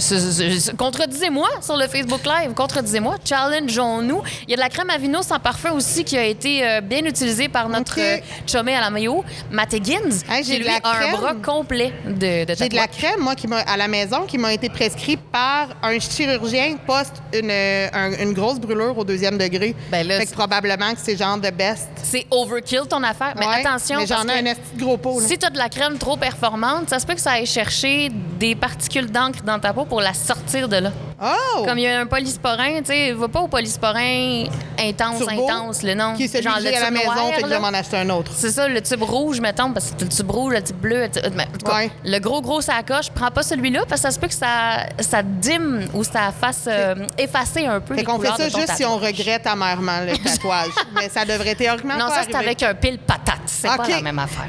contredisez-moi 0.78 1.48
sur 1.62 1.78
le 1.78 1.88
Facebook 1.88 2.22
Live, 2.26 2.54
contredisez-moi, 2.54 3.16
challengeons-nous. 3.24 4.22
Il 4.48 4.52
y 4.52 4.54
a 4.54 4.58
de 4.58 4.62
la 4.62 4.70
crème 4.70 4.90
à 4.90 4.98
vino 4.98 5.22
sans 5.22 5.40
parfum 5.40 5.72
aussi 5.72 6.04
qui 6.04 6.18
a 6.18 6.24
été 6.26 6.68
euh, 6.68 6.82
bien 6.82 7.04
utilisée 7.06 7.50
par 7.50 7.70
notre 7.70 7.98
Ok. 7.98 8.24
chumé 8.46 8.76
à 8.76 8.82
la 8.82 8.90
maillot, 8.90 9.24
Matt 9.52 9.74
Higgins, 9.74 9.98
Hey, 10.30 10.44
j'ai 10.44 10.54
qui 10.56 10.60
de 10.60 10.64
lui 10.66 10.66
la 10.66 10.90
a 10.90 10.92
un 10.92 11.00
crème. 11.00 11.16
bras 11.16 11.34
complet 11.36 11.94
de, 12.06 12.46
de 12.46 12.56
J'ai 12.58 12.70
de 12.70 12.76
la 12.76 12.88
crème, 12.88 13.20
moi, 13.22 13.36
qui 13.36 13.48
m'a, 13.48 13.60
à 13.60 13.78
la 13.78 13.88
maison, 13.88 14.24
qui 14.28 14.38
m'a 14.38 14.54
été 14.54 14.70
prescrite 14.70 15.22
par 15.32 15.68
un 15.84 15.98
chirurgien 16.00 16.78
post 16.86 17.14
une, 17.34 17.52
un- 17.52 18.14
une 18.22 18.34
grosse 18.34 18.60
brûlure 18.60 18.98
au 18.98 19.04
deuxième 19.04 19.38
degré. 19.38 19.76
Ben 19.92 20.06
là, 20.08 20.18
fait 20.20 20.26
que 20.26 20.32
probablement 20.34 20.92
que 20.94 21.00
c'est 21.02 21.18
genre 21.18 21.38
de 21.38 21.50
best. 21.50 21.88
C'est 22.04 22.26
overkill 22.32 22.82
ton 22.90 23.04
affaire, 23.04 23.27
mais 23.38 23.46
Ouais, 23.48 23.66
attention. 23.66 23.98
Mais 24.00 24.06
j'en 24.08 24.16
parce 24.26 24.30
ai 24.38 24.44
que 24.44 24.50
un 24.50 24.54
petit 24.56 24.78
gros 24.84 24.98
pot. 24.98 25.20
là. 25.20 25.28
Si 25.28 25.38
tu 25.38 25.46
as 25.46 25.50
de 25.50 25.58
la 25.58 25.70
crème 25.70 25.98
trop 25.98 26.18
performante, 26.18 26.90
ça 26.90 27.00
se 27.00 27.06
peut 27.06 27.14
que 27.16 27.22
ça 27.22 27.32
aille 27.34 27.46
chercher 27.46 28.10
des 28.40 28.56
particules 28.56 29.10
d'encre 29.12 29.42
dans 29.44 29.60
ta 29.60 29.74
peau 29.74 29.86
pour 29.86 30.02
la 30.02 30.14
sortir 30.14 30.68
de 30.70 30.78
là. 30.78 30.92
Oh! 31.22 31.64
Comme 31.66 31.80
il 31.80 31.84
y 31.84 31.88
a 31.88 32.00
un 32.00 32.06
polysporin, 32.06 32.78
tu 32.80 32.86
sais, 32.88 33.12
va 33.14 33.28
pas 33.28 33.40
au 33.42 33.48
polysporin 33.48 34.44
intense, 34.80 35.18
Turbo, 35.18 35.50
intense, 35.50 35.82
le 35.84 35.96
nom. 35.96 36.14
Qui 36.14 36.24
est 36.26 36.28
celui 36.28 36.44
Genre 36.44 36.60
le 36.62 36.68
à 36.68 36.80
la 36.80 36.92
maison, 36.92 37.06
noir, 37.06 37.28
fait 37.34 37.42
que 37.42 37.48
je 37.48 37.54
vais 37.54 37.60
m'en 37.60 37.68
acheter 37.70 37.98
un 37.98 38.10
autre. 38.12 38.32
C'est 38.36 38.52
ça, 38.52 38.68
le 38.68 38.82
tube 38.82 39.02
rouge, 39.02 39.40
mettons, 39.40 39.72
parce 39.74 39.92
que 39.92 40.04
le 40.04 40.10
tube 40.10 40.30
rouge, 40.30 40.54
le 40.54 40.62
tube 40.64 40.76
bleu, 40.78 41.02
le, 41.02 41.10
tube- 41.10 41.34
mais 41.36 41.44
en 41.46 41.58
tout 41.58 41.66
cas, 41.66 41.76
Ouais. 41.78 41.92
le 42.06 42.20
gros, 42.20 42.42
gros 42.42 42.62
sacoche, 42.62 43.10
prends 43.10 43.32
pas 43.32 43.42
celui-là 43.44 43.82
parce 43.90 44.02
que 44.02 44.08
ça 44.08 44.12
se 44.12 44.20
peut 44.20 44.28
que 44.28 44.34
ça, 44.36 44.86
ça 45.00 45.22
dime 45.24 45.88
ou 45.96 46.04
ça 46.04 46.32
fasse 46.40 46.66
euh, 46.68 46.94
effacer 47.18 47.66
un 47.66 47.80
peu 47.80 47.96
Fait 47.96 48.02
les 48.02 48.06
qu'on 48.06 48.20
fait 48.20 48.28
ça 48.38 48.50
juste 48.50 48.74
si 48.76 48.86
on 48.86 48.98
regrette 48.98 49.48
amèrement 49.48 50.02
le 50.06 50.16
tatouage. 50.18 50.70
Mais 50.96 51.10
ça 51.10 51.26
devrait 51.26 51.56
théoriquement 51.56 51.96
Non, 51.98 52.10
pas 52.10 52.16
ça, 52.16 52.22
c'est 52.30 52.36
avec 52.36 52.62
un 52.62 52.76
pile 52.76 53.00
patate. 53.18 53.42
C'est 53.46 53.68
pas 53.76 53.88
la 53.88 54.02
même 54.02 54.20
affaire. 54.20 54.48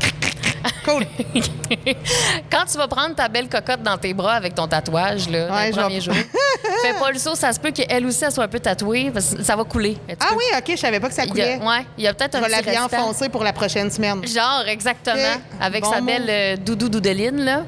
Cool. 0.85 1.05
Quand 2.50 2.65
tu 2.71 2.79
vas 2.79 2.88
prendre 2.88 3.15
ta 3.15 3.29
belle 3.29 3.49
cocotte 3.49 3.83
dans 3.83 3.97
tes 3.99 4.15
bras 4.15 4.35
avec 4.35 4.55
ton 4.55 4.67
tatouage, 4.67 5.29
là, 5.29 5.49
Ouais, 5.50 5.71
vais- 5.71 5.73
premiers 5.81 6.00
jours, 6.00 6.15
fais 6.83 6.95
pas 6.99 7.11
le 7.12 7.19
saut. 7.19 7.35
Ça 7.35 7.53
se 7.53 7.61
peut 7.61 7.71
qu'elle 7.71 8.07
aussi, 8.07 8.25
elle 8.25 8.33
soit 8.33 8.45
un 8.45 8.49
peu 8.49 8.61
tatouée 8.61 9.11
parce 9.12 9.35
que 9.35 9.43
ça 9.43 9.57
va 9.57 9.65
couler. 9.65 9.97
Ah 10.09 10.27
peux- 10.31 10.35
oui, 10.37 10.45
OK, 10.57 10.65
je 10.71 10.77
savais 10.77 11.00
pas 11.00 11.09
que 11.09 11.15
ça 11.15 11.25
Il 11.25 11.29
y 11.37 11.43
a, 11.43 11.57
coulait. 11.57 11.67
ouais, 11.69 11.87
il 11.99 12.05
y 12.05 12.07
a 12.07 12.15
peut-être 12.15 12.37
un 12.37 12.41
petit 12.43 12.55
restant. 12.71 12.85
enfoncé 12.87 13.29
pour 13.29 13.45
la 13.45 13.53
prochaine 13.53 13.91
semaine. 13.91 14.27
Genre, 14.27 14.65
exactement. 14.67 15.17
Avec 15.61 15.83
Bon 15.85 15.91
sa 15.93 16.00
belle 16.00 16.27
euh, 16.29 16.57
doudou 16.57 16.88
doudeline, 16.88 17.45
là. 17.45 17.62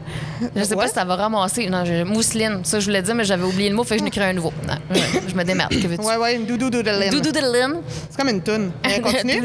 Je 0.57 0.65
sais 0.65 0.75
pas 0.75 0.89
si 0.89 0.95
ça 0.95 1.05
va 1.05 1.17
ramasser. 1.17 1.69
Non, 1.69 1.85
je- 1.85 2.03
mousseline. 2.03 2.61
Ça, 2.65 2.81
je 2.81 2.87
voulais 2.87 3.03
dire, 3.03 3.15
mais 3.15 3.25
j'avais 3.25 3.45
oublié 3.45 3.69
le 3.69 3.77
mot, 3.77 3.85
fait 3.85 3.97
que 3.97 4.01
je 4.01 4.05
n'ai 4.05 4.11
créé 4.11 4.25
un 4.25 4.33
nouveau. 4.33 4.53
Non, 4.67 4.75
je, 4.91 5.29
je 5.31 5.35
me 5.35 5.45
démerde. 5.45 5.71
Que 5.71 5.87
veux-tu? 5.87 6.03
Ouais, 6.03 6.17
ouais, 6.17 6.37
une 6.37 6.47
doudou 6.47 6.71
doudeline. 6.71 7.11
Doudou 7.11 7.31
doudeline. 7.31 7.83
C'est 8.09 8.17
comme 8.19 8.29
une 8.31 8.43
toune. 8.43 8.73
Continue. 9.03 9.43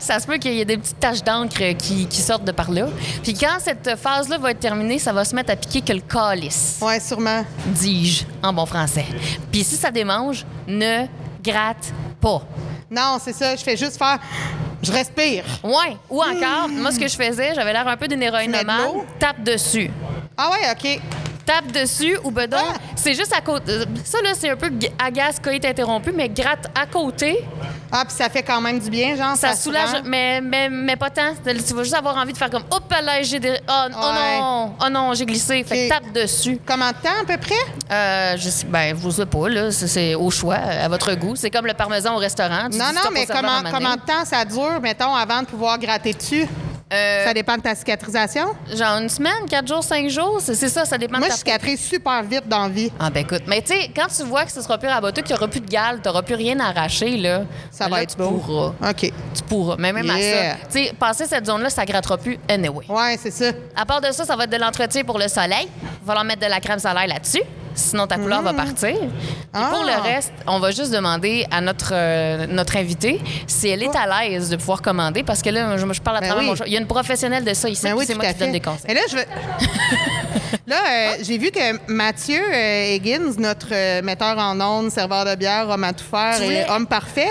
Ça 0.00 0.20
se 0.20 0.26
peut 0.26 0.36
qu'il 0.38 0.52
y 0.54 0.60
ait 0.60 0.64
des 0.64 0.78
petites 0.78 1.00
taches 1.00 1.22
d'encre 1.24 1.74
qui, 1.78 2.05
qui 2.06 2.20
sortent 2.22 2.44
de 2.44 2.52
par 2.52 2.70
là. 2.70 2.86
Puis 3.22 3.34
quand 3.34 3.58
cette 3.60 3.96
phase-là 3.96 4.38
va 4.38 4.50
être 4.52 4.60
terminée, 4.60 4.98
ça 4.98 5.12
va 5.12 5.24
se 5.24 5.34
mettre 5.34 5.52
à 5.52 5.56
piquer 5.56 5.80
que 5.82 5.92
le 5.92 6.00
calice, 6.00 6.78
Ouais, 6.80 7.00
sûrement. 7.00 7.44
dis-je 7.66 8.24
en 8.42 8.52
bon 8.52 8.66
français. 8.66 9.04
Puis 9.52 9.64
si 9.64 9.76
ça 9.76 9.90
démange, 9.90 10.44
ne 10.66 11.06
gratte 11.42 11.92
pas. 12.20 12.42
Non, 12.90 13.18
c'est 13.22 13.32
ça. 13.32 13.56
Je 13.56 13.62
fais 13.62 13.76
juste 13.76 13.98
faire. 13.98 14.18
Je 14.82 14.92
respire. 14.92 15.44
Ouais. 15.64 15.96
Ou 16.10 16.22
encore, 16.22 16.68
moi, 16.68 16.92
ce 16.92 16.98
que 17.00 17.08
je 17.08 17.16
faisais, 17.16 17.52
j'avais 17.54 17.72
l'air 17.72 17.86
un 17.88 17.96
peu 17.96 18.06
d'une 18.06 18.20
Tu 18.20 18.24
mets 18.24 18.30
de 18.30 18.36
héroïnomane. 18.36 18.84
l'eau? 18.84 19.04
Tape 19.18 19.42
dessus. 19.42 19.90
Ah 20.36 20.50
ouais, 20.50 20.70
OK. 20.70 21.00
Tape 21.46 21.70
dessus 21.70 22.18
ou 22.24 22.30
bedon. 22.32 22.56
Ah! 22.60 22.74
C'est 22.96 23.14
juste 23.14 23.32
à 23.32 23.40
côté. 23.40 23.72
Ça, 24.04 24.18
là, 24.20 24.30
c'est 24.34 24.50
un 24.50 24.56
peu 24.56 24.68
agace, 24.98 25.36
coït 25.42 25.64
interrompu, 25.64 26.10
mais 26.12 26.28
gratte 26.28 26.66
à 26.74 26.86
côté, 26.86 27.44
Ah, 27.92 28.04
puis 28.04 28.16
ça 28.16 28.28
fait 28.28 28.42
quand 28.42 28.60
même 28.60 28.80
du 28.80 28.90
bien, 28.90 29.14
genre. 29.14 29.36
ça, 29.36 29.54
soulage, 29.54 30.02
mais, 30.04 30.40
mais, 30.40 30.68
mais 30.68 30.96
pas 30.96 31.08
tant. 31.10 31.34
Tu 31.44 31.74
vas 31.74 31.82
juste 31.84 31.94
avoir 31.94 32.16
envie 32.16 32.32
de 32.32 32.38
faire 32.38 32.50
comme 32.50 32.64
Hop 32.70 32.92
là, 33.00 33.22
j'ai 33.22 33.38
des. 33.38 33.56
Oh, 33.68 33.72
oh 33.90 34.12
non! 34.12 34.74
Oh 34.84 34.88
non, 34.90 35.14
j'ai 35.14 35.24
glissé. 35.24 35.62
Fait 35.62 35.86
que 35.86 35.88
tape 35.88 36.12
dessus. 36.12 36.58
Comment 36.66 36.88
de 36.88 36.94
temps, 36.94 37.22
à 37.22 37.24
peu 37.24 37.36
près? 37.38 37.54
Euh, 37.92 38.36
je 38.36 38.48
sais, 38.50 38.66
ben, 38.66 38.94
vous 38.94 39.12
sais 39.12 39.26
pas, 39.26 39.48
là. 39.48 39.70
C'est- 39.70 40.14
au 40.16 40.30
choix, 40.30 40.56
à 40.56 40.88
votre 40.88 41.14
goût. 41.14 41.36
C'est 41.36 41.50
comme 41.50 41.66
le 41.66 41.74
parmesan 41.74 42.14
au 42.16 42.18
restaurant. 42.18 42.68
Tu 42.70 42.76
Non, 42.78 42.86
non, 42.92 43.10
mais 43.12 43.24
comment, 43.26 43.62
comment 43.70 43.94
de 43.94 44.00
temps 44.00 44.24
ça 44.24 44.44
dure, 44.44 44.80
mettons, 44.82 45.14
avant 45.14 45.42
de 45.42 45.46
pouvoir 45.46 45.78
gratter 45.78 46.12
dessus? 46.12 46.46
Euh, 46.92 47.24
Ça 47.24 47.34
dépend 47.34 47.56
de 47.56 47.62
ta 47.62 47.74
cicatrisation? 47.74 48.46
genre 48.72 48.98
une 48.98 49.08
semaine, 49.08 49.48
quatre 49.50 49.66
jours, 49.66 49.82
cinq 49.82 50.08
jours. 50.08 50.38
C'est 50.40 50.54
ça, 50.54 50.84
ça 50.84 50.96
dépend 50.96 51.18
Moi, 51.18 51.26
de 51.26 51.32
je 51.32 51.38
ta 51.38 51.44
peau. 51.44 51.50
cicatrise 51.50 51.80
super 51.80 52.22
vite 52.22 52.46
dans 52.46 52.62
la 52.62 52.68
vie. 52.68 52.92
Ah 53.00 53.10
ben 53.10 53.20
écoute, 53.20 53.42
mais 53.48 53.60
tu 53.60 53.72
sais, 53.74 53.90
quand 53.94 54.06
tu 54.06 54.22
vois 54.22 54.44
que 54.44 54.52
ce 54.52 54.62
sera 54.62 54.78
plus 54.78 54.88
raboteux, 54.88 55.22
qu'il 55.22 55.34
n'y 55.34 55.38
aura 55.38 55.48
plus 55.48 55.60
de 55.60 55.66
gale, 55.68 56.00
tu 56.00 56.08
n'auras 56.08 56.22
plus 56.22 56.36
rien 56.36 56.60
à 56.60 56.68
arracher, 56.68 57.16
là, 57.16 57.40
Ça 57.72 57.84
là, 57.88 57.90
va 57.90 58.02
être 58.04 58.10
tu 58.14 58.16
beau. 58.22 58.30
pourras. 58.38 58.72
OK. 58.90 59.00
Tu 59.00 59.42
pourras. 59.48 59.74
Mais 59.80 59.92
même 59.92 60.06
Yeah. 60.06 60.14
à 60.14 60.52
ça, 60.52 60.58
tu 60.70 60.84
sais, 60.84 60.92
passer 60.96 61.26
cette 61.26 61.46
zone-là, 61.46 61.70
ça 61.70 61.84
grattera 61.84 62.16
plus 62.18 62.38
anyway. 62.48 62.84
Ouais, 62.88 63.18
c'est 63.20 63.32
ça. 63.32 63.46
À 63.74 63.84
part 63.84 64.00
de 64.00 64.12
ça, 64.12 64.24
ça 64.24 64.36
va 64.36 64.44
être 64.44 64.50
de 64.50 64.56
l'entretien 64.56 65.02
pour 65.02 65.18
le 65.18 65.26
soleil. 65.26 65.66
Il 65.82 65.88
va 66.02 66.06
falloir 66.06 66.24
mettre 66.24 66.42
de 66.46 66.50
la 66.50 66.60
crème 66.60 66.78
solaire 66.78 67.08
là-dessus. 67.08 67.42
Sinon, 67.76 68.06
ta 68.06 68.16
couleur 68.16 68.42
va 68.42 68.52
partir. 68.54 68.96
Puis 68.98 69.08
Ah. 69.52 69.68
pour 69.72 69.84
le 69.84 70.00
reste, 70.02 70.32
on 70.46 70.58
va 70.58 70.70
juste 70.72 70.90
demander 70.90 71.46
à 71.50 71.60
notre, 71.60 71.90
euh, 71.92 72.46
notre 72.48 72.76
invitée 72.76 73.20
si 73.46 73.68
elle 73.68 73.82
est 73.82 73.94
à 73.94 74.06
l'aise 74.28 74.48
de 74.50 74.56
pouvoir 74.56 74.82
commander. 74.82 75.22
Parce 75.22 75.42
que 75.42 75.50
là, 75.50 75.76
je, 75.76 75.92
je 75.92 76.00
parle 76.00 76.16
à 76.16 76.20
Ben 76.20 76.28
travers 76.30 76.44
oui. 76.50 76.56
mon. 76.58 76.66
Il 76.66 76.72
y 76.72 76.76
a 76.76 76.80
une 76.80 76.86
professionnelle 76.86 77.44
de 77.44 77.54
ça 77.54 77.68
ici, 77.68 77.82
Ben 77.84 77.94
oui, 77.94 78.04
c'est 78.06 78.14
moi 78.14 78.24
qui 78.26 78.34
donne 78.34 78.52
des 78.52 78.60
conseils. 78.60 78.90
Et 78.90 78.94
là, 78.94 79.00
je 79.10 79.16
veux... 79.16 79.24
là, 80.66 80.76
euh, 80.88 81.14
j'ai 81.22 81.38
vu 81.38 81.50
que 81.50 81.90
Mathieu 81.92 82.40
euh, 82.52 82.94
Higgins, 82.94 83.34
notre 83.38 84.00
metteur 84.00 84.38
en 84.38 84.60
ondes, 84.60 84.90
serveur 84.90 85.24
de 85.24 85.34
bière, 85.34 85.68
homme 85.68 85.84
à 85.84 85.92
tout 85.92 86.04
faire 86.10 86.40
et 86.40 86.44
voulais- 86.44 86.66
homme 86.70 86.86
parfait, 86.86 87.30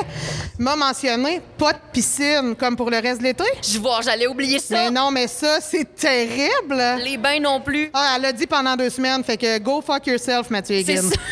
m'a 0.58 0.76
mentionné 0.76 1.42
pas 1.58 1.74
de 1.74 1.78
piscine 1.92 2.56
comme 2.58 2.76
pour 2.76 2.90
le 2.90 2.98
reste 3.00 3.20
de 3.20 3.24
l'été. 3.26 3.44
Je 3.64 3.80
vois, 3.80 4.00
j'allais 4.04 4.28
oublier 4.28 4.60
ça. 4.60 4.76
Mais 4.76 4.92
non, 4.92 5.12
mais 5.12 5.28
ça, 5.28 5.58
c'est 5.62 5.96
terrible. 5.96 6.82
Les 7.04 7.18
bains 7.18 7.40
non 7.40 7.60
plus. 7.62 7.90
Ah, 7.94 8.14
elle 8.16 8.22
l'a 8.24 8.32
dit 8.34 8.48
pendant 8.48 8.76
deux 8.76 8.90
semaines, 8.90 9.24
fait 9.24 9.38
que 9.38 9.58
go 9.60 9.82
fuck 9.86 10.06
yourself, 10.08 10.35
Mathieu 10.50 10.82
C'est 10.86 10.94
Higgins. 10.94 11.10
ça. 11.10 11.16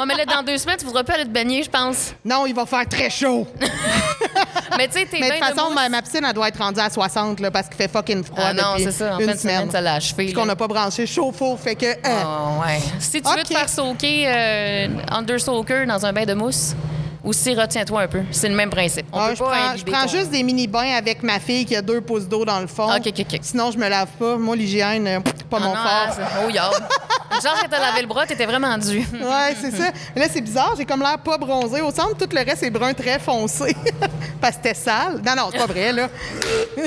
Oh, 0.00 0.04
mais 0.06 0.14
là, 0.16 0.24
dans 0.24 0.42
deux 0.42 0.56
semaines, 0.58 0.78
tu 0.78 0.86
voudras 0.86 1.04
plus 1.04 1.14
aller 1.14 1.24
te 1.24 1.28
baigner, 1.28 1.62
je 1.62 1.70
pense. 1.70 2.12
Non, 2.24 2.44
il 2.46 2.54
va 2.54 2.66
faire 2.66 2.88
très 2.88 3.08
chaud. 3.10 3.46
Mais 4.76 4.88
tu 4.88 4.94
sais, 4.98 5.06
tes 5.06 5.20
Mais 5.20 5.28
de 5.30 5.34
toute 5.36 5.44
façon, 5.44 5.70
ma, 5.70 5.88
ma 5.88 6.00
piscine, 6.02 6.24
elle 6.26 6.32
doit 6.32 6.48
être 6.48 6.58
rendue 6.58 6.80
à 6.80 6.88
60 6.90 7.38
là, 7.40 7.50
parce 7.50 7.68
qu'il 7.68 7.76
fait 7.76 7.88
fucking 7.92 8.24
froid 8.24 8.38
Ah 8.42 8.54
non, 8.54 8.74
c'est 8.78 8.90
ça. 8.90 9.14
En 9.16 9.18
une 9.20 9.28
fin 9.28 9.36
semaine, 9.36 9.56
semaine. 9.58 9.70
ça 9.70 9.80
l'a 9.80 9.94
achevé. 9.94 10.24
Puis 10.24 10.32
qu'on 10.32 10.46
n'a 10.46 10.56
pas 10.56 10.66
branché 10.66 11.06
chauffe-eau, 11.06 11.56
fait 11.56 11.76
que... 11.76 11.86
euh, 11.86 11.94
Ah, 12.04 12.58
ouais. 12.66 12.80
Si 12.98 13.20
tu 13.22 13.30
veux 13.30 13.42
te 13.44 13.48
faire 13.52 13.68
soaker 13.68 14.24
euh, 14.26 14.88
under 15.10 15.38
soaker 15.38 15.86
dans 15.86 16.04
un 16.06 16.12
bain 16.12 16.24
de 16.24 16.34
mousse, 16.34 16.74
aussi 17.24 17.54
retiens-toi 17.54 18.02
un 18.02 18.08
peu. 18.08 18.22
C'est 18.30 18.48
le 18.48 18.54
même 18.54 18.70
principe. 18.70 19.06
On 19.12 19.18
Ah, 19.20 19.28
peut 19.28 19.34
je 19.34 19.38
pas 19.40 19.50
prends, 19.50 19.76
je 19.76 19.84
prends 19.84 20.02
ton- 20.06 20.08
juste 20.10 20.30
des 20.30 20.42
mini-bains 20.42 20.94
avec 20.96 21.22
ma 21.22 21.38
fille 21.38 21.64
qui 21.64 21.76
a 21.76 21.82
deux 21.82 22.00
pouces 22.00 22.26
d'eau 22.28 22.44
dans 22.44 22.60
le 22.60 22.66
fond. 22.66 22.88
OK, 22.94 23.06
OK, 23.06 23.20
OK. 23.20 23.38
Sinon, 23.42 23.70
je 23.70 23.78
me 23.78 23.88
lave 23.88 24.08
pas. 24.18 24.36
Moi, 24.36 24.56
l'hygiène, 24.56 25.06
euh, 25.06 25.20
pas 25.48 25.58
Ah 25.58 25.60
mon 25.60 25.68
non, 25.70 25.74
fort. 25.74 26.16
ah, 26.20 26.40
oh, 26.46 26.50
yard. 26.50 26.82
Chance 27.34 27.62
que 27.62 27.68
t'as 27.68 27.80
lavé 27.80 28.02
le 28.02 28.06
bras, 28.08 28.26
t'étais 28.26 28.44
vraiment 28.46 28.76
dû. 28.76 28.98
Ouais, 28.98 29.56
c'est 29.60 29.70
ça. 29.74 29.86
Là, 30.14 30.26
c'est 30.30 30.40
bizarre. 30.40 30.74
J'ai 30.76 30.84
comme 30.84 31.00
l'air 31.00 31.18
pas 31.18 31.38
bronzé. 31.38 31.80
Au 31.80 31.90
centre, 31.90 32.16
tout 32.18 32.28
le 32.34 32.44
reste 32.44 32.62
est 32.62 32.70
brun 32.70 32.92
très 32.92 33.18
foncé. 33.18 33.74
Parce 34.40 34.56
que 34.56 34.62
c'était 34.64 34.74
sale. 34.74 35.20
Non, 35.24 35.34
non, 35.36 35.48
c'est 35.50 35.58
pas 35.58 35.66
vrai, 35.66 35.92
là. 35.92 36.08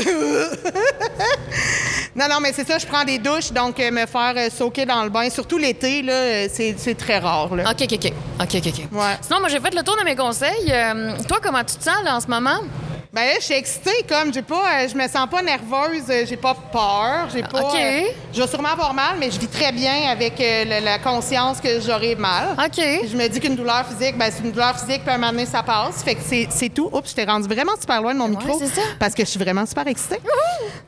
non, 2.15 2.25
non, 2.29 2.39
mais 2.41 2.53
c'est 2.53 2.67
ça. 2.67 2.77
Je 2.77 2.85
prends 2.85 3.03
des 3.03 3.17
douches. 3.17 3.51
Donc, 3.51 3.79
euh, 3.79 3.91
me 3.91 4.05
faire 4.05 4.33
euh, 4.37 4.49
soaker 4.55 4.85
dans 4.85 5.03
le 5.03 5.09
bain, 5.09 5.29
surtout 5.29 5.57
l'été, 5.57 6.01
là, 6.01 6.47
c'est 6.49 6.95
très 6.97 7.19
rare, 7.19 7.53
là. 7.55 7.71
OK, 7.71 7.81
OK, 7.83 7.93
OK. 7.93 8.13
OK, 8.41 8.55
OK, 8.55 8.67
OK. 8.67 8.87
Ouais. 8.91 9.17
Sinon, 9.21 9.39
moi, 9.39 9.49
j'ai 9.49 9.59
fait 9.59 9.73
le 9.73 9.81
tour 9.83 9.97
de 9.97 10.03
mes 10.03 10.15
Euh, 10.27 11.11
toi, 11.27 11.37
comment 11.41 11.63
tu 11.63 11.75
te 11.75 11.83
sens, 11.83 11.97
en 12.07 12.19
ce 12.19 12.27
moment? 12.27 12.59
Ben 13.15 13.27
là, 13.27 13.33
je 13.39 13.45
suis 13.45 13.53
excitée, 13.53 14.03
comme 14.09 14.33
j'ai 14.33 14.41
pas, 14.41 14.55
euh, 14.83 14.87
je 14.89 14.93
me 14.93 15.07
sens 15.07 15.25
pas 15.31 15.41
nerveuse, 15.41 16.03
euh, 16.09 16.25
j'ai 16.27 16.35
pas 16.35 16.53
peur, 16.53 17.29
j'ai 17.33 17.43
pas. 17.43 17.61
OK. 17.61 17.73
euh, 17.79 18.01
je 18.33 18.41
vais 18.41 18.47
sûrement 18.49 18.67
avoir 18.73 18.93
mal, 18.93 19.15
mais 19.17 19.31
je 19.31 19.39
vis 19.39 19.47
très 19.47 19.71
bien 19.71 20.09
avec 20.11 20.33
euh, 20.41 20.65
le- 20.65 20.83
la 20.83 20.99
conscience 20.99 21.61
que 21.61 21.79
j'aurai 21.79 22.15
mal. 22.15 22.49
OK. 22.59 22.75
Je 23.09 23.15
me 23.15 23.25
dis 23.29 23.39
qu'une 23.39 23.55
douleur 23.55 23.85
physique, 23.87 24.17
ben 24.17 24.29
c'est 24.29 24.43
une 24.43 24.51
douleur 24.51 24.77
physique, 24.77 25.03
puis 25.05 25.13
un 25.15 25.17
moment 25.17 25.31
donné, 25.31 25.45
ça 25.45 25.63
passe. 25.63 26.03
Fait 26.03 26.15
que 26.15 26.21
c'est 26.27 26.47
c'est 26.49 26.67
tout. 26.67 26.89
Oups, 26.91 27.09
je 27.09 27.15
t'ai 27.15 27.23
rendu 27.23 27.47
vraiment 27.47 27.71
super 27.79 28.01
loin 28.01 28.13
de 28.13 28.19
mon 28.19 28.27
micro. 28.27 28.59
c'est 28.59 28.67
ça. 28.67 28.81
Parce 28.99 29.13
que 29.13 29.23
je 29.23 29.29
suis 29.29 29.39
vraiment 29.39 29.65
super 29.65 29.87
excitée. 29.87 30.19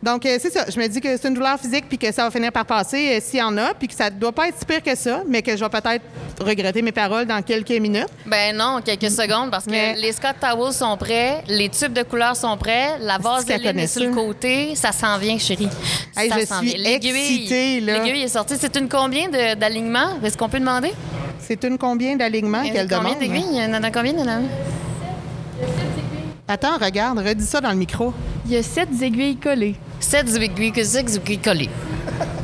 Donc, 0.04 0.26
euh, 0.26 0.38
c'est 0.42 0.52
ça. 0.52 0.66
Je 0.70 0.78
me 0.78 0.88
dis 0.88 1.00
que 1.00 1.16
c'est 1.16 1.30
une 1.30 1.34
douleur 1.34 1.58
physique, 1.58 1.86
puis 1.88 1.98
que 1.98 2.12
ça 2.12 2.26
va 2.26 2.32
finir 2.32 2.52
par 2.52 2.66
passer 2.66 3.16
euh, 3.16 3.20
s'il 3.24 3.40
y 3.40 3.42
en 3.42 3.58
a, 3.58 3.74
puis 3.74 3.88
que 3.88 3.94
ça 3.96 4.10
doit 4.10 4.34
pas 4.34 4.50
être 4.50 4.60
si 4.60 4.66
pire 4.66 4.84
que 4.84 4.96
ça, 4.96 5.22
mais 5.30 5.42
que 5.42 5.56
je 5.56 5.64
vais 5.64 5.70
peut-être 5.70 6.04
regretter 6.42 6.82
mes 6.82 6.92
paroles 6.92 7.26
dans 7.26 7.42
quelques 7.42 7.70
minutes. 7.72 8.10
Ben 8.26 8.54
non, 8.56 8.82
quelques 8.84 9.10
secondes, 9.12 9.50
parce 9.50 9.64
que 9.64 9.72
Mais- 9.72 9.96
les 9.96 10.12
Scott 10.12 10.36
Towels 10.42 10.74
sont 10.74 10.98
prêts, 10.98 11.42
les 11.48 11.70
tubes 11.70 11.94
de 11.94 12.04
couleur 12.18 12.36
sont 12.36 12.58
prêts, 12.58 12.98
la 13.00 13.20
vaseline 13.20 13.62
connaît 13.62 13.84
est 13.84 13.88
sur 13.88 14.02
le 14.02 14.10
côté. 14.12 14.74
Ça 14.76 14.92
s'en 14.92 15.20
vient, 15.20 15.38
chérie. 15.38 15.70
Hey, 16.18 16.30
ça 16.30 16.40
je 16.40 16.46
s'en 16.48 16.60
suis 16.60 16.70
vient. 16.74 16.84
L'aiguille- 16.84 17.12
excitée, 17.16 17.80
là. 17.82 18.00
L'aiguille 18.04 18.24
est 18.24 18.28
sortie. 18.28 18.56
C'est 18.60 18.76
une 18.76 18.90
combien 18.90 19.30
d'alignements? 19.30 20.20
Est-ce 20.24 20.36
qu'on 20.36 20.50
peut 20.50 20.60
demander? 20.60 20.94
C'est 21.40 21.64
une 21.64 21.78
combien 21.78 22.16
d'alignements 22.16 22.64
qu'elle 22.64 22.90
combien 22.90 23.14
demande? 23.14 23.20
d'aiguilles? 23.20 23.46
Il 23.52 23.58
y 23.72 23.76
en 23.76 23.84
a 23.84 23.92
combien, 23.92 24.14
de 24.14 24.20
Attends, 26.48 26.78
regarde, 26.82 27.20
redis 27.20 27.46
ça 27.46 27.62
dans 27.62 27.70
le 27.70 27.76
micro. 27.78 28.14
Il 28.48 28.54
y 28.54 28.58
a 28.58 28.64
sept 28.64 28.90
aiguilles 29.00 29.36
collées. 29.38 29.76
7 30.00 30.28
aiguilles, 30.38 30.72
que 30.72 30.84
c'est 30.84 31.00
aiguilles 31.16 31.38
collées. 31.40 31.70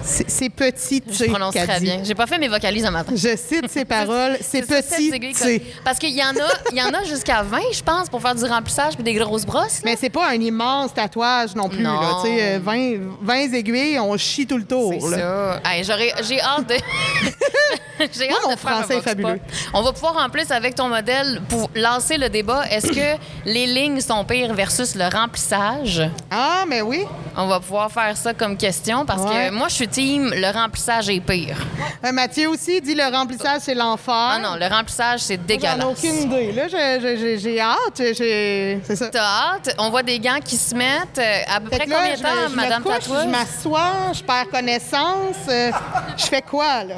C'est 0.04 0.50
petit, 0.50 1.02
Je 1.10 1.26
prononce 1.26 1.54
très 1.56 1.80
bien. 1.80 2.02
J'ai 2.04 2.16
pas 2.16 2.28
fait 2.28 2.38
mes 2.38 2.48
vocalises 2.48 2.86
un 2.86 2.92
matin. 2.92 3.14
Je 3.16 3.36
cite 3.38 3.70
ses 3.70 3.86
paroles, 3.98 4.38
c'est 4.42 4.62
petit. 4.68 5.62
Parce 5.84 5.98
qu'il 6.00 6.12
y 6.16 6.22
en 6.24 6.32
a, 6.32 6.50
il 6.72 6.78
y 6.78 6.82
en 6.82 6.90
a 6.94 7.04
jusqu'à 7.04 7.42
20, 7.44 7.58
je 7.74 7.82
pense, 7.82 8.10
pour 8.10 8.22
faire 8.22 8.36
du 8.36 8.44
remplissage 8.46 8.96
puis 8.96 9.04
des 9.04 9.14
grosses 9.14 9.46
brosses. 9.46 9.78
là. 9.78 9.82
Mais 9.86 9.96
c'est 10.00 10.10
pas 10.10 10.30
un 10.30 10.34
immense 10.34 10.94
tatouage 10.94 11.56
non 11.56 11.70
plus. 11.70 11.82
Non. 11.84 12.00
Là, 12.00 12.10
tu 12.24 12.28
sais, 12.30 12.56
euh, 12.56 12.60
20, 12.62 12.98
20 13.22 13.54
aiguilles, 13.54 14.00
on 14.00 14.18
chie 14.18 14.46
tout 14.46 14.58
le 14.58 14.66
tour. 14.66 14.94
C'est 15.00 15.18
ça. 15.18 15.62
Hey, 15.66 15.84
j'ai 15.84 16.42
hâte 16.42 16.68
de. 16.70 16.76
j'ai 18.12 18.30
hâte 18.30 18.52
de 18.52 18.58
faire 18.60 18.78
un 18.78 19.02
fabuleux. 19.02 19.40
On 19.74 19.82
va 19.82 19.94
pouvoir 19.94 20.18
en 20.18 20.30
plus 20.30 20.52
avec 20.52 20.76
ton 20.76 20.90
modèle 20.90 21.42
pour 21.50 21.70
lancer 21.76 22.18
le 22.18 22.30
débat. 22.30 22.64
Est-ce 22.70 22.88
que 22.88 23.20
les 23.46 23.66
lignes 23.68 24.02
sont 24.02 24.24
pires 24.26 24.54
versus 24.54 24.96
le 24.96 25.06
remplissage? 25.14 26.02
Ah, 26.30 26.66
mais 26.68 26.82
oui. 26.82 27.06
On 27.36 27.48
va 27.48 27.60
pouvoir 27.60 27.92
faire 27.92 28.16
ça 28.18 28.34
comme 28.34 28.58
question 28.58 29.06
parce 29.06 29.24
Ouais. 29.24 29.50
que 29.50 29.54
moi 29.54 29.68
je 29.70 29.76
suis 29.76 29.88
team 29.94 30.32
le 30.36 30.52
remplissage 30.52 31.08
est 31.10 31.20
pire. 31.20 31.56
Euh, 32.04 32.12
Mathieu 32.12 32.50
aussi 32.50 32.82
dit 32.82 32.96
le 32.96 33.16
remplissage, 33.16 33.62
c'est 33.62 33.76
l'enfer. 33.76 34.14
Ah 34.14 34.40
non, 34.42 34.56
le 34.60 34.66
remplissage 34.68 35.20
c'est 35.22 35.36
J'en 35.36 35.44
ai 35.44 35.46
dégueulasse. 35.46 35.86
aucune 35.86 36.16
idée. 36.24 36.52
Là, 36.52 36.68
j'ai 36.68 37.38
j'ai 37.38 37.60
hâte. 37.62 38.02
j'ai- 38.18 38.80
C'est 38.84 38.96
ça. 38.96 39.10
T'as 39.10 39.24
hâte? 39.24 39.76
On 39.78 39.90
voit 39.92 40.04
des 40.04 40.20
gants 40.20 40.40
qui 40.44 40.58
se 40.58 40.74
mettent. 40.76 41.20
euh, 41.20 41.42
À 41.56 41.60
peu 41.62 41.70
Fait 41.70 41.78
près 41.78 41.86
là, 41.88 41.96
combien 42.00 42.16
de 42.16 42.22
temps, 42.22 42.50
je 42.50 42.56
Madame 42.56 42.82
me 42.82 42.86
couche, 42.88 42.94
Tatouage? 43.00 43.24
je 43.24 43.30
m'assois, 43.30 43.94
je 44.14 44.24
perds 44.24 44.50
connaissance. 44.50 45.36
euh, 45.50 45.72
je 46.18 46.26
fais 46.26 46.42
quoi, 46.42 46.84
là? 46.84 46.96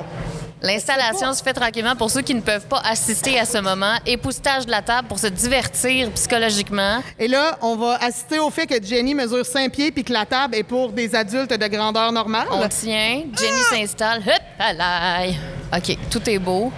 L'installation 0.61 1.33
se 1.33 1.43
fait 1.43 1.53
tranquillement 1.53 1.95
pour 1.95 2.09
ceux 2.09 2.21
qui 2.21 2.33
ne 2.33 2.41
peuvent 2.41 2.65
pas 2.65 2.81
assister 2.85 3.39
à 3.39 3.45
ce 3.45 3.57
moment. 3.57 3.95
Époussetage 4.05 4.65
de 4.65 4.71
la 4.71 4.81
table 4.81 5.07
pour 5.07 5.19
se 5.19 5.27
divertir 5.27 6.09
psychologiquement. 6.11 7.03
Et 7.19 7.27
là, 7.27 7.57
on 7.61 7.75
va 7.75 7.97
assister 8.01 8.39
au 8.39 8.49
fait 8.49 8.65
que 8.65 8.83
Jenny 8.83 9.13
mesure 9.13 9.45
5 9.45 9.71
pieds 9.71 9.91
puis 9.91 10.03
que 10.03 10.13
la 10.13 10.25
table 10.25 10.55
est 10.55 10.63
pour 10.63 10.91
des 10.91 11.13
adultes 11.13 11.51
de 11.53 11.67
grandeur 11.67 12.11
normale. 12.11 12.47
On 12.51 12.67
tient. 12.67 13.23
Jenny 13.37 13.61
s'installe. 13.69 14.23
Hop. 14.25 15.77
OK, 15.77 15.97
tout 16.09 16.29
est 16.29 16.39
beau. 16.39 16.71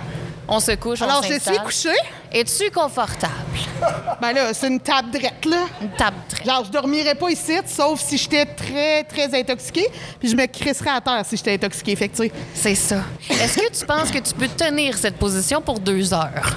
On 0.47 0.59
se 0.59 0.71
couche, 0.71 1.01
Alors, 1.01 1.21
on 1.23 1.27
je 1.27 1.39
suis 1.39 1.57
couchée. 1.57 1.89
Es-tu 2.31 2.71
confortable? 2.71 3.33
Ben 4.19 4.33
là, 4.33 4.51
c'est 4.53 4.67
une 4.67 4.79
table 4.79 5.11
drette, 5.11 5.45
là. 5.45 5.65
Une 5.79 5.91
table 5.91 6.17
très... 6.27 6.43
Genre, 6.43 6.65
je 6.65 6.71
dormirais 6.71 7.13
pas 7.13 7.29
ici, 7.29 7.53
sauf 7.67 8.01
si 8.01 8.17
j'étais 8.17 8.45
très, 8.45 9.03
très 9.03 9.39
intoxiquée. 9.39 9.87
Puis 10.19 10.29
je 10.29 10.35
me 10.35 10.47
crisserais 10.47 10.89
à 10.89 11.01
terre 11.01 11.23
si 11.23 11.37
j'étais 11.37 11.53
intoxiquée. 11.53 11.95
Fait 11.95 12.09
que, 12.09 12.15
tu 12.15 12.23
sais, 12.23 12.31
C'est 12.55 12.75
ça. 12.75 13.03
Est-ce 13.29 13.57
que 13.57 13.79
tu 13.79 13.85
penses 13.85 14.09
que 14.09 14.17
tu 14.17 14.33
peux 14.33 14.47
tenir 14.47 14.97
cette 14.97 15.17
position 15.17 15.61
pour 15.61 15.79
deux 15.79 16.11
heures? 16.13 16.55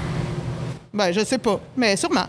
ben, 0.92 1.12
je 1.12 1.22
sais 1.24 1.38
pas. 1.38 1.60
Mais 1.76 1.96
sûrement. 1.96 2.26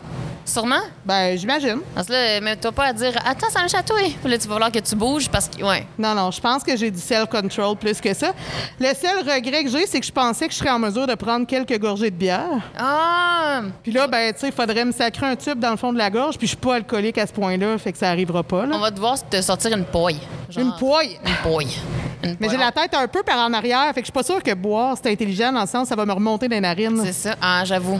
Sûrement? 0.51 0.81
Ben, 1.05 1.37
j'imagine. 1.37 1.79
Parce 1.95 2.07
que 2.07 2.13
là, 2.13 2.41
mets-toi 2.41 2.71
pas 2.73 2.87
à 2.87 2.93
dire 2.93 3.13
Attends, 3.25 3.49
ça 3.49 3.63
me 3.63 3.69
chatouille. 3.69 4.09
Puis 4.21 4.29
là, 4.31 4.37
tu 4.37 4.47
vas 4.47 4.55
falloir 4.55 4.71
que 4.71 4.79
tu 4.79 4.95
bouges 4.95 5.29
parce 5.29 5.47
que. 5.47 5.63
Ouais. 5.63 5.85
Non, 5.97 6.13
non, 6.13 6.29
je 6.31 6.41
pense 6.41 6.63
que 6.63 6.75
j'ai 6.75 6.91
du 6.91 6.99
self-control 6.99 7.77
plus 7.77 8.01
que 8.01 8.13
ça. 8.13 8.33
Le 8.79 8.87
seul 8.93 9.19
regret 9.19 9.63
que 9.63 9.69
j'ai, 9.69 9.85
c'est 9.87 9.99
que 9.99 10.05
je 10.05 10.11
pensais 10.11 10.47
que 10.47 10.53
je 10.53 10.57
serais 10.59 10.71
en 10.71 10.79
mesure 10.79 11.07
de 11.07 11.15
prendre 11.15 11.47
quelques 11.47 11.79
gorgées 11.79 12.11
de 12.11 12.15
bière. 12.17 12.59
Ah! 12.77 13.61
Puis 13.83 13.91
là, 13.91 14.07
ben, 14.07 14.33
tu 14.33 14.39
sais, 14.41 14.47
il 14.47 14.53
faudrait 14.53 14.83
me 14.85 14.91
sacrer 14.91 15.25
un 15.27 15.35
tube 15.35 15.59
dans 15.59 15.71
le 15.71 15.77
fond 15.77 15.93
de 15.93 15.97
la 15.97 16.09
gorge, 16.09 16.37
puis 16.37 16.47
je 16.47 16.51
suis 16.51 16.57
pas 16.57 16.75
alcoolique 16.75 17.17
à 17.17 17.27
ce 17.27 17.33
point-là, 17.33 17.77
fait 17.77 17.91
que 17.93 17.97
ça 17.97 18.09
arrivera 18.09 18.43
pas, 18.43 18.65
là. 18.65 18.75
On 18.75 18.79
va 18.79 18.91
devoir 18.91 19.15
te 19.29 19.41
sortir 19.41 19.75
une 19.77 19.85
poille. 19.85 20.19
Genre- 20.49 20.65
Une 20.65 20.73
poille? 20.77 21.17
Une 21.25 21.49
poille. 21.49 21.77
Une 22.23 22.37
Mais 22.39 22.49
j'ai 22.49 22.57
la 22.57 22.71
tête 22.71 22.93
un 22.93 23.07
peu 23.07 23.23
par 23.23 23.37
en 23.39 23.53
arrière, 23.53 23.87
fait 23.87 24.01
que 24.01 24.01
je 24.01 24.05
suis 24.05 24.11
pas 24.11 24.23
sûre 24.23 24.41
que 24.43 24.53
boire, 24.53 24.95
c'est 25.01 25.11
intelligent 25.11 25.51
dans 25.51 25.61
le 25.61 25.67
sens 25.67 25.87
ça 25.87 25.95
va 25.95 26.05
me 26.05 26.13
remonter 26.13 26.47
dans 26.47 26.55
les 26.55 26.61
narines. 26.61 27.01
C'est 27.03 27.13
ça. 27.13 27.35
Ah, 27.41 27.63
j'avoue. 27.65 27.99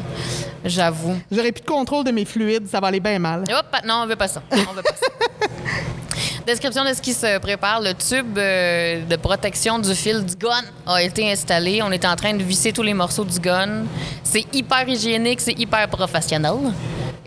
J'avoue. 0.63 1.15
J'aurais 1.31 1.51
plus 1.51 1.61
de 1.61 1.67
contrôle 1.67 2.03
de 2.05 2.11
mes 2.11 2.25
fluides, 2.25 2.67
ça 2.67 2.79
va 2.79 2.87
aller 2.87 2.99
bien 2.99 3.17
mal. 3.19 3.43
Hop, 3.49 3.81
non, 3.85 4.01
on 4.03 4.07
veut 4.07 4.15
pas 4.15 4.27
ça. 4.27 4.41
On 4.51 4.73
veut 4.73 4.83
pas 4.83 4.95
ça. 4.95 5.07
Description 6.45 6.83
de 6.83 6.93
ce 6.93 7.01
qui 7.01 7.13
se 7.13 7.37
prépare. 7.39 7.81
Le 7.81 7.93
tube 7.93 8.37
euh, 8.37 9.05
de 9.05 9.15
protection 9.15 9.77
du 9.79 9.93
fil 9.93 10.25
du 10.25 10.35
gun 10.35 10.63
a 10.87 11.01
été 11.01 11.31
installé. 11.31 11.81
On 11.83 11.91
est 11.91 12.05
en 12.05 12.15
train 12.15 12.33
de 12.33 12.43
visser 12.43 12.73
tous 12.73 12.83
les 12.83 12.93
morceaux 12.93 13.25
du 13.25 13.39
gun. 13.39 13.83
C'est 14.23 14.45
hyper 14.53 14.87
hygiénique, 14.87 15.41
c'est 15.41 15.57
hyper 15.59 15.87
professionnel. 15.87 16.73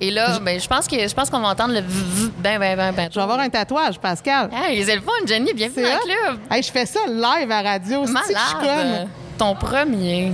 Et 0.01 0.11
là, 0.11 0.39
ben, 0.41 0.61
je 0.61 0.67
pense 0.67 0.89
que 0.89 0.97
je 0.99 1.15
pense 1.15 1.31
qu'on 1.31 1.39
va 1.41 1.49
entendre 1.49 1.75
le 1.75 1.81
ben 2.39 2.59
ben 2.59 2.77
ben 2.77 2.93
ben. 2.93 3.09
Je 3.11 3.15
vais 3.15 3.23
avoir 3.23 3.39
un 3.39 3.49
tatouage, 3.49 3.99
Pascal. 3.99 4.51
Hey, 4.53 4.85
c'est 4.85 4.97
le 4.97 5.01
fun, 5.01 5.13
Jenny, 5.27 5.53
bienvenue 5.55 5.85
dans 5.85 5.91
le 5.91 6.03
club. 6.05 6.39
Hey, 6.51 6.63
je 6.63 6.71
fais 6.73 6.85
ça 6.85 7.01
live 7.07 7.51
à 7.51 7.63
radio, 7.63 8.05
je 8.07 8.11
Malade. 8.13 8.35
conne. 8.61 9.09
Ton 9.39 9.55
premier. 9.55 10.33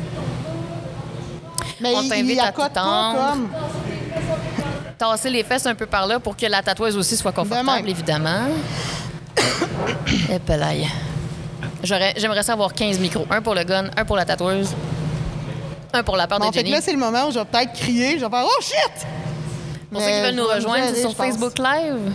Mais 1.80 1.92
On 1.94 2.08
t'invite 2.08 2.40
à 2.40 2.52
t'étendre. 2.52 3.18
comme? 3.32 3.48
Tasser 4.98 5.30
les 5.30 5.44
fesses 5.44 5.66
un 5.66 5.74
peu 5.74 5.86
par 5.86 6.06
là 6.06 6.18
pour 6.18 6.36
que 6.36 6.46
la 6.46 6.62
tatoueuse 6.62 6.96
aussi 6.96 7.16
soit 7.16 7.32
confortable, 7.32 7.88
évidemment. 7.88 8.48
Et 10.30 10.38
pelaille. 10.38 10.88
J'aimerais 11.82 12.42
ça 12.42 12.52
avoir 12.54 12.72
15 12.74 12.98
micros. 12.98 13.26
Un 13.30 13.40
pour 13.40 13.54
le 13.54 13.64
gun, 13.64 13.86
un 13.96 14.04
pour 14.04 14.16
la 14.16 14.24
tatoueuse, 14.26 14.74
un 15.94 16.02
pour 16.02 16.16
la 16.16 16.26
part 16.26 16.38
Bon, 16.38 16.48
de 16.48 16.52
fait 16.54 16.60
que 16.60 16.66
Jenny. 16.66 16.76
là, 16.76 16.82
c'est 16.82 16.92
le 16.92 16.98
moment 16.98 17.28
où 17.28 17.30
je 17.30 17.38
vais 17.38 17.44
peut-être 17.46 17.72
crier, 17.72 18.18
je 18.18 18.24
vais 18.24 18.30
faire 18.30 18.44
Oh 18.44 18.62
shit! 18.62 19.06
Pour 19.92 20.00
ceux 20.00 20.08
qui 20.08 20.20
veulent 20.20 20.34
nous 20.34 20.42
me 20.44 20.54
rejoindre, 20.54 20.86
c'est 20.94 21.00
sur. 21.00 21.14
Facebook 21.14 21.58
Live. 21.58 22.12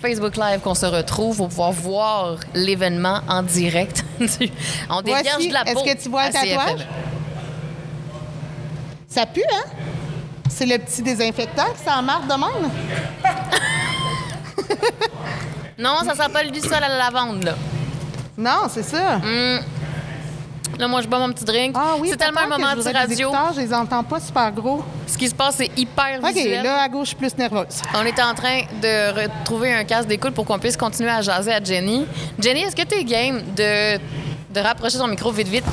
Facebook 0.00 0.36
Live 0.36 0.60
qu'on 0.60 0.74
se 0.74 0.86
retrouve 0.86 1.36
pour 1.38 1.48
pouvoir 1.48 1.72
voir 1.72 2.36
l'événement 2.54 3.20
en 3.28 3.42
direct. 3.42 4.04
On 4.90 5.02
Voici, 5.02 5.48
de 5.48 5.52
la 5.54 5.62
est-ce 5.62 5.74
peau. 5.74 5.82
que 5.82 6.02
tu 6.02 6.08
vois 6.08 6.26
le 6.28 6.32
tatouage? 6.32 6.76
CFM. 6.78 6.86
Ça 9.08 9.26
pue, 9.26 9.42
hein? 9.52 9.64
C'est 10.48 10.66
le 10.66 10.78
petit 10.78 11.02
désinfectant 11.02 11.64
qui 11.76 11.84
s'en 11.90 12.02
marque 12.02 12.26
de 12.26 12.34
même? 12.34 12.70
Non, 15.78 15.98
ça 16.06 16.14
sent 16.14 16.32
pas 16.32 16.42
le 16.42 16.54
sol 16.58 16.72
à 16.72 16.88
la 16.88 16.96
lavande, 16.96 17.44
là. 17.44 17.54
Non, 18.38 18.66
c'est 18.70 18.82
ça. 18.82 19.20
Là, 20.78 20.88
moi, 20.88 21.00
je 21.00 21.08
bois 21.08 21.18
mon 21.18 21.32
petit 21.32 21.44
drink. 21.44 21.74
Ah 21.78 21.94
oui, 21.98 22.08
c'est 22.10 22.16
tellement 22.16 22.40
un 22.42 22.48
moment 22.48 22.66
anti-radio. 22.72 23.28
écouteurs, 23.30 23.52
Je 23.54 23.60
les 23.60 23.72
entends 23.72 24.02
pas 24.04 24.20
super 24.20 24.52
gros. 24.52 24.82
Ce 25.06 25.16
qui 25.16 25.28
se 25.28 25.34
passe, 25.34 25.56
c'est 25.56 25.70
hyper 25.76 26.20
OK, 26.22 26.34
visuel. 26.34 26.62
là, 26.64 26.82
à 26.82 26.88
gauche, 26.88 27.04
je 27.04 27.06
suis 27.08 27.16
plus 27.16 27.36
nerveuse. 27.38 27.80
On 27.94 28.04
est 28.04 28.20
en 28.22 28.34
train 28.34 28.60
de 28.82 29.22
retrouver 29.22 29.72
un 29.72 29.84
casque 29.84 30.08
d'écoute 30.08 30.34
pour 30.34 30.44
qu'on 30.44 30.58
puisse 30.58 30.76
continuer 30.76 31.10
à 31.10 31.22
jaser 31.22 31.52
à 31.52 31.62
Jenny. 31.64 32.06
Jenny, 32.38 32.60
est-ce 32.60 32.76
que 32.76 32.82
tu 32.82 32.94
es 32.98 33.04
game 33.04 33.40
de, 33.56 33.96
de 34.52 34.60
rapprocher 34.60 34.98
ton 34.98 35.06
micro 35.06 35.30
vite, 35.32 35.48
vite 35.48 35.64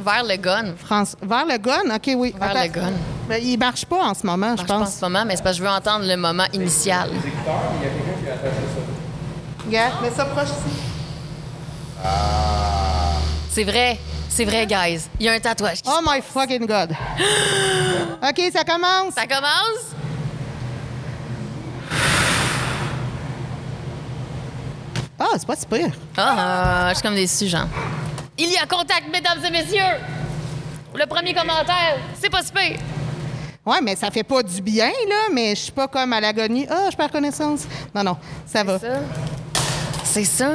vers 0.00 0.24
le 0.24 0.36
gun? 0.36 0.74
France, 0.82 1.16
vers 1.22 1.44
le 1.44 1.58
gun? 1.58 1.94
OK, 1.94 2.10
oui. 2.16 2.34
Vers 2.40 2.50
Attends. 2.50 2.62
le 2.62 2.68
gun. 2.68 2.92
Ben, 3.28 3.40
il 3.44 3.58
marche 3.58 3.84
pas 3.84 4.02
en 4.04 4.14
ce 4.14 4.24
moment, 4.26 4.56
je 4.56 4.62
Je 4.62 4.66
pense 4.66 4.76
en 4.76 4.84
pense. 4.84 4.94
ce 4.96 5.04
moment, 5.04 5.24
mais 5.26 5.36
c'est 5.36 5.42
parce 5.42 5.56
que 5.58 5.62
je 5.64 5.68
veux 5.68 5.74
entendre 5.74 6.06
le 6.06 6.16
moment 6.16 6.44
initial. 6.54 7.10
Regarde, 9.66 10.02
mets 10.02 10.10
ça 10.10 10.24
proche 10.24 10.48
ici. 10.48 10.76
C'est 13.50 13.64
vrai. 13.64 13.98
C'est 14.30 14.44
vrai, 14.44 14.64
guys. 14.64 15.02
Il 15.18 15.26
y 15.26 15.28
a 15.28 15.32
un 15.32 15.40
tatouage. 15.40 15.82
qui 15.82 15.90
Oh 15.92 16.00
my 16.06 16.22
fucking 16.22 16.64
God. 16.64 16.92
OK, 18.22 18.40
ça 18.52 18.64
commence? 18.64 19.14
Ça 19.14 19.26
commence? 19.26 19.94
Ah, 25.18 25.26
c'est 25.36 25.46
pas 25.46 25.56
si 25.56 25.66
pire. 25.66 25.90
Ah, 26.16 26.86
je 26.90 26.94
suis 26.94 27.02
comme 27.02 27.14
déçue, 27.16 27.48
Jean. 27.48 27.68
Il 28.38 28.50
y 28.50 28.56
a 28.56 28.64
contact, 28.64 29.08
mesdames 29.12 29.44
et 29.44 29.50
messieurs! 29.50 29.98
Le 30.94 31.06
premier 31.06 31.34
commentaire, 31.34 31.98
c'est 32.18 32.30
pas 32.30 32.42
super. 32.42 32.78
Ouais, 33.66 33.80
mais 33.82 33.96
ça 33.96 34.10
fait 34.10 34.22
pas 34.22 34.42
du 34.42 34.62
bien, 34.62 34.88
là, 34.88 35.28
mais 35.32 35.50
je 35.50 35.60
suis 35.60 35.72
pas 35.72 35.88
comme 35.88 36.12
à 36.14 36.20
l'agonie. 36.20 36.66
Ah, 36.70 36.88
je 36.90 36.96
perds 36.96 37.10
connaissance. 37.10 37.66
Non, 37.94 38.02
non, 38.02 38.16
ça 38.46 38.64
va. 38.64 38.78
Ça. 38.78 39.00
C'est 40.04 40.24
ça. 40.24 40.52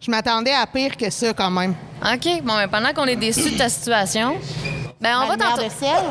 Je 0.00 0.10
m'attendais 0.10 0.52
à 0.54 0.66
pire 0.66 0.96
que 0.96 1.10
ça, 1.10 1.34
quand 1.34 1.50
même. 1.50 1.74
OK. 2.02 2.42
Bon, 2.42 2.56
mais 2.56 2.68
pendant 2.68 2.92
qu'on 2.94 3.04
est 3.04 3.16
déçus 3.16 3.50
de 3.50 3.58
ta 3.58 3.68
situation, 3.68 4.36
ben 4.98 5.18
on 5.22 5.26
va 5.26 5.36
Ma 5.36 5.44
t'entendre. 5.44 5.64
de 5.64 5.68
sel. 5.70 6.04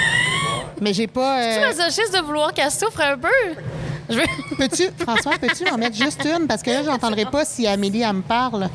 mais 0.80 0.92
j'ai 0.92 1.06
pas... 1.06 1.40
Tu 1.42 1.58
euh, 1.58 1.68
masochiste 1.68 2.14
de 2.14 2.20
vouloir 2.20 2.52
qu'elle 2.52 2.70
souffre 2.70 3.00
un 3.00 3.16
peu? 3.16 3.28
Je 4.10 4.16
veux... 4.16 4.24
Peux-tu, 4.58 4.90
François, 4.98 5.38
peux-tu 5.38 5.66
en 5.70 5.78
mettre 5.78 5.96
juste 5.96 6.22
une? 6.24 6.46
Parce 6.46 6.62
que 6.62 6.70
là, 6.70 6.82
j'entendrai 6.84 7.24
pas 7.24 7.46
si 7.46 7.66
Amélie, 7.66 8.02
elle 8.02 8.12
me 8.14 8.22
parle. 8.22 8.68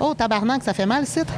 Oh, 0.00 0.14
tabarnak, 0.14 0.64
ça 0.64 0.74
fait 0.74 0.86
mal, 0.86 1.02
le 1.02 1.06
site. 1.06 1.28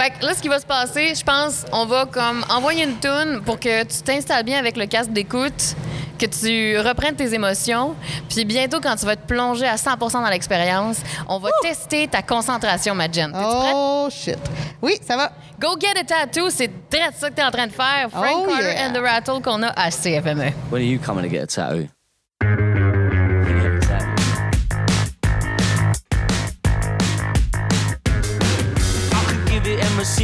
Fait 0.00 0.10
que 0.10 0.24
là, 0.24 0.32
ce 0.34 0.40
qui 0.40 0.48
va 0.48 0.58
se 0.58 0.64
passer, 0.64 1.14
je 1.14 1.22
pense, 1.22 1.66
on 1.72 1.84
va 1.84 2.06
comme 2.06 2.42
envoyer 2.48 2.84
une 2.84 2.98
toune 3.00 3.42
pour 3.44 3.60
que 3.60 3.82
tu 3.82 4.00
t'installes 4.02 4.44
bien 4.44 4.58
avec 4.58 4.78
le 4.78 4.86
casque 4.86 5.10
d'écoute, 5.10 5.76
que 6.18 6.24
tu 6.24 6.78
reprennes 6.78 7.16
tes 7.16 7.34
émotions. 7.34 7.94
Puis 8.30 8.46
bientôt, 8.46 8.80
quand 8.80 8.96
tu 8.96 9.04
vas 9.04 9.16
te 9.16 9.26
plonger 9.26 9.66
à 9.66 9.76
100% 9.76 10.12
dans 10.22 10.30
l'expérience, 10.30 11.00
on 11.28 11.38
va 11.38 11.50
tester 11.60 12.08
ta 12.08 12.22
concentration, 12.22 12.94
ma 12.94 13.12
Jen. 13.12 13.30
T'es-tu 13.30 13.44
prête? 13.44 13.74
Oh, 13.74 14.08
shit. 14.10 14.38
Oui, 14.80 14.98
ça 15.06 15.18
va. 15.18 15.32
Go 15.60 15.76
get 15.78 15.98
a 16.00 16.04
tattoo, 16.04 16.48
c'est 16.48 16.70
direct 16.90 17.18
ça 17.18 17.28
que 17.28 17.34
t'es 17.34 17.44
en 17.44 17.50
train 17.50 17.66
de 17.66 17.72
faire. 17.72 18.08
Frank 18.10 18.26
Oh, 18.36 18.46
Carter 18.48 18.72
yeah. 18.72 18.86
and 18.88 18.94
the 18.94 19.02
Rattle 19.02 19.42
qu'on 19.42 19.62
a 19.62 19.68
à 19.68 19.90
CFME. 19.90 20.54
When 20.70 20.80
are 20.80 20.86
you 20.86 20.98
coming 20.98 21.24
to 21.24 21.28
get 21.30 21.42
a 21.42 21.46
tattoo? 21.46 21.88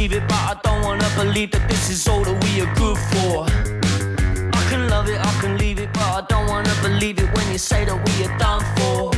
Receive 0.07 0.23
it, 0.23 0.27
but 0.27 0.35
I 0.35 0.59
don't 0.63 0.81
wanna 0.83 1.09
believe 1.15 1.51
that 1.51 1.67
this 1.69 1.89
is 1.89 2.07
all 2.07 2.23
that 2.23 2.43
we 2.43 2.61
are 2.61 2.73
good 2.75 2.97
for. 3.11 3.45
I 4.53 4.61
can 4.69 4.89
love 4.89 5.09
it, 5.09 5.19
I 5.19 5.31
can 5.41 5.57
leave 5.57 5.79
it, 5.79 5.91
but 5.93 6.01
I 6.01 6.21
don't 6.27 6.47
wanna 6.47 6.73
believe 6.81 7.19
it 7.19 7.29
when 7.35 7.51
you 7.51 7.57
say 7.57 7.85
that 7.85 7.95
we 7.95 8.25
are 8.25 8.37
done 8.37 8.63
for. 8.75 9.11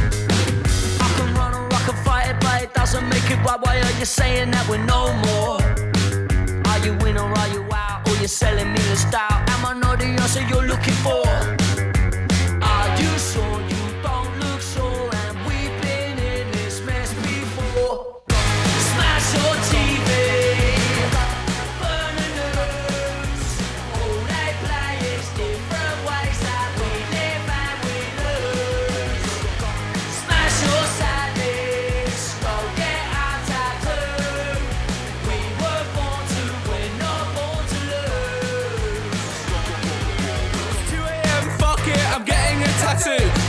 I 1.06 1.08
can 1.18 1.34
run 1.36 1.54
or 1.54 1.68
I 1.68 1.80
can 1.86 1.96
fight 2.06 2.30
it, 2.30 2.40
but 2.40 2.64
it 2.64 2.74
doesn't 2.74 3.08
make 3.10 3.30
it 3.30 3.40
right. 3.46 3.60
Why 3.62 3.78
are 3.78 3.96
you 4.00 4.06
saying 4.06 4.52
that 4.52 4.68
we're 4.70 4.86
no 4.96 5.14
more? 5.28 5.62
Are 6.70 6.80
you 6.86 6.94
in 7.08 7.18
or 7.18 7.30
are 7.40 7.50
you 7.50 7.64
out? 7.74 8.08
Or 8.08 8.16
you're 8.22 8.28
selling 8.28 8.72
me 8.74 8.82
a 8.92 8.96
style? 8.96 9.40
Am 9.54 9.66
I 9.66 9.74
not 9.74 10.00
the 10.00 10.06
answer 10.06 10.42
you're 10.50 10.69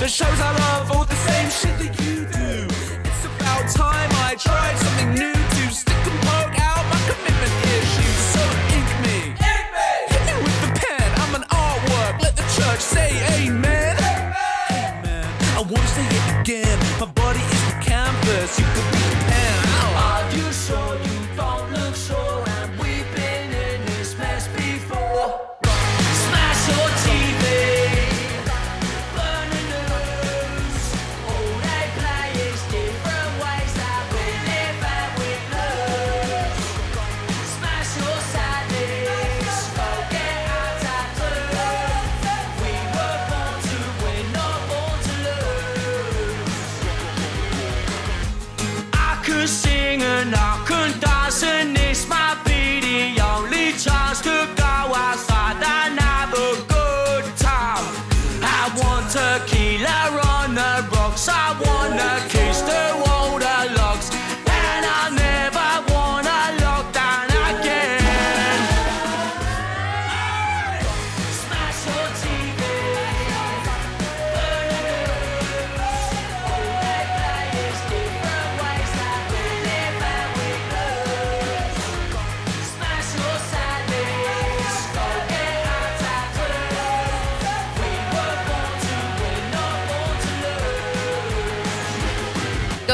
that 0.00 0.08
shows 0.08 0.40
I 0.40 0.52
love 0.58 0.92
all 0.92 1.04
the 1.04 1.14
same 1.14 1.50
shit 1.50 1.78
that 1.78 1.99
you 1.99 1.99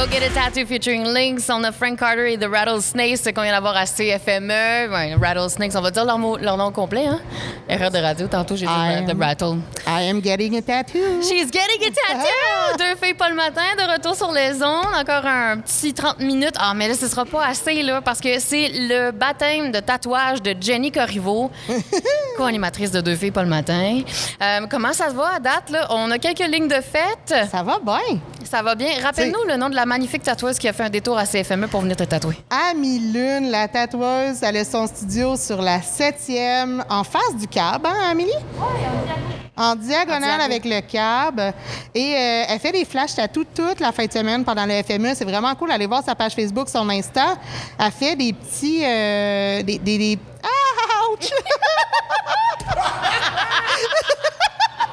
Go 0.07 0.13
Get 0.13 0.23
a 0.23 0.31
Tattoo 0.31 0.65
featuring 0.67 1.05
Lynx. 1.05 1.49
On 1.51 1.65
a 1.65 1.73
Frank 1.73 1.99
Carter 1.99 2.33
et 2.33 2.39
The 2.39 2.47
Rattlesnakes 2.51 3.33
qu'on 3.35 3.43
vient 3.43 3.53
d'avoir 3.53 3.77
à 3.77 3.87
CFME. 3.87 4.89
Rattlesnakes, 5.21 5.73
on 5.75 5.81
va 5.81 5.91
dire 5.91 6.05
leur, 6.05 6.19
mot- 6.19 6.37
leur 6.39 6.57
nom 6.57 6.71
complet. 6.71 7.07
Hein? 7.07 7.19
Erreur 7.69 7.91
de 7.91 7.99
radio. 7.99 8.27
Tantôt, 8.29 8.57
j'ai 8.57 8.67
dit 8.67 8.73
I 8.73 9.05
The 9.07 9.17
Rattle. 9.19 9.59
I 9.87 10.09
am 10.09 10.23
getting 10.23 10.57
a 10.59 10.63
tattoo. 10.63 10.99
She's 11.23 11.51
getting 11.51 11.83
a 11.83 11.91
tattoo! 11.91 12.79
Deux 12.79 12.95
filles 13.03 13.15
pas 13.15 13.29
le 13.29 13.35
matin, 13.35 13.63
de 13.77 13.93
retour 13.93 14.15
sur 14.15 14.31
les 14.33 14.63
ondes. 14.63 14.87
Encore 14.97 15.27
un 15.27 15.59
petit 15.59 15.93
30 15.93 16.21
minutes. 16.21 16.55
Ah, 16.59 16.73
mais 16.75 16.89
là, 16.89 16.95
ce 16.95 17.09
sera 17.09 17.25
pas 17.25 17.45
assez, 17.47 17.83
là, 17.83 18.01
parce 18.01 18.21
que 18.21 18.39
c'est 18.39 18.69
le 18.73 19.11
baptême 19.11 19.73
de 19.73 19.81
tatouage 19.81 20.41
de 20.43 20.55
Jenny 20.61 20.93
Corriveau, 20.93 21.51
co-animatrice 22.37 22.91
de 22.93 23.01
Deux 23.01 23.17
filles 23.17 23.33
pas 23.33 23.43
le 23.43 23.49
matin. 23.49 24.01
Euh, 24.43 24.67
comment 24.71 24.93
ça 24.93 25.11
se 25.11 25.15
va 25.15 25.35
à 25.37 25.41
date, 25.41 25.71
là? 25.71 25.87
On 25.91 26.11
a 26.11 26.19
quelques 26.19 26.47
lignes 26.47 26.69
de 26.69 26.75
fête. 26.81 27.49
Ça 27.51 27.63
va 27.63 27.79
bien. 27.85 28.19
Ça 28.49 28.63
va 28.63 28.75
bien. 28.75 28.89
Rappelle-nous 29.03 29.45
le 29.49 29.57
nom 29.57 29.69
de 29.69 29.75
la 29.75 29.87
magnifique 29.87 30.23
tatoueuse 30.23 30.59
qui 30.59 30.69
a 30.69 30.73
fait 30.73 30.85
un 30.85 30.91
détour 30.91 31.19
à 31.19 31.27
CFME 31.27 31.67
pour 31.67 31.81
venir 31.81 31.97
te 31.97 32.05
tatouer. 32.05 32.37
Amy 32.71 32.99
Lune, 32.99 33.51
la 33.51 33.69
tatoueuse, 33.69 34.43
elle 34.43 34.57
a 34.59 34.65
son 34.65 34.87
studio 34.87 35.37
sur 35.37 35.61
la 35.61 35.79
7e, 35.81 36.83
en 36.89 37.05
face 37.05 37.37
du 37.39 37.49
cab, 37.49 37.85
hein, 37.87 38.11
Amélie? 38.11 38.31
En 39.59 39.75
diagonale 39.75 40.23
En 40.23 40.27
diago. 40.37 40.43
avec 40.45 40.65
le 40.65 40.81
cab. 40.83 41.41
Et 41.95 42.15
euh, 42.15 42.45
elle 42.49 42.61
fait 42.61 42.73
des 42.73 42.85
flash 42.85 43.15
tattoos 43.15 43.45
toute 43.55 43.81
la 43.81 43.91
fin 43.91 44.05
de 44.07 44.13
semaine 44.13 44.45
pendant 44.45 44.67
le 44.67 44.83
FME. 44.83 45.15
C'est 45.15 45.25
vraiment 45.25 45.55
cool. 45.55 45.73
Allez 45.73 45.87
voir 45.87 46.03
sa 46.05 46.15
page 46.15 46.35
Facebook, 46.35 46.69
son 46.69 46.89
Insta. 46.91 47.37
Elle 47.79 47.91
fait 47.91 48.17
des 48.17 48.33
petits. 48.35 48.83
euh, 48.85 49.63
des, 49.63 49.79
des, 49.79 49.99
des- 49.99 50.19
Ah, 50.43 51.13
ouch! 51.13 51.31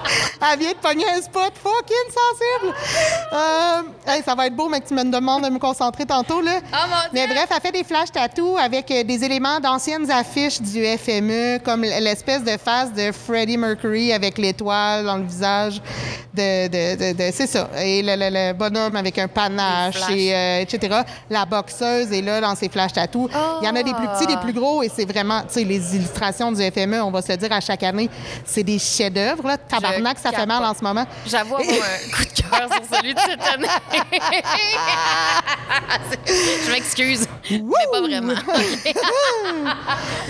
Elle 0.54 0.60
vient 0.60 0.72
de 0.72 0.78
pogner 0.78 1.06
un 1.10 1.22
spot 1.22 1.54
fucking 1.62 2.08
sensible. 2.10 2.76
Euh, 3.34 3.82
hey, 4.12 4.22
ça 4.24 4.36
va 4.36 4.48
être 4.48 4.56
beau, 4.56 4.68
mais 4.70 4.82
que 4.82 4.88
tu 4.88 4.94
me 4.94 5.04
demandes 5.04 5.44
de 5.44 5.50
me 5.50 5.60
concentrer 5.60 6.06
tantôt. 6.06 6.42
Là. 6.42 6.60
Oh, 6.62 6.76
mon 6.89 6.96
mais 7.13 7.26
Dieu! 7.28 7.36
bref, 7.36 7.48
elle 7.56 7.62
fait 7.62 7.72
des 7.72 7.84
flash 7.84 8.12
tattoos 8.12 8.58
avec 8.58 8.89
euh, 8.92 9.04
des 9.04 9.24
éléments 9.24 9.60
d'anciennes 9.60 10.10
affiches 10.12 10.62
du 10.62 10.84
FME, 10.98 11.60
comme 11.63 11.82
l'espèce 11.82 12.44
de 12.44 12.58
face 12.58 12.92
de 12.94 13.12
Freddie 13.12 13.58
Mercury 13.58 14.12
avec 14.13 14.38
l'étoile 14.38 15.06
dans 15.06 15.18
le 15.18 15.24
visage. 15.26 15.82
De, 16.34 16.68
de- 16.68 16.96
de- 16.96 17.13
de- 17.16 17.32
c'est 17.32 17.46
ça. 17.46 17.70
Et 17.80 18.02
le, 18.02 18.16
le- 18.16 18.30
le 18.48 18.54
bonhomme 18.54 18.96
avec 18.96 19.20
un 19.20 19.28
panache, 19.28 19.98
et, 20.10 20.34
euh, 20.34 20.62
etc. 20.62 21.02
La 21.30 21.46
boxeuse 21.46 22.12
est 22.12 22.24
là 22.24 22.42
dans 22.42 22.56
ses 22.56 22.70
flash 22.70 22.92
tattoos. 22.94 23.30
Il 23.62 23.66
y 23.66 23.70
en 23.70 23.76
a 23.76 23.84
des 23.84 23.94
plus 23.94 24.08
petits, 24.08 24.26
des 24.26 24.38
plus 24.38 24.54
gros, 24.54 24.82
et 24.82 24.89
c'est 24.94 25.06
vraiment, 25.06 25.42
tu 25.42 25.54
sais, 25.54 25.63
les 25.63 25.96
illustrations 25.96 26.52
du 26.52 26.62
FME, 26.72 27.02
on 27.04 27.12
va 27.12 27.22
se 27.22 27.32
le 27.32 27.38
dire 27.38 27.52
à 27.52 27.62
chaque 27.62 27.84
année, 27.84 28.10
c'est 28.46 28.63
des 28.63 28.80
chefs-d'œuvre. 28.80 29.48
là. 29.48 29.58
Tabarnak, 29.95 30.19
ça 30.19 30.32
fait 30.32 30.45
mal 30.45 30.63
en 30.63 30.73
ce 30.73 30.84
moment. 30.84 31.06
J'avoue 31.25 31.56
avoir 31.56 31.69
un 31.75 32.12
coup 32.15 32.23
de 32.23 32.41
cœur 32.41 32.69
sur 32.71 32.97
celui 32.97 33.13
de 33.13 33.19
cette 33.19 33.41
année. 33.41 33.67
Je 36.65 36.71
m'excuse, 36.71 37.27
mais 37.51 37.62
pas 37.91 38.01
vraiment. 38.01 38.34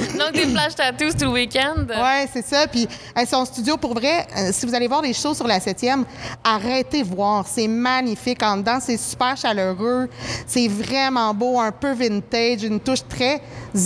Donc, 0.19 0.34
des 0.34 0.47
flash 0.47 0.76
tattoos 0.76 1.13
tout 1.13 1.26
le 1.26 1.32
week-end. 1.32 1.86
Ouais, 1.88 2.28
c'est 2.32 2.45
ça. 2.45 2.67
Puis 2.67 2.88
son 3.28 3.45
studio, 3.45 3.78
pour 3.78 3.93
vrai, 3.93 4.28
euh, 4.38 4.49
si 4.52 4.65
vous 4.65 4.73
allez 4.73 4.88
voir 4.88 5.02
des 5.02 5.13
shows 5.13 5.34
sur 5.34 5.47
la 5.47 5.60
7e, 5.60 6.04
arrêtez 6.43 7.04
voir. 7.04 7.45
C'est 7.47 7.67
magnifique 7.67 8.41
en 8.43 8.58
dedans. 8.58 8.80
C'est 8.82 8.97
super 8.97 9.38
chaleureux. 9.38 10.10
C'est 10.47 10.67
vraiment 10.67 11.34
beau, 11.34 11.60
un 11.60 11.71
peu 11.71 11.93
vintage, 11.93 12.63
une 12.63 12.80
touche 12.80 13.08
très 13.08 13.41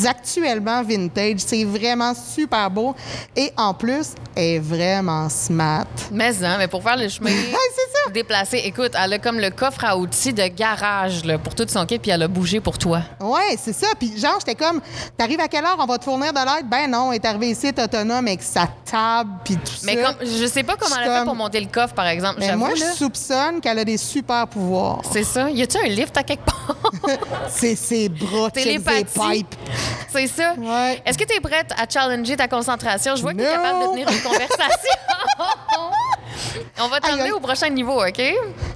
actuellement 0.06 0.84
vintage. 0.84 1.40
C'est 1.40 1.64
vraiment 1.64 2.14
super 2.14 2.70
beau. 2.70 2.96
Et 3.36 3.52
en 3.58 3.74
plus, 3.74 4.10
elle 4.36 4.44
est 4.44 4.60
vraiment 4.60 5.30
smart. 5.30 5.88
Mais 6.12 6.32
non, 6.34 6.56
mais 6.58 6.68
pour 6.68 6.84
faire 6.84 6.98
le 6.98 7.10
chemin 7.10 7.32
déplacé, 8.14 8.62
écoute, 8.66 8.92
elle 8.98 9.14
a 9.14 9.20
comme 9.20 9.40
le 9.40 9.50
coffre 9.50 9.84
à 9.84 9.98
outils 9.98 10.34
de 10.34 10.48
garage 10.48 11.26
là, 11.26 11.38
pour 11.38 11.56
tout 11.56 11.66
son 11.68 11.86
kit, 11.86 12.00
puis 12.00 12.12
elle 12.12 12.24
a 12.24 12.28
bougé 12.28 12.60
pour 12.60 12.78
toi. 12.78 13.02
Ouais, 13.20 13.58
c'est 13.62 13.74
ça. 13.74 13.88
Puis 14.00 14.18
genre, 14.18 14.36
j'étais 14.40 14.56
comme, 14.56 14.82
t'arrives 15.18 15.40
à 15.40 15.48
quelle 15.48 15.66
heure 15.66 15.78
on 15.80 15.86
va 15.86 15.98
te 15.98 16.04
fournir 16.04 16.32
de 16.34 16.40
l'aide? 16.40 16.68
Ben 16.70 16.90
non, 16.90 17.12
elle 17.12 17.16
est 17.22 17.26
arrivée 17.26 17.50
ici, 17.50 17.74
t'es 17.74 17.82
autonome 17.84 18.28
avec 18.28 18.44
sa 18.44 18.68
table, 18.90 19.32
puis 19.44 19.56
tout 19.56 19.74
Mais 19.84 19.96
ça. 19.96 20.14
comme, 20.14 20.28
je 20.28 20.46
sais 20.46 20.64
pas 20.64 20.76
comment 20.76 20.96
elle 20.98 21.02
a 21.10 21.12
fait 21.14 21.18
comme- 21.20 21.26
pour 21.28 21.36
monter 21.36 21.60
le 21.60 21.68
coffre, 21.68 21.94
par 21.94 22.08
exemple. 22.08 22.38
Mais 22.40 22.56
moi, 22.56 22.70
je 22.76 22.84
soupçonne 22.84 23.60
qu'elle 23.62 23.80
a 23.80 23.86
des 23.86 23.98
super 23.98 24.48
pouvoirs. 24.48 25.02
c'est 25.12 25.24
ça. 25.24 25.50
Y 25.50 25.64
a-tu 25.64 25.78
un 25.78 25.88
lift 25.90 26.16
à 26.18 26.24
quelque 26.24 26.46
part? 26.46 26.76
C'est 27.50 27.76
ses 27.76 28.10
bras, 28.10 28.50
ses 28.54 28.78
pipes. 28.80 29.56
c'est 30.12 30.28
ça. 30.28 30.54
Ouais. 30.58 31.02
Est-ce 31.06 31.18
que 31.18 31.24
tu 31.24 31.36
es 31.36 31.40
prête 31.40 31.72
à 31.78 31.86
challenger 31.90 32.36
ta 32.36 32.48
concentration? 32.48 33.16
Je 33.16 33.22
vois 33.22 33.34
que 33.34 33.38
tu 33.38 33.44
es 33.44 33.50
capable 33.52 33.80
de 33.80 33.86
tenir 33.92 34.10
une 34.10 34.22
conversation. 34.22 34.94
On 36.80 36.88
va 36.88 37.00
t'emmener 37.00 37.32
au 37.32 37.40
prochain 37.40 37.70
niveau, 37.70 38.02
OK? 38.02 38.22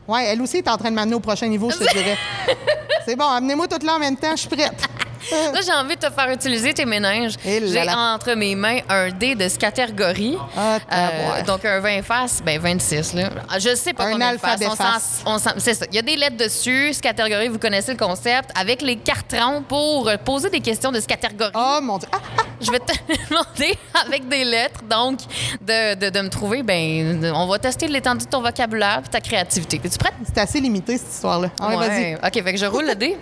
Ouais, 0.07 0.25
elle 0.25 0.41
aussi 0.41 0.57
est 0.57 0.67
en 0.67 0.77
train 0.77 0.89
de 0.89 0.95
m'amener 0.95 1.15
au 1.15 1.19
prochain 1.19 1.47
niveau, 1.47 1.69
je 1.69 1.77
te 1.77 1.93
dirais. 1.93 2.17
C'est 3.05 3.15
bon, 3.15 3.27
amenez-moi 3.27 3.67
tout 3.67 3.85
là 3.85 3.95
en 3.95 3.99
même 3.99 4.17
temps, 4.17 4.31
je 4.31 4.41
suis 4.41 4.49
prête. 4.49 4.87
Là, 5.31 5.59
j'ai 5.65 5.71
envie 5.73 5.95
de 5.95 6.01
te 6.07 6.11
faire 6.11 6.29
utiliser 6.31 6.73
tes 6.73 6.85
méninges. 6.85 7.35
Là 7.45 7.59
J'ai 7.65 7.89
entre 7.89 8.33
mes 8.33 8.55
mains 8.55 8.79
un 8.89 9.09
dé 9.09 9.35
de 9.35 9.47
catégorie. 9.57 10.37
Ah, 10.57 10.79
tabarouette. 10.89 11.45
donc, 11.45 11.65
un 11.65 11.79
20 11.79 12.01
faces, 12.03 12.41
ben 12.43 12.59
26. 12.59 13.13
Là. 13.13 13.29
Je 13.59 13.75
sais 13.75 13.93
pas 13.93 14.05
Un 14.05 14.11
combien 14.13 14.33
de 14.33 14.37
faces. 14.39 15.21
On 15.25 15.37
C'est 15.57 15.73
ça. 15.73 15.85
Il 15.91 15.95
y 15.95 15.99
a 15.99 16.01
des 16.01 16.15
lettres 16.15 16.37
dessus. 16.37 16.91
catégorie, 17.01 17.47
vous 17.49 17.59
connaissez 17.59 17.91
le 17.93 17.97
concept. 17.97 18.49
Avec 18.55 18.81
les 18.81 18.97
cartons 18.97 19.63
pour 19.67 20.07
euh, 20.07 20.17
poser 20.17 20.49
des 20.49 20.59
questions 20.61 20.91
de 20.91 20.99
catégorie. 20.99 21.51
Oh 21.55 21.79
mon 21.81 21.97
Dieu. 21.97 22.07
Ah, 22.11 22.17
Je 22.59 22.71
vais 22.71 22.79
te 22.79 22.93
demander 23.29 23.77
avec 24.05 24.27
des 24.27 24.43
lettres, 24.43 24.81
donc, 24.89 25.19
de, 25.61 25.95
de, 25.95 26.09
de 26.09 26.21
me 26.21 26.29
trouver. 26.29 26.63
Ben, 26.63 27.31
on 27.35 27.47
va 27.47 27.59
tester 27.59 27.87
l'étendue 27.87 28.25
de 28.25 28.29
ton 28.29 28.41
vocabulaire 28.41 29.01
et 29.05 29.09
ta 29.09 29.19
créativité. 29.21 29.81
Es-tu 29.83 29.97
prête? 29.97 30.13
c'est 30.25 30.39
assez 30.39 30.59
limité, 30.59 30.97
cette 30.97 31.11
histoire-là. 31.13 31.49
Ah 31.59 31.69
ouais, 31.69 31.75
vas-y. 31.87 32.15
OK, 32.15 32.43
fait 32.43 32.53
que 32.53 32.57
je 32.57 32.65
roule 32.65 32.85
le 32.85 32.95
dé. 32.95 33.17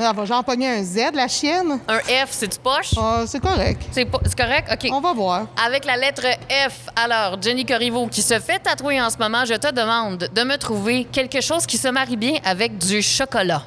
Elle 0.00 0.14
va 0.14 0.24
genre 0.24 0.44
pogner 0.44 0.68
un 0.68 0.82
Z, 0.84 1.10
la 1.12 1.26
chienne. 1.26 1.80
Un 1.88 1.98
F, 1.98 2.28
c'est 2.30 2.46
du 2.46 2.58
poche? 2.58 2.92
Ah, 2.96 3.24
c'est 3.26 3.40
correct. 3.40 3.82
C'est 3.90 4.06
correct? 4.36 4.68
OK. 4.72 4.90
On 4.92 5.00
va 5.00 5.12
voir. 5.12 5.46
Avec 5.66 5.84
la 5.84 5.96
lettre 5.96 6.22
F, 6.48 6.88
alors, 6.94 7.42
Jenny 7.42 7.64
Corriveau, 7.64 8.06
qui 8.06 8.22
se 8.22 8.38
fait 8.38 8.60
tatouer 8.60 9.00
en 9.02 9.10
ce 9.10 9.18
moment, 9.18 9.44
je 9.44 9.54
te 9.54 9.72
demande 9.72 10.28
de 10.32 10.42
me 10.44 10.56
trouver 10.56 11.02
quelque 11.04 11.40
chose 11.40 11.66
qui 11.66 11.76
se 11.78 11.88
marie 11.88 12.16
bien 12.16 12.34
avec 12.44 12.78
du 12.78 13.02
chocolat. 13.02 13.62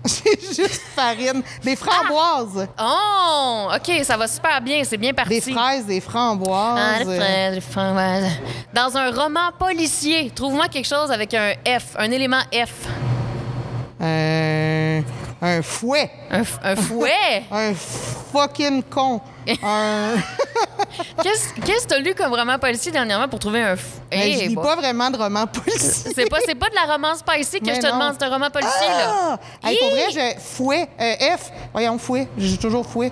C'est 0.04 0.40
juste 0.40 0.82
farine. 0.96 1.42
Des 1.62 1.76
framboises. 1.76 2.66
Oh! 2.80 3.68
OK, 3.72 4.04
ça 4.04 4.16
va 4.16 4.26
super 4.26 4.60
bien, 4.60 4.82
c'est 4.82 4.96
bien 4.96 5.12
parti. 5.12 5.40
Des 5.40 5.52
fraises, 5.52 5.86
des 5.86 6.00
framboises. 6.00 6.80
Ah, 6.80 7.04
des 7.04 7.16
fraises, 7.16 7.54
des 7.54 7.60
framboises. 7.60 8.32
Dans 8.74 8.96
un 8.96 9.10
roman 9.12 9.52
policier, 9.56 10.32
trouve-moi 10.34 10.66
quelque 10.66 10.88
chose 10.88 11.12
avec 11.12 11.32
un 11.34 11.52
F, 11.64 11.94
un 11.96 12.10
élément 12.10 12.40
F. 12.52 12.88
Euh, 14.02 14.69
un 15.42 15.62
fouet. 15.62 16.10
Un, 16.30 16.42
f- 16.42 16.58
un 16.62 16.76
fouet? 16.76 17.42
Un 17.50 17.74
fucking 17.74 18.82
con. 18.84 19.20
un. 19.62 20.14
Qu'est-ce 21.22 21.54
que 21.82 21.86
t'as 21.88 21.98
lu 21.98 22.14
comme 22.14 22.32
roman 22.32 22.58
policier 22.58 22.92
dernièrement 22.92 23.28
pour 23.28 23.38
trouver 23.38 23.62
un... 23.62 23.74
f- 23.74 23.78
Ben, 24.10 24.20
Hey, 24.20 24.38
je 24.40 24.48
lis 24.48 24.54
bon. 24.54 24.62
pas 24.62 24.76
vraiment 24.76 25.10
de 25.10 25.16
romans 25.16 25.46
policiers. 25.46 26.12
C'est 26.14 26.28
pas, 26.28 26.38
c'est 26.44 26.54
pas 26.54 26.68
de 26.68 26.74
la 26.74 26.92
romance 26.92 27.18
spicy 27.18 27.60
que 27.60 27.66
Mais 27.66 27.74
je 27.76 27.80
te 27.80 27.86
non. 27.86 27.94
demande, 27.94 28.14
c'est 28.18 28.26
un 28.26 28.30
roman 28.30 28.50
policier, 28.50 28.86
là. 28.88 29.38
Ah! 29.62 29.68
Hey, 29.68 29.78
pour 29.78 29.90
vrai, 29.90 30.06
je... 30.12 30.40
Fouet. 30.40 30.88
euh, 31.00 31.36
F. 31.36 31.50
Voyons, 31.72 31.98
fouet. 31.98 32.28
J'ai 32.38 32.56
toujours 32.58 32.86
fouet. 32.86 33.10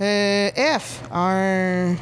Euh, 0.00 0.50
F. 0.78 1.00
Un... 1.12 1.94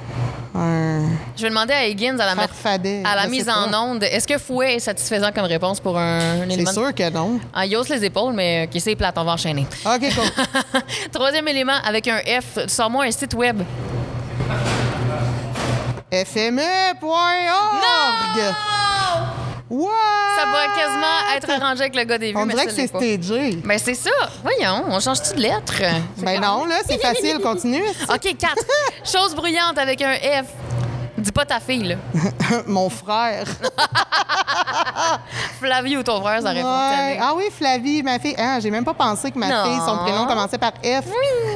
Un... 0.57 1.03
Je 1.37 1.43
vais 1.43 1.49
demander 1.49 1.73
à 1.73 1.87
Higgins 1.87 2.19
à 2.19 2.27
la, 2.27 2.35
Farfadet. 2.37 3.03
à 3.05 3.27
mise 3.27 3.49
en 3.49 3.73
onde. 3.75 4.05
Est-ce 4.05 4.27
que 4.29 4.39
fouet 4.39 4.75
est 4.77 4.81
satisfaisant 4.81 5.33
comme 5.33 5.47
réponse 5.47 5.81
pour 5.81 5.99
un, 5.99 6.19
un 6.43 6.47
C'est 6.49 6.55
élément? 6.55 6.73
sûr 6.73 6.95
que 6.95 7.11
non. 7.11 7.41
Ah, 7.53 7.67
il 7.67 7.77
hausse 7.77 7.89
les 7.89 8.05
épaules, 8.05 8.35
mais 8.35 8.69
OK, 8.73 8.81
c'est 8.81 8.95
plate, 8.95 9.17
on 9.19 9.25
va 9.25 9.33
enchaîner. 9.33 9.67
OK, 9.85 10.01
cool. 10.15 10.81
Troisième 11.13 11.49
élément, 11.49 11.77
avec 11.85 12.07
un 12.09 12.19
F, 12.19 12.67
sors-moi 12.69 13.05
un 13.07 13.11
site 13.11 13.35
web. 13.35 13.63
FME.org. 16.13 16.95
What? 19.77 19.91
Ça 20.39 20.47
va 20.47 20.67
quasiment 20.77 21.37
être 21.37 21.51
arrangé 21.51 21.81
avec 21.83 21.97
le 21.97 22.05
gars 22.05 22.19
des 22.19 22.31
vues, 22.33 22.39
On 22.39 22.47
mais 22.47 22.55
dirait 22.55 22.67
que 22.67 22.73
c'est 22.73 22.87
stagé. 22.87 23.57
Ben 23.65 23.79
c'est 23.79 23.95
ça. 23.95 24.11
Voyons, 24.43 24.85
on 24.89 25.01
change-tu 25.01 25.35
de 25.35 25.41
lettre? 25.41 25.75
Ben 26.19 26.41
non, 26.41 26.65
là, 26.67 26.77
c'est 26.89 27.01
facile. 27.01 27.41
Continue. 27.41 27.83
OK, 28.09 28.37
4. 28.39 28.55
Chose 29.05 29.35
bruyante 29.35 29.77
avec 29.79 30.01
un 30.03 30.15
F. 30.15 30.47
Dis 31.19 31.33
pas 31.33 31.45
ta 31.45 31.59
fille, 31.59 31.83
là. 31.85 31.97
Mon 32.67 32.89
frère. 32.91 33.47
Flavie 35.61 35.97
ou 35.97 36.03
ton 36.03 36.21
frère, 36.21 36.43
ça 36.43 36.51
aurait 36.51 36.63
Ouais. 36.63 37.19
Ah 37.21 37.33
oui, 37.37 37.45
Flavie, 37.57 38.03
ma 38.03 38.19
fille. 38.19 38.35
Ah, 38.39 38.59
j'ai 38.61 38.71
même 38.71 38.85
pas 38.85 38.95
pensé 38.95 39.31
que 39.31 39.39
ma 39.39 39.49
Non. 39.49 39.65
fille, 39.65 39.79
son 39.87 39.97
prénom 39.99 40.27
commençait 40.27 40.59
par 40.59 40.73
F. 40.83 41.05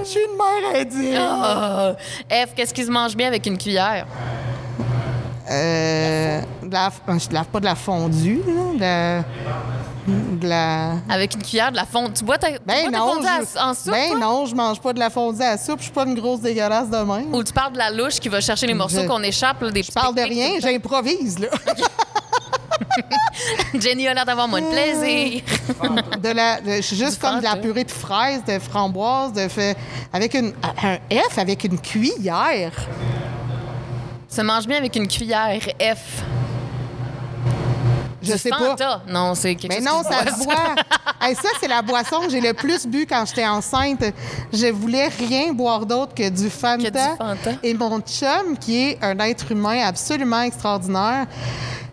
Je 0.01 0.05
suis 0.09 0.21
une 0.21 0.37
mère 0.37 0.81
indigne. 0.81 1.19
Ah. 1.21 1.93
F, 2.31 2.55
qu'est-ce 2.55 2.73
qui 2.73 2.85
se 2.85 2.91
mange 2.91 3.17
bien 3.17 3.27
avec 3.29 3.45
une 3.47 3.59
cuillère? 3.59 4.07
Euh, 6.75 6.91
de 7.07 7.13
la, 7.13 7.19
je 7.19 7.33
lave 7.33 7.47
pas 7.47 7.61
de 7.61 7.65
la 7.65 7.75
fondue, 7.75 8.41
là, 8.47 9.23
de, 10.07 10.13
de 10.41 10.49
la... 10.49 10.93
Avec 11.09 11.35
une 11.35 11.43
cuillère 11.43 11.71
de 11.71 11.77
la 11.77 11.85
fonte. 11.85 12.15
Tu 12.15 12.25
bois 12.25 12.39
ta, 12.39 12.49
tu 12.53 12.59
Ben 12.67 12.91
bois 12.91 12.93
ta 12.93 12.99
fondue 12.99 13.27
je- 13.27 13.59
à- 13.59 13.69
en 13.71 13.75
soupe, 13.75 13.93
ben 13.93 14.11
toi? 14.11 14.19
non, 14.19 14.47
je 14.47 14.55
mange 14.55 14.81
pas 14.81 14.93
de 14.93 14.99
la 14.99 15.11
fondue 15.11 15.43
à 15.43 15.57
soupe. 15.59 15.79
Je 15.79 15.85
suis 15.85 15.93
pas 15.93 16.05
une 16.05 16.15
grosse 16.15 16.41
dégueulasse 16.41 16.89
de 16.91 16.97
même. 16.99 17.35
Ou 17.35 17.43
tu 17.43 17.53
parles 17.53 17.73
de 17.73 17.79
la 17.79 17.91
louche 17.91 18.19
qui 18.21 18.29
va 18.29 18.41
chercher 18.41 18.67
les 18.67 18.75
morceaux 18.75 19.05
qu'on 19.05 19.23
échappe, 19.23 19.61
là, 19.63 19.71
des 19.71 19.83
Je 19.83 19.93
parle 19.93 20.15
de 20.15 20.23
rien, 20.23 20.51
j'improvise, 20.61 21.39
là. 21.39 21.49
Jenny 23.75 24.09
a 24.09 24.15
l'air 24.15 24.25
d'avoir 24.25 24.49
moins 24.49 24.61
de 24.61 24.67
plaisir. 24.67 25.43
De 26.21 26.29
la, 26.31 26.61
de- 26.61 26.77
je 26.77 26.81
suis 26.81 26.97
juste 26.97 27.15
Du 27.15 27.19
comme 27.19 27.39
de 27.39 27.45
la 27.45 27.57
purée 27.57 27.85
de 27.85 27.91
fraises, 27.91 28.43
de 28.45 28.59
framboises, 28.59 29.33
de 29.33 29.47
fait, 29.49 29.77
avec 30.13 30.35
une, 30.35 30.53
un 30.83 30.97
F 31.31 31.39
avec 31.39 31.65
une 31.65 31.79
cuillère. 31.79 32.73
Se 34.29 34.43
mange 34.43 34.67
bien 34.67 34.79
avec 34.79 34.95
une 34.97 35.07
cuillère. 35.09 35.61
F. 35.81 36.23
Je 38.23 38.33
Du 38.33 38.39
sais 38.39 38.51
pas. 38.51 38.59
Fanta. 38.59 39.03
Non, 39.09 39.35
c'est 39.35 39.55
quelque 39.55 39.73
Mais 39.73 39.79
chose 39.79 39.85
non, 39.87 40.03
ça 40.03 40.27
se 40.27 40.45
voit. 40.45 40.75
Hey, 41.21 41.35
ça, 41.35 41.49
c'est 41.61 41.67
la 41.67 41.83
boisson 41.83 42.21
que 42.21 42.31
j'ai 42.31 42.41
le 42.41 42.55
plus 42.55 42.87
bu 42.87 43.05
quand 43.05 43.25
j'étais 43.27 43.47
enceinte. 43.47 44.05
Je 44.53 44.67
voulais 44.69 45.09
rien 45.09 45.53
boire 45.53 45.85
d'autre 45.85 46.15
que 46.15 46.29
du 46.29 46.49
Fanta. 46.49 46.91
Que 46.91 46.91
du 46.93 47.17
Fanta. 47.19 47.51
Et 47.63 47.75
mon 47.75 48.01
chum, 48.01 48.57
qui 48.61 48.91
est 48.91 48.99
un 49.03 49.19
être 49.19 49.51
humain 49.51 49.81
absolument 49.85 50.43
extraordinaire, 50.43 51.27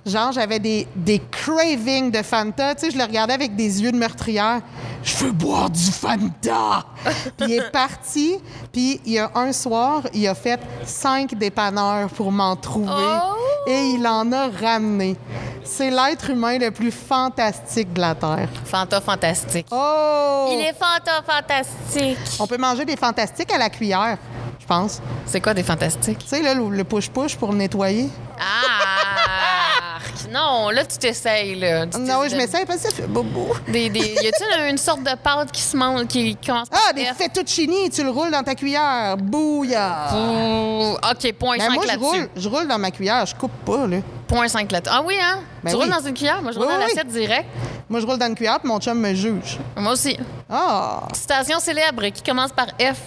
genre, 0.05 0.31
j'avais 0.31 0.59
des, 0.59 0.87
des 0.95 1.21
cravings 1.31 2.11
de 2.11 2.21
Fanta. 2.21 2.75
Tu 2.75 2.85
sais, 2.85 2.91
je 2.91 2.97
le 2.97 3.03
regardais 3.03 3.33
avec 3.33 3.55
des 3.55 3.81
yeux 3.81 3.91
de 3.91 3.97
meurtrière. 3.97 4.61
Je 5.03 5.15
veux 5.17 5.31
boire 5.31 5.69
du 5.69 5.91
Fanta! 5.91 6.85
puis 7.37 7.47
il 7.47 7.53
est 7.53 7.71
parti. 7.71 8.37
Puis 8.71 8.99
il 9.05 9.13
y 9.13 9.19
a 9.19 9.31
un 9.35 9.51
soir, 9.51 10.01
il 10.13 10.27
a 10.27 10.35
fait 10.35 10.59
cinq 10.85 11.35
dépanneurs 11.35 12.09
pour 12.09 12.31
m'en 12.31 12.55
trouver. 12.55 12.91
Oh! 12.91 13.35
Et 13.67 13.91
il 13.91 14.07
en 14.07 14.31
a 14.31 14.47
ramené. 14.49 15.15
C'est 15.63 15.89
l'être 15.89 16.29
humain 16.29 16.59
le 16.59 16.69
plus 16.69 16.91
fantastique 16.91 17.91
de 17.93 18.01
la 18.01 18.13
Terre. 18.13 18.49
Fanta 18.65 19.01
fantastique. 19.01 19.67
Oh! 19.71 20.49
Il 20.51 20.59
est 20.59 20.73
Fanta 20.73 21.21
fantastique. 21.25 22.17
On 22.39 22.45
peut 22.45 22.57
manger 22.57 22.85
des 22.85 22.95
fantastiques 22.95 23.51
à 23.51 23.57
la 23.57 23.69
cuillère, 23.69 24.17
je 24.59 24.65
pense. 24.65 25.01
C'est 25.25 25.41
quoi 25.41 25.55
des 25.55 25.63
fantastiques? 25.63 26.19
Tu 26.19 26.27
sais, 26.27 26.41
là, 26.43 26.53
le 26.53 26.69
le 26.69 26.83
push-push 26.83 27.35
pour 27.35 27.53
nettoyer. 27.53 28.09
Ah! 28.39 29.44
Non, 30.31 30.69
là, 30.69 30.85
tu 30.85 30.97
t'essayes, 30.97 31.55
là. 31.55 31.87
Tu 31.87 31.99
Non, 31.99 32.19
oui, 32.21 32.29
je 32.29 32.35
m'essaye 32.35 32.65
parce 32.65 32.79
que 32.81 32.89
ça 32.89 32.95
fait 32.95 33.07
bobo. 33.07 33.47
Des, 33.67 33.89
des... 33.89 33.99
Y 33.99 34.27
a-t-il 34.27 34.69
une 34.69 34.77
sorte 34.77 35.01
de 35.03 35.15
pâte 35.15 35.51
qui 35.51 35.61
se 35.61 35.75
mange, 35.75 36.05
qui 36.07 36.35
commence 36.45 36.69
par 36.69 36.79
Ah, 36.89 36.93
des 36.93 37.05
fettuccini, 37.05 37.89
tu 37.89 38.03
le 38.03 38.09
roules 38.09 38.31
dans 38.31 38.43
ta 38.43 38.55
cuillère. 38.55 39.17
Bouillard. 39.17 40.13
Ouh, 40.15 40.93
OK, 40.93 41.33
point 41.33 41.57
Ben, 41.57 41.65
5 41.67 41.73
moi, 41.73 41.83
je 41.83 41.87
là-dessus. 41.87 42.05
roule, 42.05 42.29
je 42.35 42.49
roule 42.49 42.67
dans 42.67 42.79
ma 42.79 42.91
cuillère, 42.91 43.25
je 43.25 43.35
coupe 43.35 43.51
pas, 43.65 43.87
là. 43.87 43.97
Point 44.27 44.47
5 44.47 44.71
là-dessus. 44.71 44.95
Ah 44.95 45.03
oui, 45.05 45.15
hein? 45.21 45.39
Ben 45.63 45.71
tu 45.71 45.75
roules 45.77 45.89
dans 45.89 45.99
une 46.05 46.13
cuillère? 46.13 46.41
Moi, 46.41 46.51
je 46.51 46.57
roule 46.57 46.67
Oui, 46.67 46.73
dans 46.73 46.79
oui. 46.79 46.85
l'assiette 46.87 47.07
direct. 47.07 47.45
Moi, 47.89 47.99
je 47.99 48.05
roule 48.05 48.17
dans 48.17 48.25
une 48.27 48.35
cuillère, 48.35 48.59
puis 48.59 48.67
mon 48.67 48.79
chum 48.79 48.99
me 48.99 49.13
juge. 49.13 49.59
Moi 49.77 49.93
aussi. 49.93 50.17
Ah! 50.49 51.03
Citation 51.13 51.59
célèbre 51.59 52.05
qui 52.07 52.23
commence 52.23 52.51
par 52.51 52.67
F. 52.79 52.99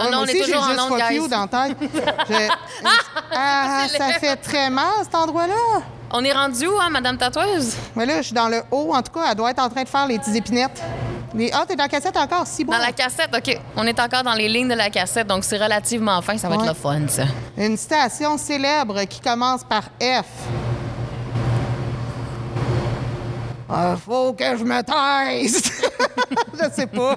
Ah, 0.00 0.04
ouais, 0.04 0.10
non, 0.10 0.18
moi 0.18 0.20
on 0.22 0.26
est 0.26 0.30
aussi, 0.40 0.44
j'ai 0.44 0.52
toujours 0.52 0.62
en 0.64 0.68
juste 0.68 0.80
onde, 0.80 0.98
fuck 1.00 1.10
you 1.12 1.28
dans 1.28 1.40
la 1.40 1.68
tête. 1.68 1.76
Je- 2.28 2.34
Ah, 3.34 3.84
C'est 3.90 3.98
ça 3.98 4.08
fait 4.20 4.36
très 4.36 4.70
mal, 4.70 4.84
cet 5.02 5.14
endroit-là. 5.14 5.82
On 6.14 6.22
est 6.24 6.32
rendu 6.32 6.66
où, 6.66 6.78
hein, 6.80 6.90
Madame 6.90 7.16
Tatoueuse? 7.16 7.74
Mais 7.96 8.04
là, 8.04 8.18
je 8.18 8.22
suis 8.26 8.34
dans 8.34 8.48
le 8.48 8.62
haut. 8.70 8.94
En 8.94 9.00
tout 9.02 9.12
cas, 9.12 9.28
elle 9.30 9.36
doit 9.36 9.50
être 9.50 9.62
en 9.62 9.68
train 9.70 9.82
de 9.82 9.88
faire 9.88 10.06
les 10.06 10.18
petites 10.18 10.36
épinettes. 10.36 10.82
Les... 11.34 11.50
Ah, 11.54 11.64
t'es 11.66 11.74
dans 11.74 11.84
la 11.84 11.88
cassette 11.88 12.16
encore? 12.18 12.46
Si 12.46 12.64
bon. 12.64 12.72
Dans 12.72 12.78
la 12.78 12.92
cassette, 12.92 13.30
OK. 13.34 13.58
On 13.76 13.86
est 13.86 13.98
encore 13.98 14.22
dans 14.22 14.34
les 14.34 14.48
lignes 14.48 14.68
de 14.68 14.74
la 14.74 14.90
cassette, 14.90 15.26
donc 15.26 15.42
c'est 15.44 15.56
relativement 15.56 16.20
fin. 16.20 16.36
Ça 16.36 16.48
va 16.50 16.56
Ouais. 16.56 16.64
être 16.64 16.68
le 16.68 16.74
fun, 16.74 17.08
ça. 17.08 17.22
Une 17.56 17.78
citation 17.78 18.36
célèbre 18.36 19.04
qui 19.04 19.20
commence 19.20 19.64
par 19.64 19.84
F. 20.00 20.26
Ah, 23.74 23.96
faut 23.96 24.32
que 24.34 24.44
je 24.56 24.64
me 24.64 24.82
taise! 24.82 25.62
je 26.54 26.70
sais 26.74 26.86
pas. 26.86 27.16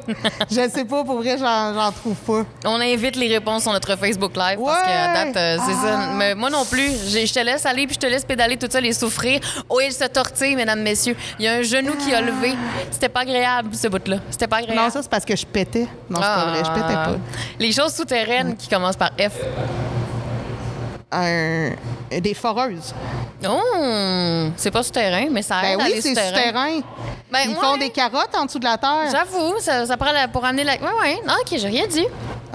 Je 0.50 0.70
sais 0.70 0.86
pas, 0.86 1.04
pour 1.04 1.18
vrai, 1.18 1.38
j'en 1.38 1.91
trouve 1.91 2.15
pas. 2.15 2.44
On 2.65 2.80
invite 2.80 3.15
les 3.18 3.28
réponses 3.28 3.63
sur 3.63 3.72
notre 3.74 3.96
Facebook 3.98 4.36
Live 4.38 4.60
parce 4.63 4.80
Ouais. 4.80 4.86
qu'à 4.86 5.13
date, 5.26 5.36
euh, 5.38 5.58
c'est 5.65 5.74
ça. 5.74 6.00
Ah. 6.00 6.13
Mais 6.15 6.34
moi 6.36 6.50
non 6.50 6.63
plus. 6.65 6.89
Je 7.10 7.34
te 7.34 7.39
laisse 7.39 7.65
aller 7.65 7.86
puis 7.88 7.96
je 7.96 8.00
te 8.00 8.06
laisse 8.08 8.24
pédaler 8.26 8.58
tout 8.58 8.68
seul 8.72 8.86
et 8.86 8.94
souffrir. 8.94 9.39
Oh, 9.70 9.80
il 9.86 9.91
se 9.91 10.06
tortille, 10.06 10.56
mesdames, 10.56 10.82
messieurs. 10.82 11.15
Il 11.39 11.46
y 11.46 11.48
a 11.48 11.54
un 11.56 11.62
genou 11.62 11.94
qui 11.96 12.13
a 12.13 12.22
levé. 12.22 12.54
C'était 12.91 13.10
pas 13.10 13.22
agréable, 13.22 13.76
ce 13.76 13.88
bout-là. 13.88 14.18
C'était 14.30 14.48
pas 14.48 14.58
agréable. 14.58 14.80
Non, 14.82 14.89
ça, 14.89 15.02
c'est 15.02 15.10
parce 15.12 15.26
que 15.26 15.36
je 15.36 15.46
pétais. 15.46 15.88
Non, 16.10 16.20
c'est 16.22 16.22
pas 16.22 16.46
vrai, 16.52 16.60
je 16.63 16.72
pétais 16.72 16.96
Ah. 16.98 17.06
pas. 17.10 17.15
Les 17.60 17.72
choses 17.72 17.94
souterraines 17.94 18.56
qui 18.56 18.68
commencent 18.70 18.96
par 18.98 19.12
F. 19.20 19.34
Un... 21.21 21.71
Des 22.19 22.34
foreuses. 22.34 22.93
Oh, 23.47 24.47
c'est 24.58 24.71
pas 24.71 24.84
souterrain, 24.84 25.28
mais 25.32 25.41
ça 25.41 25.62
Ben 25.62 25.73
aide 25.73 25.82
à 25.82 25.84
oui, 25.86 25.93
c'est 26.01 26.10
souterrain. 26.15 26.80
Ben, 27.32 27.39
Ils 27.45 27.49
ouais. 27.49 27.56
font 27.56 27.78
des 27.78 27.89
carottes 27.89 28.36
en 28.38 28.45
dessous 28.45 28.60
de 28.60 28.65
la 28.65 28.78
terre. 28.78 29.10
J'avoue, 29.12 29.56
ça, 29.60 29.86
ça 29.86 29.97
prend 29.97 30.12
la- 30.12 30.28
pour 30.28 30.43
amener 30.45 30.63
la. 30.63 30.73
Ouais, 30.73 30.99
ouais. 31.01 31.19
Non, 31.28 31.34
OK, 31.41 31.58
j'ai 31.58 31.67
rien 31.67 31.88
dit. 31.88 32.06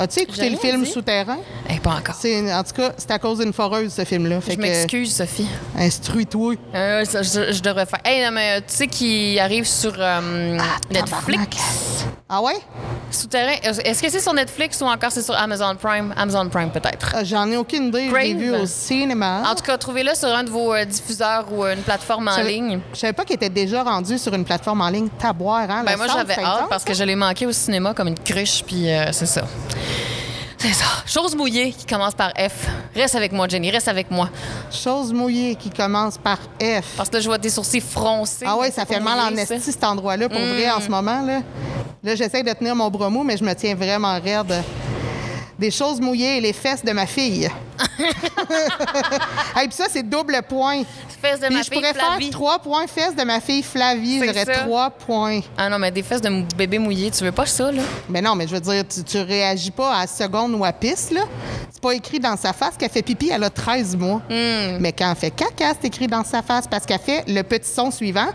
As-tu 0.01 0.21
écouté 0.21 0.49
le 0.49 0.57
film 0.57 0.83
dit. 0.85 0.91
Souterrain? 0.91 1.37
Eh, 1.69 1.79
pas 1.79 1.91
encore. 1.91 2.15
En 2.15 2.63
tout 2.65 2.73
cas, 2.75 2.93
c'est 2.97 3.11
à 3.11 3.19
cause 3.19 3.39
d'une 3.41 3.53
foreuse, 3.53 3.93
ce 3.93 4.05
film-là. 4.07 4.39
Je 4.49 4.57
m'excuse, 4.57 5.15
Sophie. 5.15 5.47
Instruis-toi. 5.77 6.55
Euh, 6.75 7.05
je, 7.05 7.53
je 7.53 7.61
devrais 7.61 7.85
faire. 7.85 8.01
Hey, 8.03 8.25
non, 8.25 8.31
mais 8.33 8.57
euh, 8.57 8.61
tu 8.67 8.75
sais 8.75 8.87
qu'il 8.87 9.39
arrive 9.39 9.67
sur 9.67 9.93
euh, 9.99 10.59
Netflix? 10.91 11.59
Ah 12.33 12.41
ouais? 12.41 12.55
Souterrain. 13.11 13.57
Est-ce 13.63 14.01
que 14.01 14.09
c'est 14.09 14.21
sur 14.21 14.33
Netflix 14.33 14.81
ou 14.81 14.85
encore 14.85 15.11
c'est 15.11 15.23
sur 15.23 15.35
Amazon 15.37 15.75
Prime? 15.75 16.15
Amazon 16.17 16.49
Prime, 16.49 16.71
peut-être. 16.71 17.13
Ah, 17.17 17.25
J'en 17.25 17.51
ai 17.51 17.57
aucune 17.57 17.89
idée. 17.89 18.09
Je 18.09 18.15
l'ai 18.15 18.35
vu 18.35 18.55
au 18.55 18.67
cinéma. 18.67 19.43
En 19.45 19.55
tout 19.57 19.65
cas, 19.65 19.77
trouvez-le 19.77 20.15
sur 20.15 20.29
un 20.29 20.45
de 20.45 20.51
vos 20.51 20.73
euh, 20.73 20.85
diffuseurs 20.85 21.47
ou 21.53 21.65
euh, 21.65 21.75
une 21.75 21.83
plateforme 21.83 22.29
en 22.29 22.37
Je 22.37 22.47
ligne. 22.47 22.81
Je 22.95 23.01
savais 23.01 23.13
pas 23.13 23.25
qu'il 23.25 23.35
était 23.35 23.49
déjà 23.49 23.83
rendu 23.83 24.17
sur 24.17 24.33
une 24.33 24.45
plateforme 24.45 24.81
en 24.81 24.89
ligne. 24.91 25.09
Taboire, 25.19 25.69
hein? 25.69 25.83
Ben 25.85 25.97
moi, 25.97 26.07
j'avais 26.07 26.39
hâte 26.41 26.69
parce 26.71 26.85
que 26.85 26.93
hein? 26.93 26.95
je 26.99 27.05
l'ai 27.05 27.17
manqué 27.17 27.47
au 27.47 27.53
cinéma 27.53 27.95
comme 27.95 28.09
une 28.09 28.19
cruche, 28.19 28.63
puis 28.65 28.89
euh, 28.89 29.11
c'est 29.11 29.27
ça. 29.27 29.43
C'est 30.59 30.75
ça. 30.75 30.85
Chose 31.07 31.35
mouillée 31.35 31.73
qui 31.73 31.87
commence 31.87 32.15
par 32.15 32.31
F. 32.37 32.67
Reste 32.95 33.15
avec 33.15 33.33
moi, 33.33 33.49
Jenny, 33.49 33.71
reste 33.71 33.89
avec 33.89 34.11
moi. 34.11 34.29
Chose 34.71 35.11
mouillée 35.13 35.55
qui 35.55 35.71
commence 35.71 36.19
par 36.19 36.37
F. 36.61 36.85
Parce 36.99 37.09
que 37.09 37.17
là, 37.17 37.21
je 37.23 37.27
vois 37.29 37.39
tes 37.39 37.49
sourcils 37.49 37.81
froncés. 37.81 38.45
Ah 38.47 38.57
ouais, 38.59 38.71
ça 38.71 38.85
fait 38.85 39.01
mal 39.01 39.19
en 39.21 39.35
esti, 39.37 39.59
cet 39.73 39.83
endroit-là, 39.85 40.29
pour 40.29 40.39
vrai, 40.39 40.67
Mm. 40.67 40.77
en 40.77 40.81
ce 40.83 40.89
moment. 40.89 41.23
Là, 41.23 41.41
là 42.03 42.15
j'essaie 42.15 42.43
de 42.43 42.53
tenir 42.53 42.77
mon 42.77 42.91
bras 42.91 43.09
mou, 43.09 43.23
mais 43.25 43.39
je 43.39 43.45
me 43.45 43.55
tiens 43.55 43.75
vraiment 43.75 44.21
raide. 44.21 44.63
Des 45.59 45.71
choses 45.71 45.99
mouillées 46.01 46.37
et 46.39 46.41
les 46.43 46.53
fesses 46.53 46.85
de 46.85 46.93
ma 46.93 47.07
fille. 47.07 47.49
hey, 49.57 49.69
puis 49.69 49.77
ça, 49.77 49.87
c'est 49.91 50.03
double 50.09 50.41
point. 50.49 50.83
Fesses 51.21 51.41
de 51.41 51.47
Puis 51.47 51.55
ma 51.57 51.63
je 51.63 51.69
fille 51.69 51.79
pourrais 51.81 51.93
Flavie. 51.95 52.25
faire 52.25 52.33
trois 52.33 52.59
points 52.59 52.87
fesses 52.87 53.15
de 53.15 53.23
ma 53.25 53.41
fille 53.41 53.63
Flavie. 53.63 54.21
C'est 54.21 54.27
J'aurais 54.29 54.45
ça. 54.45 54.53
trois 54.65 54.91
points. 54.91 55.41
Ah 55.59 55.69
non, 55.69 55.79
mais 55.79 55.91
des 55.91 56.03
fesses 56.03 56.23
de 56.23 56.29
mou- 56.31 56.47
bébé 56.57 56.79
mouillé, 56.79 57.11
tu 57.11 57.23
veux 57.25 57.33
pas 57.33 57.47
ça, 57.47 57.71
là? 57.71 57.83
Mais 58.09 58.23
non, 58.23 58.35
mais 58.35 58.47
je 58.49 58.55
veux 58.55 58.61
dire, 58.61 58.85
tu, 58.89 59.03
tu 59.05 59.19
réagis 59.21 59.71
pas 59.71 59.99
à 59.99 60.07
seconde 60.07 60.55
ou 60.55 60.65
à 60.65 60.73
pisse, 60.73 61.11
là. 61.11 61.23
C'est 61.71 61.83
pas 61.83 61.93
écrit 61.95 62.21
dans 62.21 62.37
sa 62.37 62.53
face 62.53 62.77
qu'elle 62.79 62.91
fait 62.91 63.03
pipi, 63.03 63.31
elle 63.33 63.45
a 63.45 63.51
13 63.51 63.97
mois. 63.97 64.23
Hmm. 64.31 64.79
Mais 64.81 64.93
quand 64.93 65.11
elle 65.11 65.17
fait 65.17 65.31
caca, 65.31 65.73
c'est 65.81 65.87
écrit 65.89 66.07
dans 66.07 66.25
sa 66.25 66.43
face 66.43 66.67
parce 66.67 66.87
qu'elle 66.87 67.01
fait 67.01 67.25
le 67.29 67.43
petit 67.43 67.69
son 67.71 67.91
suivant. 67.91 68.29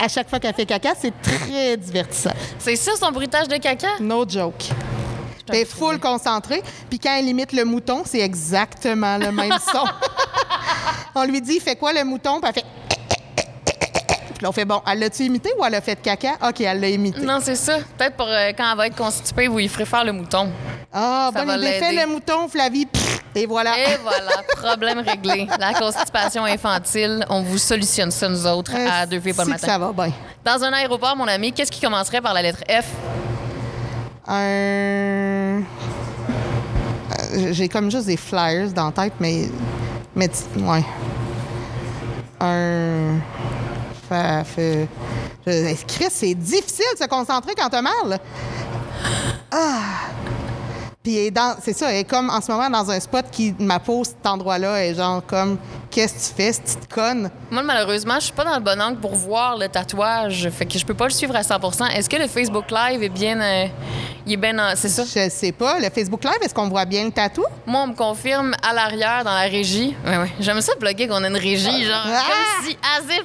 à 0.00 0.08
chaque 0.08 0.28
fois 0.30 0.38
qu'elle 0.38 0.54
fait 0.54 0.66
caca, 0.66 0.92
c'est 1.00 1.12
très 1.20 1.76
divertissant. 1.76 2.30
C'est 2.58 2.76
ça 2.76 2.92
son 3.00 3.10
bruitage 3.10 3.48
de 3.48 3.56
caca? 3.56 3.88
No 4.00 4.24
joke. 4.28 4.70
Est 5.52 5.64
full 5.64 5.98
concentrée. 5.98 6.62
Puis 6.88 6.98
quand 6.98 7.14
elle 7.16 7.26
imite 7.26 7.52
le 7.52 7.64
mouton, 7.64 8.02
c'est 8.04 8.20
exactement 8.20 9.16
le 9.18 9.30
même 9.32 9.52
son. 9.72 9.84
on 11.14 11.24
lui 11.24 11.40
dit, 11.40 11.60
fais 11.60 11.76
quoi 11.76 11.92
le 11.92 12.04
mouton? 12.04 12.40
Puis 12.40 12.50
elle 12.50 12.54
fait. 12.54 12.66
Puis 14.34 14.44
là, 14.44 14.50
on 14.50 14.52
fait, 14.52 14.64
bon, 14.64 14.80
elle 14.86 15.00
l'a-tu 15.00 15.24
imité 15.24 15.50
ou 15.58 15.64
elle 15.64 15.74
a 15.74 15.80
fait 15.80 16.00
caca? 16.00 16.34
OK, 16.48 16.60
elle 16.60 16.78
l'a 16.80 16.88
imité. 16.88 17.20
Non, 17.22 17.38
c'est 17.42 17.56
ça. 17.56 17.78
Peut-être 17.96 18.16
pour 18.16 18.28
euh, 18.28 18.50
quand 18.56 18.70
elle 18.70 18.76
va 18.76 18.86
être 18.86 18.94
constipée, 18.94 19.48
vous 19.48 19.58
y 19.58 19.66
ferez 19.66 19.84
faire 19.84 20.04
le 20.04 20.12
mouton. 20.12 20.48
Ah, 20.92 21.30
Ça 21.34 21.44
bonne 21.44 21.58
idée. 21.58 21.72
Fais 21.72 21.92
le 21.92 22.06
mouton, 22.06 22.46
Flavie. 22.48 22.86
Pff, 22.86 23.20
Et 23.34 23.46
voilà. 23.46 23.76
Et 23.76 23.96
voilà, 24.02 24.42
problème 24.56 25.00
réglé. 25.00 25.48
La 25.58 25.74
constipation 25.74 26.44
infantile, 26.44 27.26
on 27.30 27.42
vous 27.42 27.58
solutionne 27.58 28.12
ça, 28.12 28.28
nous 28.28 28.46
autres, 28.46 28.72
à 28.76 29.06
deux 29.06 29.18
filles 29.18 29.34
que 29.34 29.42
matin. 29.42 29.66
ça 29.66 29.76
va 29.76 29.92
bien. 29.92 30.12
Dans 30.44 30.62
un 30.62 30.72
aéroport, 30.72 31.16
mon 31.16 31.26
ami, 31.26 31.52
qu'est-ce 31.52 31.72
qui 31.72 31.80
commencerait 31.80 32.20
par 32.20 32.32
la 32.32 32.42
lettre 32.42 32.60
F? 32.68 32.84
Un. 34.28 34.34
Euh, 34.34 35.60
J'ai 37.50 37.68
comme 37.68 37.90
juste 37.90 38.06
des 38.06 38.16
flyers 38.16 38.72
dans 38.72 38.86
la 38.86 38.92
tête, 38.92 39.14
mais. 39.20 39.48
Mais. 40.14 40.30
Ouais. 40.56 40.84
Un. 42.40 43.18
Chris, 45.86 46.08
c'est 46.10 46.34
difficile 46.34 46.84
de 46.94 47.02
se 47.02 47.08
concentrer 47.08 47.54
quand 47.56 47.68
t'as 47.68 47.82
mal. 47.82 48.18
Ah! 49.50 49.80
Puis 51.08 51.32
c'est 51.62 51.72
ça, 51.76 51.90
elle 51.90 52.00
est 52.00 52.04
comme 52.04 52.28
en 52.28 52.40
ce 52.42 52.52
moment 52.52 52.68
dans 52.68 52.90
un 52.90 53.00
spot 53.00 53.24
qui, 53.32 53.54
ma 53.58 53.78
peau, 53.78 54.04
cet 54.04 54.26
endroit-là, 54.26 54.84
est 54.84 54.94
genre 54.94 55.24
comme, 55.26 55.56
qu'est-ce 55.90 56.12
que 56.14 56.18
tu 56.34 56.42
fais, 56.42 56.52
cette 56.52 56.64
petite 56.64 56.92
conne? 56.92 57.30
Moi, 57.50 57.62
malheureusement, 57.62 58.16
je 58.16 58.24
suis 58.24 58.32
pas 58.32 58.44
dans 58.44 58.54
le 58.56 58.60
bon 58.60 58.78
angle 58.78 58.98
pour 58.98 59.14
voir 59.14 59.56
le 59.56 59.68
tatouage. 59.68 60.50
Fait 60.50 60.66
que 60.66 60.78
je 60.78 60.84
peux 60.84 60.92
pas 60.92 61.04
le 61.04 61.10
suivre 61.10 61.34
à 61.34 61.42
100 61.42 61.86
Est-ce 61.94 62.10
que 62.10 62.16
le 62.16 62.28
Facebook 62.28 62.70
Live 62.70 63.02
est 63.02 63.08
bien. 63.08 63.40
euh, 63.40 63.66
il 64.26 64.34
est 64.34 64.36
bien. 64.36 64.58
en- 64.58 64.76
C'est 64.76 64.90
ça? 64.90 65.04
Je 65.04 65.30
sais 65.30 65.52
pas. 65.52 65.78
Le 65.78 65.88
Facebook 65.88 66.22
Live, 66.24 66.36
est-ce 66.42 66.52
qu'on 66.52 66.68
voit 66.68 66.84
bien 66.84 67.04
le 67.06 67.10
tatou? 67.10 67.44
Moi, 67.66 67.80
on 67.84 67.86
me 67.86 67.94
confirme 67.94 68.54
à 68.68 68.74
l'arrière, 68.74 69.24
dans 69.24 69.32
la 69.32 69.48
régie. 69.48 69.96
Oui, 70.06 70.12
oui. 70.20 70.28
J'aime 70.40 70.60
ça 70.60 70.72
bloguer 70.78 71.08
qu'on 71.08 71.24
a 71.24 71.28
une 71.28 71.36
régie, 71.38 71.84
genre, 71.84 72.04
Ah! 72.04 72.22
comme 72.28 72.66
si 72.68 72.76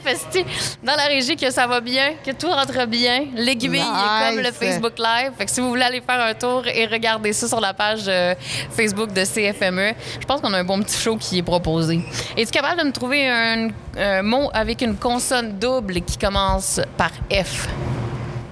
esti, 0.07 0.45
dans 0.83 0.95
la 0.95 1.03
régie 1.05 1.35
que 1.35 1.49
ça 1.51 1.67
va 1.67 1.81
bien, 1.81 2.11
que 2.25 2.31
tout 2.31 2.47
rentre 2.49 2.85
bien. 2.87 3.25
L'aiguille 3.35 3.75
est 3.77 3.81
comme 3.81 4.37
le 4.37 4.43
Nice. 4.49 4.53
Facebook 4.57 4.97
Live. 4.97 5.31
Fait 5.37 5.45
que 5.45 5.51
si 5.51 5.59
vous 5.59 5.67
voulez 5.69 5.83
aller 5.83 6.01
faire 6.01 6.21
un 6.21 6.33
tour 6.33 6.65
et 6.67 6.85
regarder 6.85 7.33
ça 7.33 7.47
sur 7.47 7.59
la 7.59 7.72
page 7.73 8.05
euh, 8.07 8.35
Facebook 8.71 9.11
de 9.11 9.23
CFME, 9.23 9.93
je 10.19 10.25
pense 10.25 10.41
qu'on 10.41 10.53
a 10.53 10.59
un 10.59 10.63
bon 10.63 10.81
petit 10.81 10.97
show 10.97 11.17
qui 11.17 11.39
est 11.39 11.43
proposé. 11.43 12.01
Es-tu 12.37 12.51
capable 12.51 12.81
de 12.81 12.87
me 12.87 12.91
trouver 12.91 13.27
un, 13.29 13.69
un 13.97 14.21
mot 14.21 14.49
avec 14.53 14.81
une 14.81 14.95
consonne 14.95 15.57
double 15.59 16.01
qui 16.01 16.17
commence 16.17 16.79
par 16.97 17.11
F? 17.31 17.67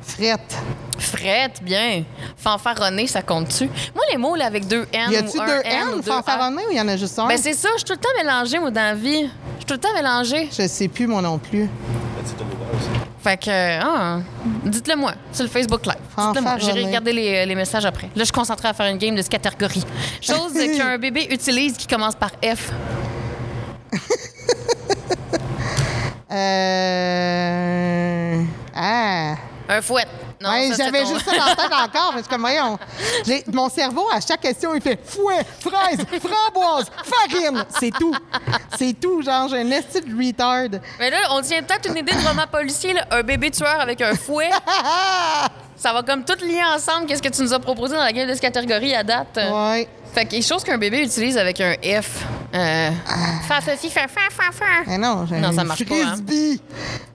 Frette. 0.04 0.58
Frette, 1.00 1.64
bien. 1.64 2.04
Fanfaronné, 2.38 3.08
ça 3.08 3.22
compte-tu? 3.24 3.66
Moi, 3.96 4.04
les 4.12 4.18
mots 4.18 4.36
là, 4.36 4.46
avec 4.46 4.68
deux 4.68 4.86
N 4.94 5.12
Y 5.12 5.16
a-tu 5.16 5.38
deux 5.38 5.62
N 5.64 5.88
ou 5.98 6.04
fanfaronné 6.04 6.62
ou 6.70 6.72
y 6.74 6.80
en 6.80 6.88
a 6.88 6.96
juste 6.96 7.18
un? 7.18 7.28
Ben 7.28 7.38
c'est 7.38 7.54
ça, 7.54 7.70
je 7.74 7.78
suis 7.80 7.86
tout 7.86 7.94
le 7.94 8.00
temps 8.00 8.24
mélangée, 8.24 8.60
moi, 8.60 8.70
dans 8.70 8.82
la 8.82 8.94
vie. 8.94 9.24
Je 9.24 9.58
suis 9.58 9.66
tout 9.66 9.74
le 9.74 9.80
temps 9.80 9.94
mélangée. 9.96 10.50
Je 10.52 10.68
sais 10.68 10.88
plus, 10.88 11.08
moi 11.08 11.22
non 11.22 11.40
plus. 11.40 11.68
Fait 13.24 13.38
que, 13.38 13.52
ah, 13.52 14.20
dites-le 14.66 14.96
moi, 14.96 15.14
sur 15.32 15.44
le 15.44 15.50
Facebook 15.50 15.86
Live. 15.86 15.96
Dites-le 16.18 16.42
moi. 16.42 16.58
J'irai 16.58 16.86
regarder 16.86 17.14
les, 17.14 17.46
les 17.46 17.56
messages 17.56 17.86
après. 17.86 18.08
Là, 18.08 18.12
je 18.18 18.24
suis 18.24 18.32
concentrée 18.32 18.70
à 18.70 18.74
faire 18.74 18.88
une 18.88 18.98
game 18.98 19.16
de 19.16 19.22
cette 19.22 19.32
catégorie. 19.32 19.84
Chose 20.22 20.54
qu'un 20.54 20.98
bébé 20.98 21.28
utilise 21.30 21.78
qui 21.78 21.86
commence 21.86 22.16
par 22.16 22.32
F. 22.44 22.72
Euh... 26.34 28.44
Ah. 28.74 29.36
Un 29.72 29.82
fouet. 29.82 30.06
Non, 30.42 30.50
Ouais, 30.50 30.72
J'avais 30.76 31.06
juste 31.06 31.24
ça 31.24 31.38
dans 31.38 31.46
la 31.46 31.56
tête 31.56 31.72
encore, 31.72 32.14
mais 32.16 32.24
je 32.24 32.28
comme, 32.28 32.42
voyons. 32.42 32.78
J'ai- 33.26 33.44
Mon 33.54 33.70
cerveau, 33.70 34.08
à 34.12 34.20
chaque 34.20 34.42
question, 34.42 34.74
il 34.76 34.82
fait 34.82 35.00
fouet, 35.04 35.46
fraise, 35.60 36.00
framboise, 36.22 36.88
farine. 37.06 37.64
C'est 37.80 37.92
tout. 37.92 38.14
C'est 38.78 39.00
tout, 39.00 39.22
genre, 39.22 39.48
j'ai 39.50 39.60
un 39.62 39.72
esti 39.72 40.02
de 40.02 40.14
retard. 40.28 40.80
Mais 41.00 41.10
là, 41.10 41.18
on 41.32 41.42
tient 41.42 41.62
peut-être 41.64 41.88
une 41.90 41.98
idée 41.98 42.12
de 42.14 42.28
roman 42.28 42.48
policier, 42.52 42.94
là. 42.94 43.06
Un 43.12 43.22
bébé 43.24 43.52
tueur 43.52 43.80
avec 43.80 44.02
un 44.02 44.16
fouet. 44.16 44.50
ça 45.76 45.94
va 45.94 46.04
comme 46.04 46.26
tout 46.26 46.38
lier 46.44 46.64
ensemble. 46.76 47.06
Qu'est-ce 47.08 47.22
que 47.22 47.30
tu 47.30 47.42
nous 47.42 47.54
as 47.54 47.60
proposé 47.60 47.96
dans 47.96 48.04
la 48.04 48.12
game 48.12 48.28
de 48.28 48.34
cette 48.34 48.42
catégorie 48.42 48.94
à 48.96 49.04
date? 49.04 49.38
Ouais. 49.38 49.88
Fait 50.14 50.26
que 50.26 50.32
les 50.34 50.42
choses 50.42 50.64
qu'un 50.64 50.78
bébé 50.78 51.04
utilise 51.04 51.38
avec 51.38 51.62
un 51.62 51.74
F. 51.76 52.26
Euh, 52.54 52.90
fa, 53.48 53.62
fa, 53.62 53.78
fi, 53.78 53.90
fa, 53.90 54.02
fa, 54.10 54.22
fa, 54.30 54.52
fa. 54.52 54.66
Mais 54.86 54.98
non, 54.98 55.26
j'ai 55.26 55.38
Non, 55.38 55.54
ça 55.54 55.64
marche 55.64 55.86
pas, 55.86 55.96
hein. 55.96 56.08
frisbee. 56.18 56.60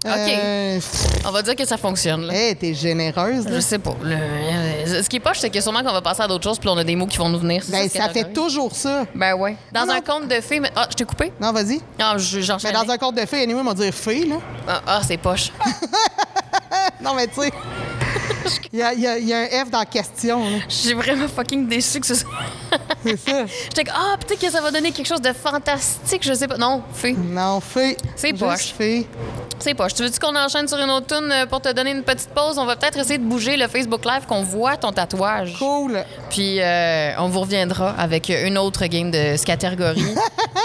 Euh, 0.07 0.81
On 1.27 1.31
va 1.31 1.43
dire 1.43 1.55
que 1.57 1.67
ça 1.67 1.77
fonctionne. 1.77 2.23
Là. 2.27 2.33
Hey, 2.35 2.57
t'es 2.57 2.73
généreuse, 2.73 3.45
là. 3.45 3.57
Je 3.57 3.61
sais 3.61 3.79
pas. 3.79 3.95
Le- 4.03 5.03
ce 5.03 5.09
qui 5.11 5.17
est 5.17 5.21
poche, 5.21 5.39
c'est 5.41 5.51
que 5.51 5.61
sûrement 5.61 5.83
qu'on 5.83 5.93
va 5.93 6.01
passer 6.01 6.23
à 6.23 6.29
d'autres 6.29 6.45
choses, 6.45 6.59
puis 6.59 6.69
on 6.71 6.79
a 6.79 6.85
des 6.85 6.97
mots 6.97 7.07
qui 7.07 7.19
vont 7.19 7.29
nous 7.29 7.39
venir. 7.41 7.63
C'est 7.63 7.73
Ben, 7.73 7.89
ce 7.89 7.99
ça 7.99 8.09
fait 8.09 8.33
toujours 8.33 8.75
ça. 8.75 9.05
Ben 9.15 9.35
ouais. 9.35 9.57
Dans 9.73 9.85
Non, 9.85 9.93
un 9.93 9.97
non. 9.97 10.01
conte 10.03 10.29
de 10.29 10.41
fées. 10.41 10.61
mais- 10.61 10.71
Ah, 10.75 10.87
je 10.89 10.95
t'ai 10.95 11.05
coupé? 11.05 11.33
Non, 11.41 11.53
vas-y. 11.53 11.81
Non, 12.01 12.17
je- 12.17 12.37
Mais 12.39 12.43
j'enchaîne. 12.43 12.73
dans 12.73 12.89
un 12.91 12.97
conte 12.97 13.17
de 13.17 13.27
fées, 13.27 13.43
anyway, 13.43 13.61
on 13.61 13.65
va 13.65 13.75
dire 13.75 13.93
fée, 13.93 14.25
là. 14.25 14.37
Ah, 14.67 14.81
ah, 14.87 15.01
c'est 15.07 15.19
poche. 15.19 15.51
Non, 17.03 17.15
mais 17.15 17.27
tu 17.29 17.41
sais, 17.43 17.53
il 18.73 18.79
y, 18.79 18.83
y 19.01 19.07
a- 19.07 19.19
il 19.19 19.29
y 19.29 19.33
a 19.35 19.39
un 19.41 19.65
F 19.65 19.71
dans 19.71 19.85
question, 19.85 20.41
là. 20.45 20.59
Je 20.69 20.75
suis 20.75 20.95
vraiment 20.95 21.29
fucking 21.29 21.69
déçue 21.69 22.01
que 22.01 22.07
ce 22.07 22.15
soit. 22.15 22.31
C'est 23.05 23.17
ça. 23.19 23.45
J'étais 23.47 23.85
comme, 23.85 23.95
ah, 23.97 24.17
peut-être 24.19 24.41
que 24.41 24.51
ça 24.51 24.61
va 24.61 24.71
donner 24.71 24.91
quelque 24.93 25.07
chose 25.07 25.21
de 25.21 25.33
fantastique, 25.33 26.23
je 26.25 26.33
sais 26.35 26.49
pas. 26.49 26.57
Non, 26.57 26.83
fée. 26.93 27.13
Non, 27.13 27.61
fée. 27.61 27.97
C'est 28.17 28.33
poche. 28.33 28.73
fée. 28.77 29.07
C'est 29.59 29.75
poche. 29.75 29.95
Tu 29.95 30.03
veux-tu 30.03 30.19
qu'on 30.19 30.35
enchaîne 30.37 30.67
sur 30.69 30.79
une 30.79 30.91
autre 30.91 31.07
tune 31.07 31.31
euh, 31.33 31.47
pour 31.47 31.61
te 31.61 31.73
donner 31.73 31.93
une 31.93 32.03
petite 32.03 32.29
pause? 32.31 32.59
On 32.59 32.67
va 32.67 32.77
peut-être 32.77 32.99
essayer 32.99 33.19
de 33.19 33.25
bouger 33.25 33.57
le 33.57 33.69
Facebook 33.69 34.05
Live 34.05 34.27
qu'on 34.27 34.43
voit 34.43 34.77
ton 34.77 34.93
tatouage. 34.93 35.55
Cool. 35.59 36.05
Puis 36.31 36.61
euh, 36.61 37.13
on 37.19 37.29
vous 37.29 37.41
reviendra 37.41 37.91
avec 37.99 38.29
une 38.29 38.59
autre 38.59 38.85
game 38.87 39.11
de 39.11 39.43
catégorie 39.45 40.15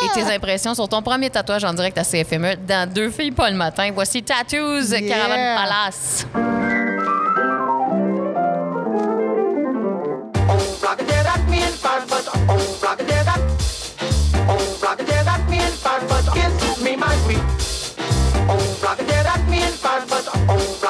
et 0.04 0.10
tes 0.14 0.34
impressions 0.34 0.74
sur 0.74 0.88
ton 0.88 1.02
premier 1.02 1.30
tatouage 1.30 1.64
en 1.64 1.74
direct 1.74 1.97
à 1.97 2.04
CFME 2.04 2.56
dans 2.68 2.91
Deux 2.91 3.10
filles 3.10 3.32
pas 3.32 3.49
le 3.49 3.56
matin. 3.58 3.89
Voici 3.93 4.24
Tattoos 4.24 4.82
Yeah. 4.91 5.02
Caravan 5.08 5.56
Palace. 5.56 6.26
Oh, 20.49 20.81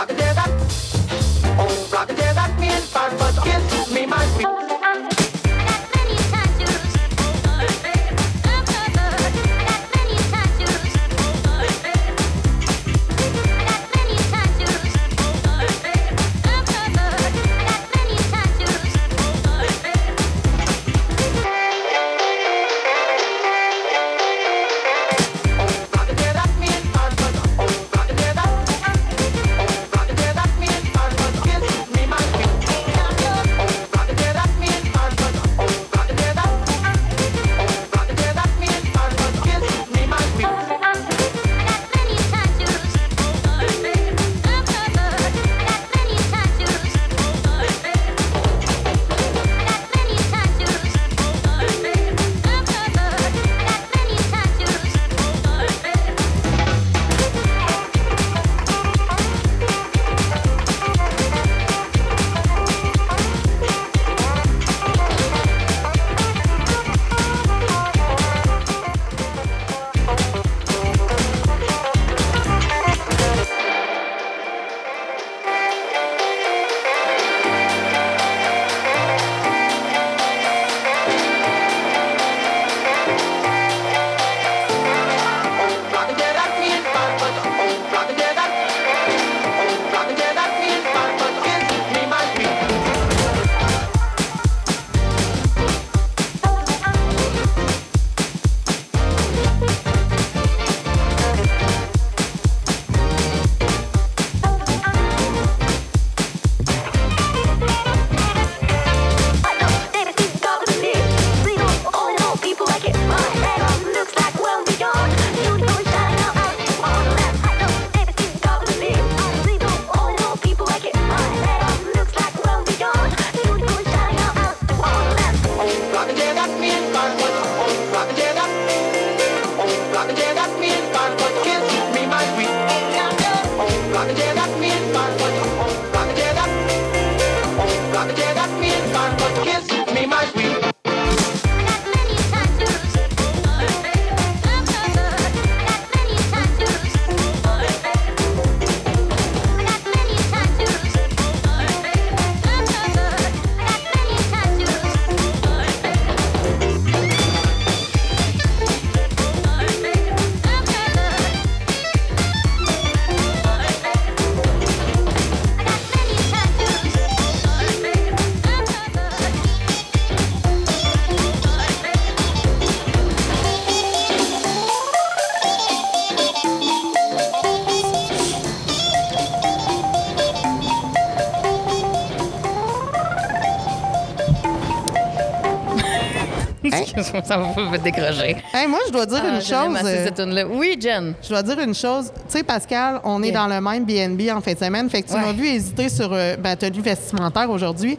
ça 187.26 187.38
va 187.38 187.48
me 187.62 187.78
décrocher. 187.78 188.38
Hey, 188.54 188.68
moi, 188.68 188.80
je 188.88 188.92
dois 188.92 189.06
dire 189.06 189.22
Ah, 189.24 189.30
une 189.36 189.42
chose. 189.42 189.78
euh, 189.86 190.06
cette. 190.06 190.48
Oui, 190.52 190.78
Jen. 190.80 191.14
Je 191.22 191.30
dois 191.30 191.44
dire 191.44 191.60
une 191.60 191.76
chose. 191.76 192.12
Tu 192.16 192.22
sais, 192.38 192.44
Pascal, 192.44 193.00
on 193.04 193.22
est 193.24 193.28
Yeah. 193.30 193.40
dans 193.40 193.48
le 193.48 193.62
même 193.62 193.86
BNB 193.86 194.30
en 194.32 194.42
fin 194.42 194.54
de 194.54 194.60
semaine. 194.60 194.90
Fait 194.90 195.02
que 195.02 195.08
tu 195.08 195.14
Ouais. 195.14 195.22
m'as 195.22 195.32
vu 195.34 195.48
hésiter 195.48 195.90
sur 195.90 196.12
euh, 196.14 196.36
ma 196.44 196.56
tenue 196.56 196.82
vestimentaire 196.82 197.50
aujourd'hui. 197.50 197.98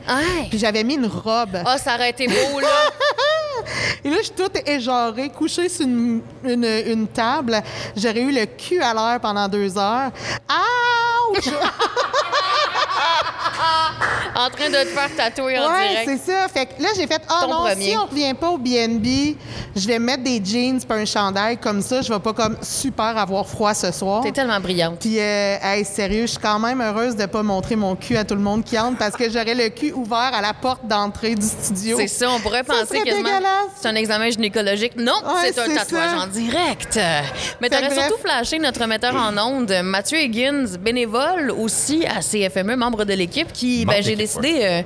Puis 0.50 0.58
j'avais 0.58 0.84
mis 0.84 0.94
une 0.94 1.06
robe. 1.06 1.58
Ah, 1.64 1.78
ça 1.78 1.94
aurait 1.94 2.10
été 2.10 2.26
beau, 2.26 2.60
là. 2.60 2.68
Et 4.04 4.10
là, 4.10 4.16
je 4.18 4.22
suis 4.24 4.32
toute 4.32 4.68
éjarée, 4.68 5.28
couchée 5.28 5.68
sur 5.68 5.86
une, 5.86 6.20
une- 6.44 6.82
une 6.86 7.06
table. 7.06 7.60
J'aurais 7.96 8.20
eu 8.22 8.32
le 8.32 8.46
cul 8.46 8.80
à 8.82 8.92
l'air 8.92 9.20
pendant 9.20 9.46
deux 9.48 9.78
heures. 9.78 10.10
Ouch! 10.50 11.48
en 14.34 14.50
train 14.50 14.68
de 14.68 14.74
te 14.84 14.88
faire 14.88 15.10
tatouer 15.16 15.58
en 15.58 15.70
ouais, 15.70 15.88
direct. 16.04 16.10
c'est 16.24 16.32
ça. 16.32 16.48
Fait 16.48 16.66
que 16.66 16.82
là, 16.82 16.88
j'ai 16.96 17.06
fait, 17.06 17.20
oh 17.30 17.34
Ton 17.42 17.48
non, 17.48 17.60
premier. 17.66 17.90
si 17.90 17.96
on 17.96 18.06
revient 18.06 18.34
pas 18.34 18.48
au 18.50 18.58
BNB, 18.58 19.36
je 19.76 19.86
vais 19.88 19.98
mettre 19.98 20.22
des 20.22 20.40
jeans 20.44 20.80
pas 20.82 20.96
un 20.96 21.04
chandail 21.04 21.58
comme 21.58 21.82
ça. 21.82 22.02
Je 22.02 22.12
vais 22.12 22.18
pas 22.20 22.32
comme 22.32 22.56
super 22.62 23.16
avoir 23.18 23.46
froid 23.46 23.74
ce 23.74 23.90
soir. 23.92 24.22
T'es 24.22 24.32
tellement 24.32 24.60
brillante. 24.60 24.98
Puis, 25.00 25.18
euh, 25.18 25.56
hey, 25.62 25.84
sérieux, 25.84 26.22
je 26.22 26.32
suis 26.32 26.38
quand 26.38 26.58
même 26.58 26.80
heureuse 26.80 27.16
de 27.16 27.26
pas 27.26 27.42
montrer 27.42 27.76
mon 27.76 27.94
cul 27.96 28.16
à 28.16 28.24
tout 28.24 28.34
le 28.34 28.40
monde 28.40 28.64
qui 28.64 28.78
entre 28.78 28.98
parce 28.98 29.16
que 29.16 29.30
j'aurais 29.30 29.54
le 29.54 29.68
cul 29.68 29.92
ouvert 29.92 30.30
à 30.34 30.40
la 30.40 30.54
porte 30.54 30.86
d'entrée 30.86 31.34
du 31.34 31.46
studio. 31.46 31.96
C'est 31.98 32.08
ça, 32.08 32.30
on 32.30 32.40
pourrait 32.40 32.64
Ça 32.66 32.74
penser 32.80 33.02
dégueulasse. 33.04 33.42
c'est 33.80 33.88
un 33.88 33.94
examen 33.94 34.30
gynécologique. 34.30 34.96
Non, 34.96 35.12
Ouais, 35.24 35.52
c'est 35.54 35.60
un 35.60 35.74
tatouage 35.74 36.10
ça. 36.10 36.22
en 36.22 36.26
direct. 36.26 36.98
Mais 37.60 37.68
t'aurais 37.68 37.88
que 37.88 37.94
bref. 37.94 38.06
surtout 38.08 38.22
flashé 38.22 38.58
notre 38.58 38.86
metteur 38.86 39.14
en 39.14 39.36
ondes, 39.38 39.72
Mathieu 39.84 40.18
Higgins, 40.18 40.66
bénévole 40.80 41.50
aussi 41.50 42.04
à 42.06 42.20
CFME, 42.20 42.76
membre 42.76 43.04
de 43.04 43.12
l'équipe, 43.14 43.52
qui, 43.52 43.84
ben, 43.84 44.02
j'ai 44.02 44.16
décidé... 44.26 44.60
euh, 44.62 44.82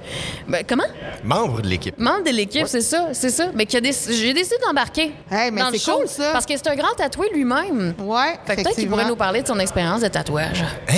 ben, 0.49 0.65
comment? 0.69 0.85
Membre 1.25 1.63
de 1.63 1.69
l'équipe. 1.69 1.99
Membre 1.99 2.25
de 2.25 2.31
l'équipe, 2.31 2.67
c'est 2.67 2.81
ça, 2.81 3.09
c'est 3.13 3.31
ça. 3.31 3.47
Mais 3.55 3.67
qui 3.67 3.77
a 3.77 3.81
déc- 3.81 4.11
j'ai 4.11 4.33
décidé 4.33 4.57
d'embarquer 4.67 5.13
Hey, 5.31 5.51
mais 5.51 5.61
dans 5.61 5.71
le 5.71 5.79
c'est 5.79 5.85
show 5.85 5.99
cool, 5.99 6.09
ça. 6.09 6.31
parce 6.33 6.47
que 6.47 6.55
c'est 6.57 6.69
un 6.69 6.75
grand 6.77 6.95
tatoué 6.97 7.29
lui-même. 7.33 7.95
Ouais, 7.99 8.35
Fait 8.47 8.57
peut-être 8.57 8.75
qu'il 8.75 8.89
pourrait 8.89 9.07
nous 9.07 9.17
parler 9.17 9.43
de 9.43 9.47
son 9.47 9.59
expérience 9.59 10.01
de 10.01 10.09
tatouage. 10.09 10.65
Hein? 10.89 10.95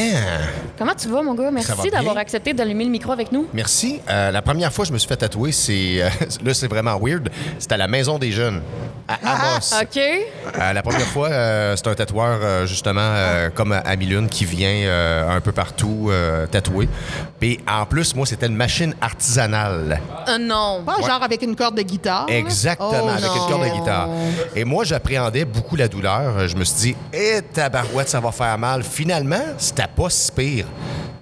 Comment 0.78 0.94
tu 0.94 1.08
vas, 1.08 1.22
mon 1.22 1.34
gars? 1.34 1.50
Merci 1.50 1.90
d'avoir 1.90 2.16
accepté 2.18 2.52
d'allumer 2.52 2.84
le 2.84 2.90
micro 2.90 3.12
avec 3.12 3.32
nous. 3.32 3.46
Merci. 3.52 4.00
Euh, 4.08 4.30
la 4.30 4.42
première 4.42 4.72
fois 4.72 4.84
que 4.84 4.88
je 4.88 4.92
me 4.92 4.98
suis 4.98 5.08
fait 5.08 5.16
tatouer, 5.16 5.52
c'est. 5.52 6.02
euh, 6.02 6.08
là, 6.44 6.54
c'est 6.54 6.68
vraiment 6.68 6.98
weird. 7.00 7.28
C'était 7.58 7.74
à 7.74 7.78
la 7.78 7.88
Maison 7.88 8.18
des 8.18 8.30
Jeunes, 8.30 8.60
à 9.08 9.14
Amos. 9.54 9.70
Ah, 9.72 9.80
OK. 9.82 9.96
Euh, 9.98 10.72
la 10.72 10.82
première 10.82 11.06
fois, 11.06 11.28
euh, 11.28 11.74
c'est 11.76 11.86
un 11.88 11.94
tatoueur, 11.94 12.38
euh, 12.42 12.66
justement, 12.66 13.00
euh, 13.02 13.50
comme 13.54 13.72
Amilune, 13.84 14.28
qui 14.28 14.44
vient 14.44 14.68
euh, 14.84 15.36
un 15.36 15.40
peu 15.40 15.52
partout 15.52 16.08
euh, 16.10 16.46
tatouer. 16.46 16.88
Puis 17.40 17.58
en 17.68 17.86
plus, 17.86 18.14
moi, 18.14 18.26
c'était 18.28 18.46
une 18.46 18.56
machine 18.56 18.94
artisanale. 19.00 20.00
Euh, 20.28 20.38
non. 20.38 20.82
Pas 20.84 20.96
genre 21.06 21.22
avec 21.22 21.42
une 21.42 21.56
corde 21.56 21.76
de 21.76 21.82
guitare? 21.82 22.26
Exactement, 22.28 22.90
Oh, 23.04 23.08
avec 23.08 23.24
non. 23.24 23.34
une 23.34 23.48
corde 23.50 23.64
de 23.64 23.78
guitare. 23.80 24.08
Et 24.54 24.64
moi, 24.64 24.84
j'appréhendais 24.84 25.44
beaucoup 25.44 25.76
la 25.76 25.88
douleur. 25.88 26.46
Je 26.48 26.56
me 26.56 26.64
suis 26.64 26.92
dit, 26.92 26.96
eh, 27.12 27.40
tabarouette, 27.42 28.08
ça 28.08 28.20
va 28.20 28.30
faire 28.32 28.58
mal. 28.58 28.82
Finalement, 28.82 29.40
c'était 29.56 29.86
pas 29.86 30.10
si 30.10 30.30
pire. 30.32 30.66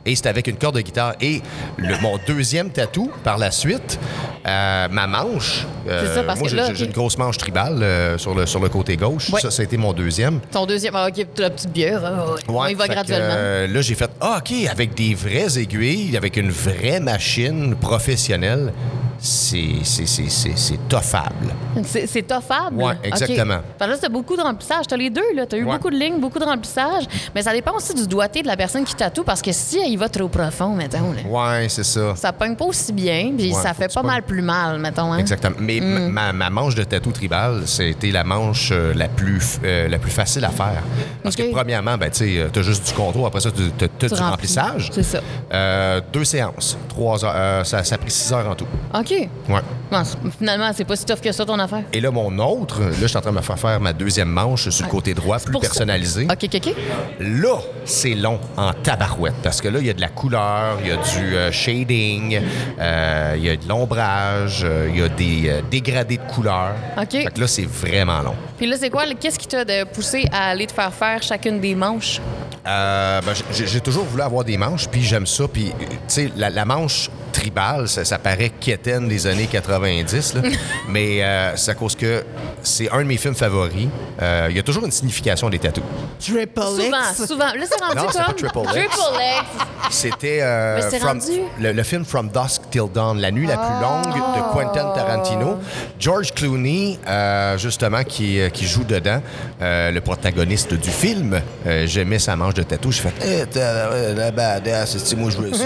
Et 0.07 0.14
c'était 0.16 0.28
avec 0.30 0.46
une 0.46 0.57
corde 0.57 0.76
de 0.76 0.80
guitare. 0.80 1.14
Et 1.20 1.42
le- 1.76 1.98
mon 2.00 2.18
deuxième 2.26 2.70
tatou, 2.70 3.11
par 3.24 3.36
la 3.38 3.50
suite, 3.50 3.98
euh, 4.46 4.88
ma 4.88 5.07
manche. 5.07 5.66
euh, 5.88 6.02
C'est 6.07 6.14
ça, 6.14 6.22
parce 6.22 6.38
moi, 6.40 6.48
que 6.48 6.74
j'ai 6.74 6.84
une 6.86 6.92
grosse 6.92 7.18
manche 7.18 7.36
tribale 7.38 7.82
euh, 7.82 8.16
sur, 8.18 8.34
le, 8.34 8.46
sur 8.46 8.61
le 8.61 8.68
côté 8.68 8.96
gauche. 8.96 9.30
Ouais. 9.30 9.40
Ça, 9.40 9.50
ça 9.50 9.62
a 9.62 9.64
été 9.64 9.76
mon 9.76 9.92
deuxième. 9.92 10.40
Ton 10.52 10.64
deuxième, 10.66 10.94
ah, 10.96 11.09
OK, 11.09 11.26
la 11.38 11.50
petite 11.50 11.72
bière. 11.72 12.02
ah, 12.04 12.32
ouais. 12.32 12.40
On 12.48 12.66
y 12.66 12.74
va 12.74 12.86
que, 12.86 12.92
graduellement. 12.92 13.34
euh, 13.36 13.66
là, 13.66 13.80
j'ai 13.82 13.94
fait, 13.94 14.11
ah, 14.20 14.38
OK, 14.38 14.52
avec 14.70 14.94
des 14.94 15.14
vraies 15.14 15.59
aiguilles, 15.59 16.16
avec 16.16 16.36
une 16.36 16.50
vraie 16.50 17.00
machine 17.00 17.74
professionnelle, 17.74 18.72
c'est 19.18 20.88
toffable. 20.88 21.54
C'est 21.84 22.22
toffable? 22.26 22.82
OK. 22.82 22.94
exactement. 23.04 23.58
Parce 23.78 23.90
que 23.90 23.94
là, 23.96 24.00
t'as 24.02 24.08
beaucoup 24.08 24.36
de 24.36 24.42
remplissage. 24.42 24.86
T'as 24.88 24.96
les 24.96 25.10
deux, 25.10 25.34
là. 25.34 25.46
T'as 25.46 25.56
eu 25.56 25.64
Ouais. 25.64 25.72
beaucoup 25.76 25.90
de 25.90 25.96
lignes, 25.96 26.18
beaucoup 26.20 26.38
de 26.38 26.44
remplissage. 26.44 27.04
Mais 27.34 27.42
ça 27.42 27.52
dépend 27.52 27.72
aussi 27.74 27.94
du 27.94 28.06
doigté 28.06 28.42
de 28.42 28.46
la 28.46 28.56
personne 28.56 28.84
qui 28.84 28.94
tatoue 28.94 29.24
parce 29.24 29.42
que 29.42 29.52
si 29.52 29.78
elle 29.78 29.90
y 29.92 29.96
va 29.96 30.08
trop 30.08 30.28
profond, 30.28 30.74
mettons, 30.74 31.12
là, 31.12 31.22
Ouais, 31.60 31.68
c'est 31.68 31.84
ça. 31.84 32.14
ça 32.16 32.32
pogne 32.32 32.54
pas 32.56 32.64
aussi 32.66 32.92
bien, 32.92 33.32
puis 33.36 33.52
Ouais, 33.52 33.62
ça 33.62 33.74
fait 33.74 33.92
pas 33.92 34.02
mal 34.02 34.22
plus 34.22 34.42
mal, 34.42 34.78
mettons. 34.78 35.12
Hein? 35.12 35.18
Exactement. 35.18 35.56
Mais 35.58 35.80
Mm. 35.80 36.08
ma, 36.10 36.32
ma 36.32 36.50
manche 36.50 36.74
de 36.74 36.84
tatou 36.84 37.10
tribal, 37.12 37.62
c'était 37.66 38.10
la 38.10 38.24
manche 38.24 38.70
euh, 38.72 38.92
la, 38.94 39.08
plus, 39.08 39.58
euh, 39.64 39.88
la 39.88 39.98
plus 39.98 40.10
facile 40.10 40.44
à 40.44 40.50
faire. 40.50 40.82
Parce 41.22 41.36
que, 41.36 41.50
premièrement, 41.52 41.96
ben, 41.98 42.10
tu 42.10 42.40
as 42.40 42.62
juste 42.62 42.86
du 42.86 42.92
contour. 42.94 43.26
Après 43.26 43.40
ça, 43.40 43.50
tu 43.50 43.62
as 43.84 44.08
du 44.08 44.14
remplis. 44.14 44.30
remplissage. 44.30 44.90
C'est 44.92 45.02
ça. 45.02 45.20
Euh, 45.52 46.00
deux 46.12 46.24
séances. 46.24 46.76
Trois 46.88 47.24
heures. 47.24 47.32
Euh, 47.34 47.64
ça, 47.64 47.82
ça 47.84 47.94
a 47.94 47.98
pris 47.98 48.10
six 48.10 48.32
heures 48.32 48.48
en 48.48 48.54
tout. 48.54 48.66
OK. 48.94 49.05
Ouais. 49.11 49.61
C- 50.04 50.16
finalement, 50.38 50.70
c'est 50.74 50.84
pas 50.84 50.96
si 50.96 51.04
tough 51.04 51.20
que 51.20 51.30
ça, 51.32 51.44
ton 51.44 51.59
affaire. 51.59 51.82
Et 51.92 52.00
là, 52.00 52.11
mon 52.11 52.38
autre, 52.38 52.80
là, 52.80 52.90
je 53.00 53.07
suis 53.07 53.16
en 53.16 53.20
train 53.20 53.30
de 53.30 53.36
me 53.36 53.42
faire 53.42 53.59
faire 53.59 53.80
ma 53.80 53.92
deuxième 53.92 54.28
manche 54.28 54.68
sur 54.68 54.84
le 54.84 54.90
côté 54.90 55.14
droit, 55.14 55.38
plus 55.38 55.52
Pour 55.52 55.62
ça. 55.62 55.68
personnalisé. 55.68 56.24
OK, 56.30 56.44
OK, 56.44 56.54
OK. 56.66 56.74
Là, 57.20 57.59
c'est 57.84 58.14
long 58.14 58.38
en 58.57 58.72
tabarouette 58.72 59.34
parce 59.42 59.61
que 59.61 59.68
là, 59.68 59.78
il 59.80 59.86
y 59.86 59.90
a 59.90 59.94
de 59.94 60.00
la 60.00 60.09
couleur, 60.09 60.78
il 60.82 60.88
y 60.88 60.90
a 60.90 60.96
du 60.96 61.36
euh, 61.36 61.52
shading, 61.52 62.40
euh, 62.80 63.34
il 63.36 63.44
y 63.44 63.50
a 63.50 63.57
de 63.57 63.68
l'ombrage, 63.68 64.62
euh, 64.64 64.88
il 64.92 64.98
y 65.00 65.02
a 65.02 65.09
des 65.09 65.62
dégradés 65.70 66.16
de 66.18 66.22
couleur. 66.32 66.72
OK. 67.00 67.11
Fait 67.12 67.24
que 67.26 67.40
là, 67.40 67.46
c'est 67.46 67.66
vraiment 67.66 68.20
long. 68.22 68.34
Puis 68.59 68.66
là, 68.66 68.76
c'est 68.78 68.90
quoi? 68.90 69.04
Qu'est-ce 69.20 69.38
qui 69.38 69.46
t'a 69.46 69.64
poussé 69.86 70.24
à 70.32 70.50
aller 70.50 70.66
te 70.66 70.72
faire 70.72 70.92
faire 70.92 71.22
chacune 71.22 71.61
des 71.61 71.74
manches? 71.74 72.20
Euh, 72.66 73.20
ben, 73.24 73.32
j'ai- 73.52 73.80
toujours 73.80 74.04
voulu 74.04 74.22
avoir 74.22 74.42
des 74.42 74.57
manches, 74.57 74.88
puis 74.88 75.02
j'aime 75.02 75.26
ça. 75.26 75.44
Puis, 75.46 75.72
tu 75.78 75.86
sais, 76.09 76.30
la, 76.36 76.50
la 76.50 76.64
manche 76.64 77.09
tribale, 77.32 77.86
ça, 77.86 78.04
ça 78.04 78.18
paraît 78.18 78.48
quétaine 78.48 78.95
des 79.01 79.26
années 79.26 79.47
90, 79.47 80.34
là. 80.34 80.40
mais 80.88 81.22
euh, 81.22 81.57
c'est 81.57 81.70
à 81.70 81.74
cause 81.74 81.94
que 81.94 82.24
c'est 82.62 82.90
un 82.90 82.99
de 82.99 83.05
mes 83.05 83.16
films 83.16 83.34
favoris. 83.34 83.88
Euh, 84.22 84.47
Il 84.51 84.57
y 84.57 84.59
a 84.59 84.62
toujours 84.62 84.84
une 84.84 84.90
signification 84.90 85.49
des 85.51 85.59
tatous. 85.59 85.84
Triple 86.18 86.61
Souvent, 86.61 86.82
X? 87.12 87.26
souvent. 87.26 87.44
Là, 87.47 87.64
c'est 87.68 87.82
rendu 87.82 87.97
Non, 87.97 88.07
c'est 88.11 88.18
pas 88.18 88.24
comme... 88.26 88.34
Triple 88.36 88.78
X. 88.78 88.97
Triple 88.97 89.22
X. 89.22 89.47
C'était 89.90 90.40
euh, 90.42 90.80
from- 90.99 91.09
rendu? 91.09 91.40
le, 91.61 91.72
le 91.72 91.82
film 91.82 92.05
From 92.05 92.28
Dusk 92.30 92.62
Till 92.70 92.88
Dawn, 92.92 93.20
la 93.20 93.30
nuit 93.30 93.47
la 93.47 93.57
plus 93.57 93.80
longue 93.80 94.14
de 94.14 94.53
Quentin 94.53 94.92
Tarantino. 94.94 95.59
George 96.01 96.32
Clooney, 96.34 96.99
euh, 97.07 97.57
justement, 97.59 98.03
qui, 98.03 98.40
qui 98.53 98.66
joue 98.66 98.84
dedans, 98.84 99.20
euh, 99.62 99.90
le 99.92 100.01
protagoniste 100.01 100.74
du 100.74 100.90
film. 100.90 101.40
Euh, 101.66 101.86
J'aimais 101.86 102.18
sa 102.18 102.34
manche 102.36 102.55
de 102.55 102.62
tatou. 102.62 102.90
J'ai 102.90 103.03
fait, 103.03 103.12
eh, 103.24 103.47
t'as- 103.47 103.90
ouais, 103.90 104.14
la 104.14 104.30
badass, 104.30 104.97
c'est 104.99 105.16
moi 105.16 105.30
je 105.30 105.38
veux 105.38 105.53
ça? 105.53 105.64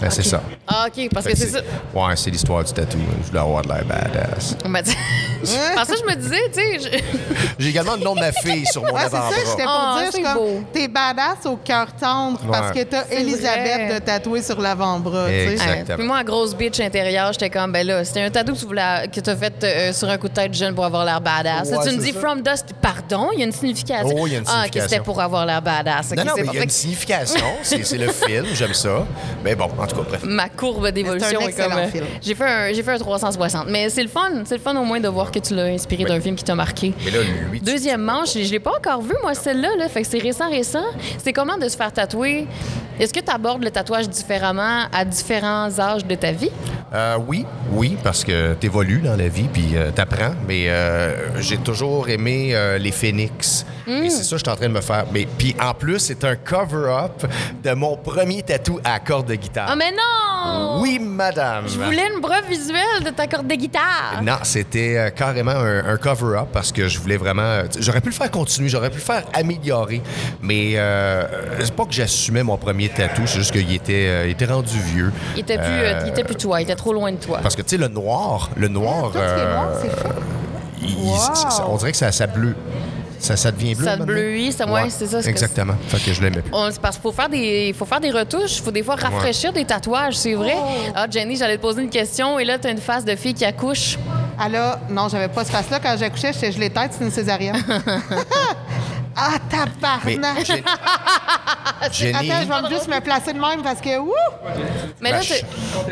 Ben, 0.00 0.10
C'est 0.10 0.22
ça. 0.22 0.42
Ah, 0.72 0.86
OK, 0.86 1.08
parce 1.12 1.26
que 1.26 1.36
c'est 1.36 1.48
ça. 1.48 1.60
Ouais, 1.94 2.14
c'est 2.16 2.30
l'histoire 2.30 2.62
du 2.62 2.72
tatou. 2.72 2.98
Je 3.22 3.28
voulais 3.28 3.40
avoir 3.40 3.62
de 3.62 3.68
l'air 3.68 3.84
badass. 3.84 4.56
Ben, 4.64 4.82
Parce 5.74 5.88
que 5.90 5.96
je 5.98 6.04
me 6.04 6.14
disais, 6.16 6.50
tu 6.52 6.60
sais, 6.60 6.78
je- 6.78 6.98
J'ai 7.58 7.68
également 7.70 7.94
le 7.96 8.02
nom 8.04 8.14
de 8.14 8.20
ma 8.20 8.30
fille 8.32 8.64
sur 8.66 8.82
mon 8.82 8.92
Ouais, 8.92 9.00
c'est 9.04 9.10
ça, 9.10 9.18
avant-bras. 9.18 9.36
j'étais 9.50 9.62
pour 9.62 9.72
Ah, 9.72 10.00
dire, 10.02 10.10
je 10.14 10.34
comme, 10.34 10.64
t'es 10.72 10.88
badass 10.88 11.46
au 11.46 11.56
cœur 11.56 11.86
tendre 11.98 12.40
parce 12.50 12.72
que 12.72 12.82
t'as 12.84 13.04
Elisabeth 13.10 13.88
vrai. 13.88 13.94
de 13.94 13.98
tatouer 14.04 14.42
sur 14.42 14.60
l'avant-bras. 14.60 15.26
tu 15.26 15.32
sais. 15.32 15.52
Exact. 15.52 15.88
Ouais. 15.88 15.96
Puis 15.96 16.06
moi, 16.06 16.18
en 16.18 16.24
grosse 16.24 16.54
bitch 16.54 16.78
intérieure, 16.80 17.32
j'étais 17.32 17.50
comme, 17.50 17.72
ben 17.72 17.86
là, 17.86 18.04
c'était 18.04 18.22
un 18.22 18.30
tatou 18.30 18.52
que 18.54 18.58
tu 18.58 18.66
voulais, 18.66 19.08
que 19.12 19.20
t'as 19.20 19.36
fait 19.36 19.64
euh, 19.64 19.92
sur 19.92 20.08
un 20.08 20.18
coup 20.18 20.28
de 20.28 20.34
tête 20.34 20.54
jeune 20.54 20.74
pour 20.74 20.84
avoir 20.84 21.04
l'air 21.04 21.20
badass. 21.20 21.70
Ouais, 21.70 21.78
tu 21.82 21.96
me 21.96 22.00
c'est 22.02 22.06
dis 22.06 22.12
ça. 22.12 22.20
From 22.20 22.42
Dust, 22.42 22.66
pardon, 22.80 23.28
il 23.32 23.40
y 23.40 23.42
a 23.42 23.46
une 23.46 23.52
signification. 23.52 24.14
Oh, 24.16 24.26
il 24.26 24.32
y 24.34 24.36
a 24.36 24.38
une 24.38 24.44
Ah, 24.46 24.50
ok, 24.50 24.56
signification. 24.64 24.88
c'était 24.88 25.02
pour 25.02 25.20
avoir 25.20 25.46
l'air 25.46 25.62
badass. 25.62 26.10
Non, 26.12 26.24
non, 26.24 26.32
mais 26.36 26.44
il 26.52 26.54
y 26.54 26.58
a 26.58 26.62
une 26.64 26.70
signification. 26.70 27.40
C'est 27.62 27.84
c'est 27.84 27.98
le 27.98 28.08
film, 28.12 28.46
j'aime 28.54 28.74
ça. 28.74 29.04
Mais 29.44 29.54
bon, 29.54 29.64
en 29.78 29.86
tout 29.86 29.96
cas, 29.96 30.02
bref. 30.08 30.22
Courbe 30.60 30.88
d'évolution 30.90 31.40
C'est 31.50 31.62
un 31.62 31.76
euh, 31.78 31.86
film. 31.88 32.04
J'ai 32.20 32.34
fait, 32.34 32.44
un, 32.44 32.72
j'ai 32.74 32.82
fait 32.82 32.92
un 32.92 32.98
360. 32.98 33.66
Mais 33.68 33.88
c'est 33.88 34.02
le 34.02 34.08
fun. 34.10 34.30
C'est 34.44 34.56
le 34.56 34.60
fun 34.60 34.76
au 34.76 34.84
moins 34.84 35.00
de 35.00 35.08
voir 35.08 35.30
que 35.30 35.38
tu 35.38 35.54
l'as 35.54 35.64
inspiré 35.64 36.04
Oui. 36.04 36.10
d'un 36.10 36.20
film 36.20 36.36
qui 36.36 36.44
t'a 36.44 36.54
marqué. 36.54 36.92
Mais 37.02 37.10
là, 37.10 37.18
lui, 37.50 37.60
tu- 37.60 37.64
Deuxième 37.72 38.02
manche, 38.02 38.34
je 38.34 38.50
l'ai 38.50 38.60
pas 38.60 38.72
encore 38.76 39.00
vu, 39.00 39.14
moi, 39.22 39.32
celle-là. 39.34 39.70
Là. 39.78 39.88
Fait 39.88 40.02
que 40.02 40.08
c'est 40.08 40.18
récent, 40.18 40.50
récent. 40.50 40.84
C'est 41.18 41.32
comment 41.32 41.56
de 41.56 41.66
se 41.68 41.76
faire 41.78 41.90
tatouer? 41.92 42.46
Est-ce 42.98 43.14
que 43.14 43.20
tu 43.20 43.32
abordes 43.32 43.64
le 43.64 43.70
tatouage 43.70 44.10
différemment 44.10 44.82
à 44.92 45.04
différents 45.06 45.70
âges 45.80 46.04
de 46.04 46.14
ta 46.14 46.32
vie? 46.32 46.50
Euh, 46.92 47.16
oui, 47.26 47.46
oui, 47.72 47.96
parce 48.04 48.22
que 48.24 48.52
t'évolues 48.54 49.00
dans 49.00 49.16
la 49.16 49.28
vie 49.28 49.48
puis 49.50 49.68
euh, 49.74 49.90
t'apprends. 49.90 50.34
Mais 50.46 50.68
euh, 50.68 51.40
j'ai 51.40 51.56
toujours 51.56 52.10
aimé 52.10 52.50
euh, 52.52 52.76
les 52.76 52.92
phénix. 52.92 53.64
Et 53.86 54.10
c'est 54.10 54.22
ça 54.22 54.32
que 54.32 54.38
je 54.38 54.44
suis 54.44 54.50
en 54.50 54.56
train 54.56 54.68
de 54.68 54.74
me 54.74 54.80
faire. 54.82 55.04
Mais 55.12 55.26
puis 55.38 55.56
en 55.60 55.72
plus, 55.72 55.98
c'est 55.98 56.22
un 56.24 56.36
cover-up 56.36 57.26
de 57.64 57.72
mon 57.72 57.96
premier 57.96 58.42
tatou 58.42 58.78
à 58.84 59.00
corde 59.00 59.28
de 59.28 59.34
guitare. 59.34 59.66
Ah, 59.70 59.76
mais 59.76 59.90
non! 59.92 60.39
Oui, 60.80 60.98
madame. 60.98 61.64
Je 61.68 61.78
voulais 61.78 62.08
une 62.14 62.20
preuve 62.20 62.46
visuelle 62.48 63.02
de 63.04 63.10
ta 63.10 63.26
corde 63.26 63.46
de 63.46 63.54
guitare. 63.54 64.20
Non, 64.22 64.36
c'était 64.42 64.96
euh, 64.96 65.10
carrément 65.10 65.50
un, 65.52 65.84
un 65.92 65.96
cover-up 65.96 66.48
parce 66.52 66.72
que 66.72 66.88
je 66.88 66.98
voulais 66.98 67.16
vraiment. 67.16 67.42
euh, 67.42 67.64
J'aurais 67.78 68.00
pu 68.00 68.08
le 68.08 68.14
faire 68.14 68.30
continuer, 68.30 68.68
j'aurais 68.68 68.90
pu 68.90 68.96
le 68.96 69.02
faire 69.02 69.24
améliorer, 69.32 70.02
mais 70.42 70.72
euh, 70.76 71.26
c'est 71.62 71.74
pas 71.74 71.84
que 71.84 71.92
j'assumais 71.92 72.42
mon 72.42 72.56
premier 72.56 72.88
tatou, 72.88 73.22
c'est 73.26 73.38
juste 73.38 73.52
qu'il 73.52 73.72
était, 73.74 74.06
euh, 74.08 74.26
il 74.26 74.30
était 74.32 74.46
rendu 74.46 74.78
vieux. 74.78 75.12
Il 75.36 75.40
était, 75.40 75.58
plus, 75.58 75.66
euh, 75.66 76.00
il 76.04 76.08
était 76.10 76.24
plus 76.24 76.36
toi, 76.36 76.60
il 76.60 76.64
était 76.64 76.76
trop 76.76 76.92
loin 76.92 77.12
de 77.12 77.16
toi. 77.18 77.40
Parce 77.42 77.56
que, 77.56 77.62
tu 77.62 77.70
sais, 77.70 77.76
le 77.76 77.88
noir, 77.88 78.50
le 78.56 78.68
noir. 78.68 79.12
Qui 79.12 79.18
est 79.18 79.20
euh, 79.22 79.54
noir, 79.54 79.68
c'est 79.82 79.90
fou. 79.90 80.08
il- 80.82 80.96
Wow. 80.96 81.16
ça- 81.16 81.50
ça- 81.50 81.66
on 81.68 81.76
dirait 81.76 81.92
que 81.92 81.98
ça, 81.98 82.10
ça 82.12 82.26
bleu. 82.26 82.54
Ça, 83.20 83.36
ça 83.36 83.52
devient 83.52 83.74
bleu. 83.74 83.84
Ça 83.86 83.96
bleuit, 83.96 84.52
ça- 84.52 84.66
ouais, 84.66 84.88
c'est 84.88 85.06
ça, 85.06 85.18
c'est 85.20 85.26
que- 85.26 85.30
Exactement. 85.30 85.74
Fait 85.88 85.98
que 85.98 86.12
je 86.12 86.20
l'aimais 86.22 86.40
plus. 86.42 86.50
On- 86.54 86.70
c'est 86.70 86.80
parce 86.80 86.96
qu'il 86.96 87.02
faut 87.02 87.12
faire 87.12 87.28
des, 87.28 87.74
faut 87.78 87.84
faire 87.84 88.00
des 88.00 88.10
retouches, 88.10 88.56
il 88.58 88.62
faut 88.62 88.70
des 88.70 88.82
fois 88.82 88.96
rafraîchir 88.96 89.52
des 89.52 89.64
tatouages, 89.64 90.16
c'est 90.16 90.34
vrai. 90.34 90.56
Ah, 90.94 91.06
Jenny, 91.10 91.36
j'allais 91.36 91.56
te 91.58 91.62
poser 91.62 91.82
une 91.82 91.90
question 91.90 92.38
et 92.38 92.44
là, 92.44 92.58
tu 92.58 92.66
as 92.66 92.70
une 92.70 92.78
face 92.80 93.04
de 93.04 93.14
fille 93.16 93.34
qui 93.34 93.44
accouche. 93.44 93.98
Elle 94.44 94.56
a... 94.56 94.80
Non, 94.88 95.08
j'avais 95.08 95.28
pas 95.28 95.44
ce 95.44 95.50
face-là. 95.50 95.78
Quand 95.80 95.94
j'accouchais, 95.98 96.32
j'étais 96.32 96.50
gelée 96.52 96.70
tête, 96.70 96.92
c'est 96.98 97.04
une 97.04 97.10
césarienne. 97.10 97.62
ah, 99.16 99.32
tabarnak! 99.50 100.44
Jen- 100.46 100.62
Jenny. 101.92 102.30
Attends, 102.30 102.62
je 102.62 102.68
vais 102.68 102.74
juste 102.74 102.88
me 102.88 103.00
placer 103.00 103.32
de 103.34 103.38
même 103.40 103.62
parce 103.62 103.80
que... 103.80 103.98
Wouh! 103.98 104.12
Mais 105.00 105.10
là, 105.12 105.20
c'est- 105.22 105.44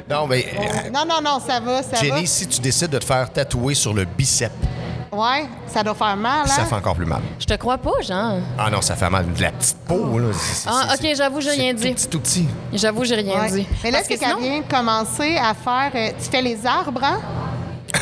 Non, 0.08 0.26
mais 0.26 0.46
euh, 0.58 0.90
Non, 0.92 1.04
non, 1.06 1.20
non, 1.22 1.40
ça 1.46 1.60
va, 1.60 1.82
ça 1.82 1.96
Jenny, 1.96 2.26
si 2.26 2.46
tu 2.46 2.60
décides 2.60 2.90
de 2.90 2.98
te 2.98 3.04
faire 3.04 3.30
tatouer 3.32 3.74
sur 3.74 3.92
le 3.92 4.04
bicep, 4.04 4.50
va. 4.62 4.77
Ouais, 5.10 5.46
ça 5.66 5.82
doit 5.82 5.94
faire 5.94 6.16
mal, 6.16 6.42
hein? 6.44 6.46
ça 6.48 6.64
fait 6.64 6.74
encore 6.74 6.94
plus 6.94 7.06
mal. 7.06 7.20
je 7.38 7.46
te 7.46 7.54
crois 7.54 7.78
pas, 7.78 7.92
genre. 8.02 8.34
Ah 8.58 8.70
non, 8.70 8.80
ça 8.82 8.94
fait 8.94 9.08
mal. 9.08 9.32
De 9.32 9.40
la 9.42 9.52
petite 9.52 9.78
peau, 9.86 10.18
là. 10.18 10.26
c'est- 10.32 10.54
c'est- 10.54 10.68
Ah, 10.70 10.94
c'est- 11.00 11.10
ok, 11.10 11.16
j'avoue, 11.16 11.40
j'ai 11.40 11.50
c'est 11.50 11.60
rien 11.62 11.74
dit. 11.74 11.92
petit, 11.94 12.08
tout 12.08 12.20
petit. 12.20 12.46
J'avoue, 12.74 13.04
j'ai 13.04 13.14
rien 13.14 13.40
Ouais. 13.40 13.50
dit. 13.50 13.66
Mais 13.82 13.90
là, 13.90 13.98
Parce 13.98 14.08
que 14.08 14.14
c'est 14.14 14.20
qu'elle 14.20 14.36
sinon- 14.36 14.40
vient 14.42 14.60
de 14.60 14.70
commencer 14.70 15.36
à 15.36 15.54
faire... 15.54 15.90
euh, 15.94 16.10
tu 16.22 16.30
fais 16.30 16.42
les 16.42 16.66
arbres, 16.66 17.02
hein? 17.02 17.20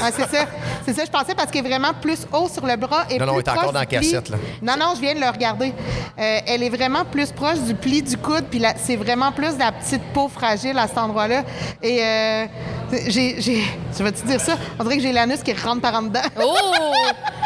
Ah, 0.03 0.11
c'est 0.15 0.29
ça. 0.29 0.45
C'est 0.85 0.95
ça, 0.95 1.05
je 1.05 1.11
pensais 1.11 1.35
parce 1.35 1.51
qu'elle 1.51 1.65
est 1.67 1.69
vraiment 1.69 1.93
plus 2.01 2.27
haut 2.33 2.49
sur 2.49 2.65
le 2.67 2.77
bras 2.77 3.05
et 3.11 3.19
Non, 3.19 3.27
non, 3.27 3.33
plus 3.35 3.41
elle 3.41 3.47
est 3.47 3.51
encore 3.51 3.63
proche 3.63 3.75
dans 3.75 3.81
du 3.81 3.95
la 3.95 4.01
pli. 4.01 4.11
cassette, 4.11 4.29
là. 4.29 4.37
Non, 4.63 4.75
non, 4.79 4.93
je 4.95 5.01
viens 5.01 5.15
de 5.15 5.21
le 5.21 5.29
regarder. 5.29 5.73
Euh, 6.19 6.39
elle 6.47 6.63
est 6.63 6.69
vraiment 6.69 7.05
plus 7.05 7.33
proche 7.33 7.59
du 7.61 7.75
pli 7.75 8.03
du 8.03 8.17
coude, 8.17 8.45
puis 8.51 8.59
là, 8.59 8.75
c'est 8.77 8.97
vraiment 8.97 9.33
plus 9.33 9.55
de 9.55 9.59
la 9.59 9.73
petite 9.73 10.03
peau 10.13 10.29
fragile 10.29 10.79
à 10.79 10.87
cet 10.87 10.99
endroit-là. 10.99 11.43
Et 11.83 12.03
euh, 12.03 12.45
j'ai, 13.09 13.41
j'ai, 13.41 13.65
je 13.99 14.03
vais 14.03 14.13
te 14.13 14.25
dire 14.27 14.41
ça, 14.41 14.55
on 14.79 14.85
dirait 14.85 14.97
que 14.97 15.03
j'ai 15.03 15.13
l'anus 15.13 15.43
qui 15.43 15.53
rentre 15.55 15.81
par 15.81 15.95
en 15.95 16.03
dedans. 16.03 16.21
Oh! 16.41 16.55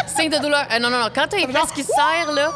Signe 0.06 0.30
de 0.30 0.38
douleur. 0.38 0.64
Euh, 0.72 0.78
non, 0.78 0.90
non, 0.90 0.98
non. 0.98 1.08
Quand 1.14 1.26
t'as 1.30 1.36
les 1.38 1.46
fesses 1.46 1.72
qui 1.74 1.82
serrent, 1.84 2.32
là, 2.34 2.50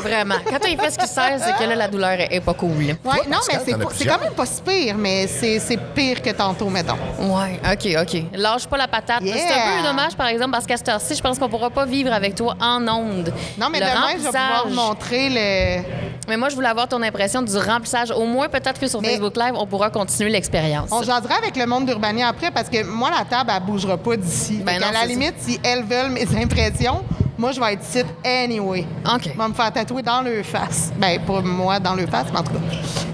vraiment. 0.00 0.36
Quand 0.48 0.58
t'as 0.60 0.68
les 0.68 0.76
fesses 0.76 0.96
qui 0.96 1.06
serrent, 1.06 1.38
c'est 1.38 1.56
que 1.56 1.68
là, 1.68 1.74
la 1.74 1.88
douleur 1.88 2.16
est, 2.18 2.40
pas 2.40 2.54
cool. 2.54 2.70
Ouais, 2.70 2.94
non, 3.28 3.38
mais 3.48 3.58
c'est, 3.64 3.76
c'est 3.94 4.06
quand 4.06 4.20
même 4.20 4.34
pas 4.34 4.46
si 4.46 4.62
pire, 4.62 4.96
mais 4.96 5.26
c'est, 5.26 5.58
c'est 5.58 5.76
pire 5.94 6.22
que 6.22 6.30
tantôt, 6.30 6.68
mettons. 6.68 6.96
Ouais, 7.18 7.60
OK, 7.72 7.96
OK. 8.02 8.22
Lâche 8.34 8.66
pas 8.66 8.76
la 8.76 8.88
patate. 8.88 9.22
Yeah. 9.22 9.36
C'est 9.36 9.52
un 9.54 9.76
peu 9.76 9.88
dommage, 9.88 10.16
par 10.16 10.26
exemple, 10.28 10.52
parce 10.52 10.66
qu'à 10.66 10.76
cette 10.76 10.88
heure-ci, 10.88 11.14
je 11.14 11.22
pense 11.22 11.38
qu'on 11.38 11.48
pourra 11.48 11.70
pas 11.70 11.84
vivre 11.84 12.12
avec 12.12 12.34
toi 12.34 12.56
en 12.60 12.86
onde. 12.88 13.32
Non, 13.58 13.68
mais 13.70 13.80
Le 13.80 13.86
demain, 13.86 14.10
je 14.12 14.22
vais 14.22 14.28
pouvoir 14.28 14.68
montrer 14.70 15.28
le. 15.28 15.82
Mais 16.28 16.36
moi, 16.36 16.48
je 16.48 16.54
voulais 16.54 16.68
avoir 16.68 16.86
ton 16.88 17.02
impression 17.02 17.42
du 17.42 17.56
remplissage. 17.56 18.10
Au 18.10 18.24
moins, 18.24 18.48
peut-être 18.48 18.78
que 18.80 18.86
sur 18.86 19.00
Mais- 19.00 19.08
Facebook 19.10 19.36
Live, 19.36 19.54
on 19.56 19.66
pourra 19.66 19.90
continuer 19.90 20.30
l'expérience. 20.30 20.88
On 20.92 21.02
jasera 21.02 21.34
avec 21.36 21.56
le 21.56 21.66
monde 21.66 21.86
d'Urbania 21.86 22.28
après 22.28 22.50
parce 22.50 22.68
que 22.68 22.84
moi, 22.84 23.10
la 23.10 23.24
table, 23.24 23.50
elle 23.54 23.62
bougera 23.62 23.96
pas 23.96 24.16
d'ici. 24.16 24.58
Ben 24.64 24.74
Fait 24.74 24.80
non, 24.80 24.86
qu'à 24.92 25.00
la 25.00 25.06
limite, 25.06 25.34
si 25.38 25.58
elles 25.64 25.82
veulent 25.84 26.10
mes 26.10 26.26
impressions, 26.40 27.02
moi, 27.40 27.52
je 27.52 27.60
vais 27.60 27.72
être 27.72 27.82
ici 27.82 28.02
anyway. 28.24 28.84
OK. 29.06 29.30
On 29.34 29.38
va 29.38 29.48
me 29.48 29.54
faire 29.54 29.72
tatouer 29.72 30.02
dans 30.02 30.20
le 30.22 30.42
face. 30.42 30.92
Ben, 30.98 31.18
pour 31.24 31.42
moi, 31.42 31.78
dans 31.80 31.94
le 31.94 32.06
face, 32.06 32.26
mais 32.32 32.38
en 32.38 32.42
tout 32.42 32.52
cas. 32.52 32.58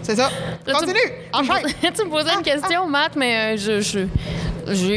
C'est 0.03 0.17
ça. 0.17 0.29
Là, 0.67 0.75
Continue! 0.75 0.95
Tu, 1.33 1.43
me 1.43 1.51
Enchaîne! 1.51 1.73
tu 1.97 2.05
me 2.05 2.11
posais 2.11 2.35
une 2.35 2.43
question, 2.43 2.87
Matt, 2.89 3.13
mais 3.17 3.55
euh, 3.55 3.57
je, 3.57 3.81
je- 3.81 4.07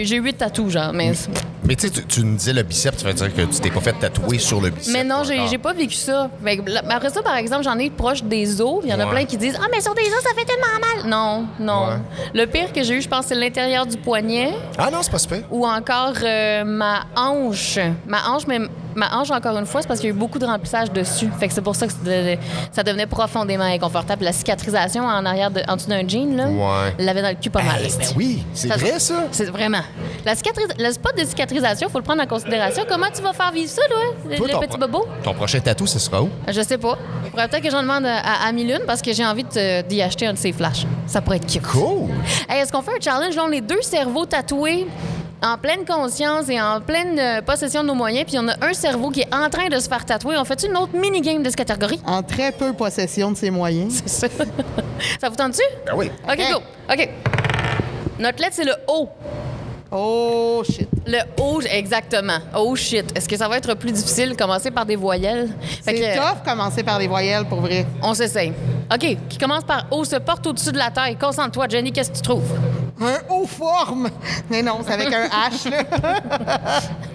j'ai 0.03 0.17
huit 0.17 0.33
tatous, 0.37 0.71
genre. 0.71 0.91
Mais, 0.93 1.11
Mais 1.63 1.75
tu 1.75 1.87
sais, 1.87 2.03
tu- 2.07 2.23
me 2.23 2.35
disais 2.37 2.53
le 2.53 2.63
bicep, 2.63 2.95
tu 2.97 3.05
veux 3.05 3.13
dire 3.13 3.33
que 3.35 3.41
tu 3.43 3.59
t'es 3.59 3.69
pas 3.69 3.81
fait 3.81 3.93
tatouer 3.93 4.39
sur 4.39 4.59
le 4.61 4.69
bicep. 4.71 4.93
mais 4.93 5.03
non, 5.03 5.21
j'ai 5.23 5.57
pas 5.59 5.73
vécu 5.73 5.93
ça. 5.95 6.29
Mais 6.41 6.59
après 6.89 7.09
ça, 7.11 7.21
par 7.21 7.35
exemple, 7.35 7.63
j'en 7.63 7.77
ai 7.77 7.89
proche 7.91 8.23
des 8.23 8.61
os. 8.61 8.81
Il 8.83 8.89
y 8.89 8.93
en 8.93 8.99
a 8.99 9.05
plein 9.07 9.25
qui 9.25 9.37
disent 9.37 9.57
Ah, 9.61 9.67
mais 9.71 9.81
sur 9.81 9.93
des 9.93 10.01
os, 10.01 10.23
ça 10.23 10.29
fait 10.35 10.45
tellement 10.45 10.79
mal. 11.03 11.09
Non, 11.09 11.45
non. 11.59 11.87
Ouais. 11.87 11.95
Le 12.33 12.45
pire 12.45 12.71
que 12.73 12.81
j'ai 12.83 12.95
eu, 12.95 13.01
je 13.01 13.07
pense, 13.09 13.25
c'est 13.27 13.35
l'intérieur 13.35 13.85
du 13.85 13.97
poignet 13.97 14.53
Ah 14.77 14.89
non, 14.91 14.99
c'est 15.01 15.11
pas 15.11 15.19
super. 15.19 15.39
ou 15.51 15.65
encore 15.67 16.13
euh, 16.23 16.63
ma 16.63 17.01
hanche. 17.15 17.77
Ma 18.07 18.27
hanche, 18.29 18.47
mais 18.47 18.59
ma 18.99 19.15
hanche, 19.17 19.31
encore 19.31 19.57
une 19.57 19.65
fois, 19.65 19.81
c'est 19.81 19.87
parce 19.87 19.99
qu'il 19.99 20.09
y 20.09 20.11
a 20.11 20.15
eu 20.15 20.17
beaucoup 20.17 20.37
de 20.39 20.45
remplissage 20.45 20.91
dessus. 20.91 21.29
Fait 21.39 21.47
que 21.47 21.53
c'est 21.53 21.61
pour 21.61 21.75
ça 21.75 21.87
que 21.87 21.93
ça 22.71 22.83
devenait 22.83 23.07
profondément 23.07 23.63
inconfortable. 23.63 24.23
La 24.23 24.31
cicatrisation 24.33 25.03
en 25.05 25.25
arrière, 25.25 25.49
de, 25.51 25.61
en 25.67 25.75
dessous 25.75 25.89
d'un 25.89 26.07
jean, 26.07 26.35
là, 26.35 26.47
Ouais. 26.47 26.93
l'avait 26.99 27.21
dans 27.21 27.29
le 27.29 27.35
cul 27.35 27.49
pas 27.49 27.63
mal. 27.63 27.81
Hey, 27.81 27.91
ben 27.97 28.07
oui, 28.15 28.43
c'est 28.53 28.67
vrai, 28.67 28.99
ça. 28.99 29.23
C'est 29.31 29.45
vraiment. 29.45 29.81
La 30.25 30.35
cicatris... 30.35 30.63
Le 30.77 30.91
spot 30.91 31.17
de 31.17 31.23
cicatrisation, 31.25 31.87
il 31.87 31.91
faut 31.91 31.97
le 31.99 32.03
prendre 32.03 32.21
en 32.21 32.27
considération. 32.27 32.83
Comment 32.87 33.07
tu 33.15 33.21
vas 33.21 33.33
faire 33.33 33.51
vivre 33.51 33.69
ça, 33.69 33.81
là, 33.89 34.35
Toi, 34.37 34.47
le 34.47 34.67
petit 34.67 34.77
bobo? 34.77 35.05
Ton 35.23 35.33
prochain 35.33 35.59
tatou, 35.59 35.87
ce 35.87 35.99
sera 35.99 36.21
où? 36.21 36.29
Je 36.47 36.61
sais 36.61 36.77
pas. 36.77 36.97
Faudrait 37.31 37.47
peut-être 37.47 37.63
que 37.63 37.71
j'en 37.71 37.81
demande 37.81 38.05
à, 38.05 38.17
à 38.19 38.47
Amy 38.49 38.65
Lune 38.65 38.81
parce 38.85 39.01
que 39.01 39.13
j'ai 39.13 39.25
envie 39.25 39.45
d'y 39.87 40.01
acheter 40.01 40.27
un 40.27 40.33
de 40.33 40.37
ses 40.37 40.51
flashs. 40.51 40.85
Ça 41.07 41.21
pourrait 41.21 41.37
être 41.37 41.47
cute. 41.47 41.61
Cool! 41.61 42.09
Hey, 42.49 42.61
Est-ce 42.61 42.71
qu'on 42.71 42.81
fait 42.81 42.91
un 42.91 43.01
challenge? 43.01 43.35
Là, 43.35 43.43
on 43.47 43.51
est 43.51 43.61
deux 43.61 43.81
cerveaux 43.81 44.25
tatoués 44.25 44.87
en 45.41 45.57
pleine 45.57 45.85
conscience 45.85 46.49
et 46.49 46.59
en 46.59 46.81
pleine 46.81 47.17
euh, 47.19 47.41
possession 47.41 47.83
de 47.83 47.87
nos 47.87 47.95
moyens, 47.95 48.25
puis 48.25 48.37
on 48.39 48.47
a 48.47 48.65
un 48.65 48.73
cerveau 48.73 49.09
qui 49.09 49.21
est 49.21 49.33
en 49.33 49.49
train 49.49 49.69
de 49.69 49.79
se 49.79 49.87
faire 49.87 50.05
tatouer. 50.05 50.37
On 50.37 50.45
fait 50.45 50.63
une 50.63 50.75
autre 50.77 50.95
mini-game 50.95 51.43
de 51.43 51.49
cette 51.49 51.57
catégorie? 51.57 52.01
En 52.05 52.23
très 52.23 52.51
peu 52.51 52.73
possession 52.73 53.31
de 53.31 53.37
ses 53.37 53.49
moyens. 53.49 54.03
C'est 54.05 54.29
ça. 54.29 54.43
ça 55.21 55.29
vous 55.29 55.35
tente-tu? 55.35 55.61
Ben 55.85 55.93
oui. 55.95 56.11
OK, 56.27 56.37
go. 56.37 56.61
OK. 56.91 57.09
Notre 58.19 58.41
lettre, 58.41 58.55
c'est 58.55 58.65
le 58.65 58.73
O. 58.87 59.09
Oh, 59.91 60.63
shit. 60.69 60.87
Le 61.07 61.19
O, 61.41 61.61
exactement. 61.61 62.37
Oh 62.55 62.75
shit. 62.75 63.11
Est-ce 63.17 63.27
que 63.27 63.35
ça 63.35 63.47
va 63.47 63.57
être 63.57 63.73
plus 63.73 63.91
difficile 63.91 64.29
de 64.29 64.35
commencer 64.35 64.69
par 64.69 64.85
des 64.85 64.95
voyelles? 64.95 65.49
C'est 65.83 65.93
que, 65.95 66.15
tough 66.15 66.43
commencer 66.45 66.83
par 66.83 66.99
les 66.99 67.07
voyelles, 67.07 67.45
pour 67.45 67.61
vrai. 67.61 67.85
On 68.03 68.13
s'essaye. 68.13 68.53
OK, 68.93 69.17
qui 69.27 69.37
commence 69.39 69.63
par 69.63 69.85
O 69.91 70.03
se 70.03 70.17
porte 70.17 70.45
au-dessus 70.45 70.71
de 70.71 70.77
la 70.77 70.91
taille. 70.91 71.15
Concentre-toi, 71.15 71.67
Jenny, 71.69 71.91
qu'est-ce 71.91 72.11
que 72.11 72.15
tu 72.17 72.21
trouves? 72.21 72.51
Un 73.01 73.17
haut 73.33 73.47
forme. 73.47 74.09
Mais 74.49 74.61
non, 74.61 74.79
c'est 74.85 74.93
avec 74.93 75.11
un 75.11 75.25
H, 75.49 75.69
là. 75.71 75.83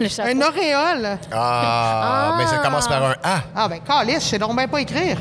Le 0.00 0.08
chapeau. 0.08 0.30
Un 0.30 0.40
auréole. 0.42 1.18
Ah, 1.32 2.34
mais 2.38 2.46
ça 2.46 2.58
commence 2.58 2.88
par 2.88 3.04
un 3.04 3.14
A. 3.22 3.42
Ah, 3.54 3.68
ben, 3.68 3.80
calice, 3.86 4.24
je 4.24 4.28
sais 4.30 4.38
donc 4.38 4.56
bien 4.56 4.66
pas 4.66 4.80
écrire. 4.80 5.18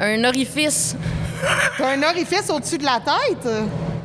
Un 0.00 0.22
orifice 0.24 0.94
T'as 1.76 1.92
un 1.96 2.02
orifice 2.02 2.48
au-dessus 2.50 2.78
de 2.78 2.84
la 2.84 3.00
tête? 3.00 3.44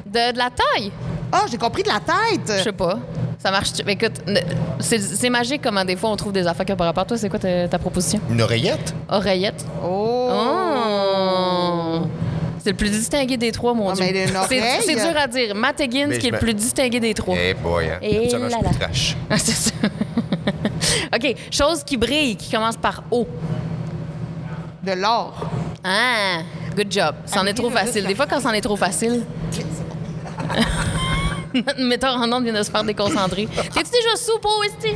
de, 0.05 0.31
de 0.33 0.37
la 0.37 0.49
taille. 0.49 0.91
Ah, 1.35 1.45
j'ai 1.49 1.57
compris 1.57 1.81
de 1.83 1.87
la 1.89 1.95
Je 1.95 2.35
tête. 2.37 2.63
sais 2.63 2.71
pas. 2.71 2.99
Ça 3.39 3.49
marche. 3.51 3.71
Mais 3.85 3.93
écoute, 3.93 4.21
c'est 4.79 4.99
c'est 4.99 5.29
magique 5.29 5.61
comment 5.63 5.83
des 5.83 5.95
fois 5.95 6.11
on 6.11 6.15
trouve 6.15 6.31
des 6.31 6.45
affaires 6.47 6.65
qui 6.65 6.71
ont 6.71 6.77
pas 6.77 6.85
rapport. 6.85 7.05
Toi, 7.07 7.17
c'est 7.17 7.27
quoi 7.27 7.39
ta, 7.39 7.67
ta 7.67 7.79
proposition? 7.79 8.21
Une 8.29 8.41
oreillette? 8.41 8.93
Oreillette. 9.09 9.65
Oh. 9.83 10.29
Oh! 10.31 11.99
C'est 12.63 12.69
le 12.69 12.77
plus 12.77 12.91
distingué 12.91 13.35
des 13.35 13.51
trois, 13.51 13.73
mon 13.73 13.89
Ah, 13.89 13.93
Dieu. 13.93 14.05
mais 14.13 14.27
C'est 14.85 14.95
dur 14.95 15.17
à 15.17 15.27
dire. 15.27 15.53
Matt 15.55 15.79
Higgins, 15.81 16.05
Mais 16.07 16.17
qui 16.19 16.27
est 16.27 16.29
je 16.29 16.33
le 16.35 16.39
plus 16.39 16.53
distingué 16.53 16.99
des 17.01 17.13
trois. 17.13 17.35
Eh 17.37 17.53
boy, 17.55 17.89
hein. 17.89 17.97
Et 18.01 18.29
je 18.29 18.37
là 18.37 18.47
là. 18.49 18.57
plus 18.69 18.77
trash. 18.79 19.17
Ah, 19.29 19.37
c'est 19.37 19.51
ça. 19.51 19.71
OK. 21.15 21.35
Chose 21.51 21.83
qui 21.83 21.97
brille, 21.97 22.37
qui 22.37 22.51
commence 22.51 22.77
par 22.77 23.03
O. 23.11 23.27
De 24.83 24.91
l'or. 24.93 25.49
Ah, 25.83 26.39
good 26.75 26.87
job. 26.91 27.15
C'en 27.25 27.45
est 27.45 27.53
trop 27.53 27.69
facile. 27.69 28.05
Des 28.05 28.15
fois, 28.15 28.27
quand 28.27 28.39
c'en 28.39 28.51
est 28.51 28.61
trop 28.61 28.77
facile. 28.77 29.23
Notre 31.53 31.81
metteur 31.81 32.15
en 32.15 32.31
onde 32.31 32.43
vient 32.43 32.53
de 32.53 32.63
se 32.63 32.71
faire 32.71 32.83
déconcentrer. 32.83 33.47
T'es-tu 33.47 33.91
déjà 33.91 34.15
sous 34.15 34.39
pour 34.39 34.59
Westy? 34.61 34.95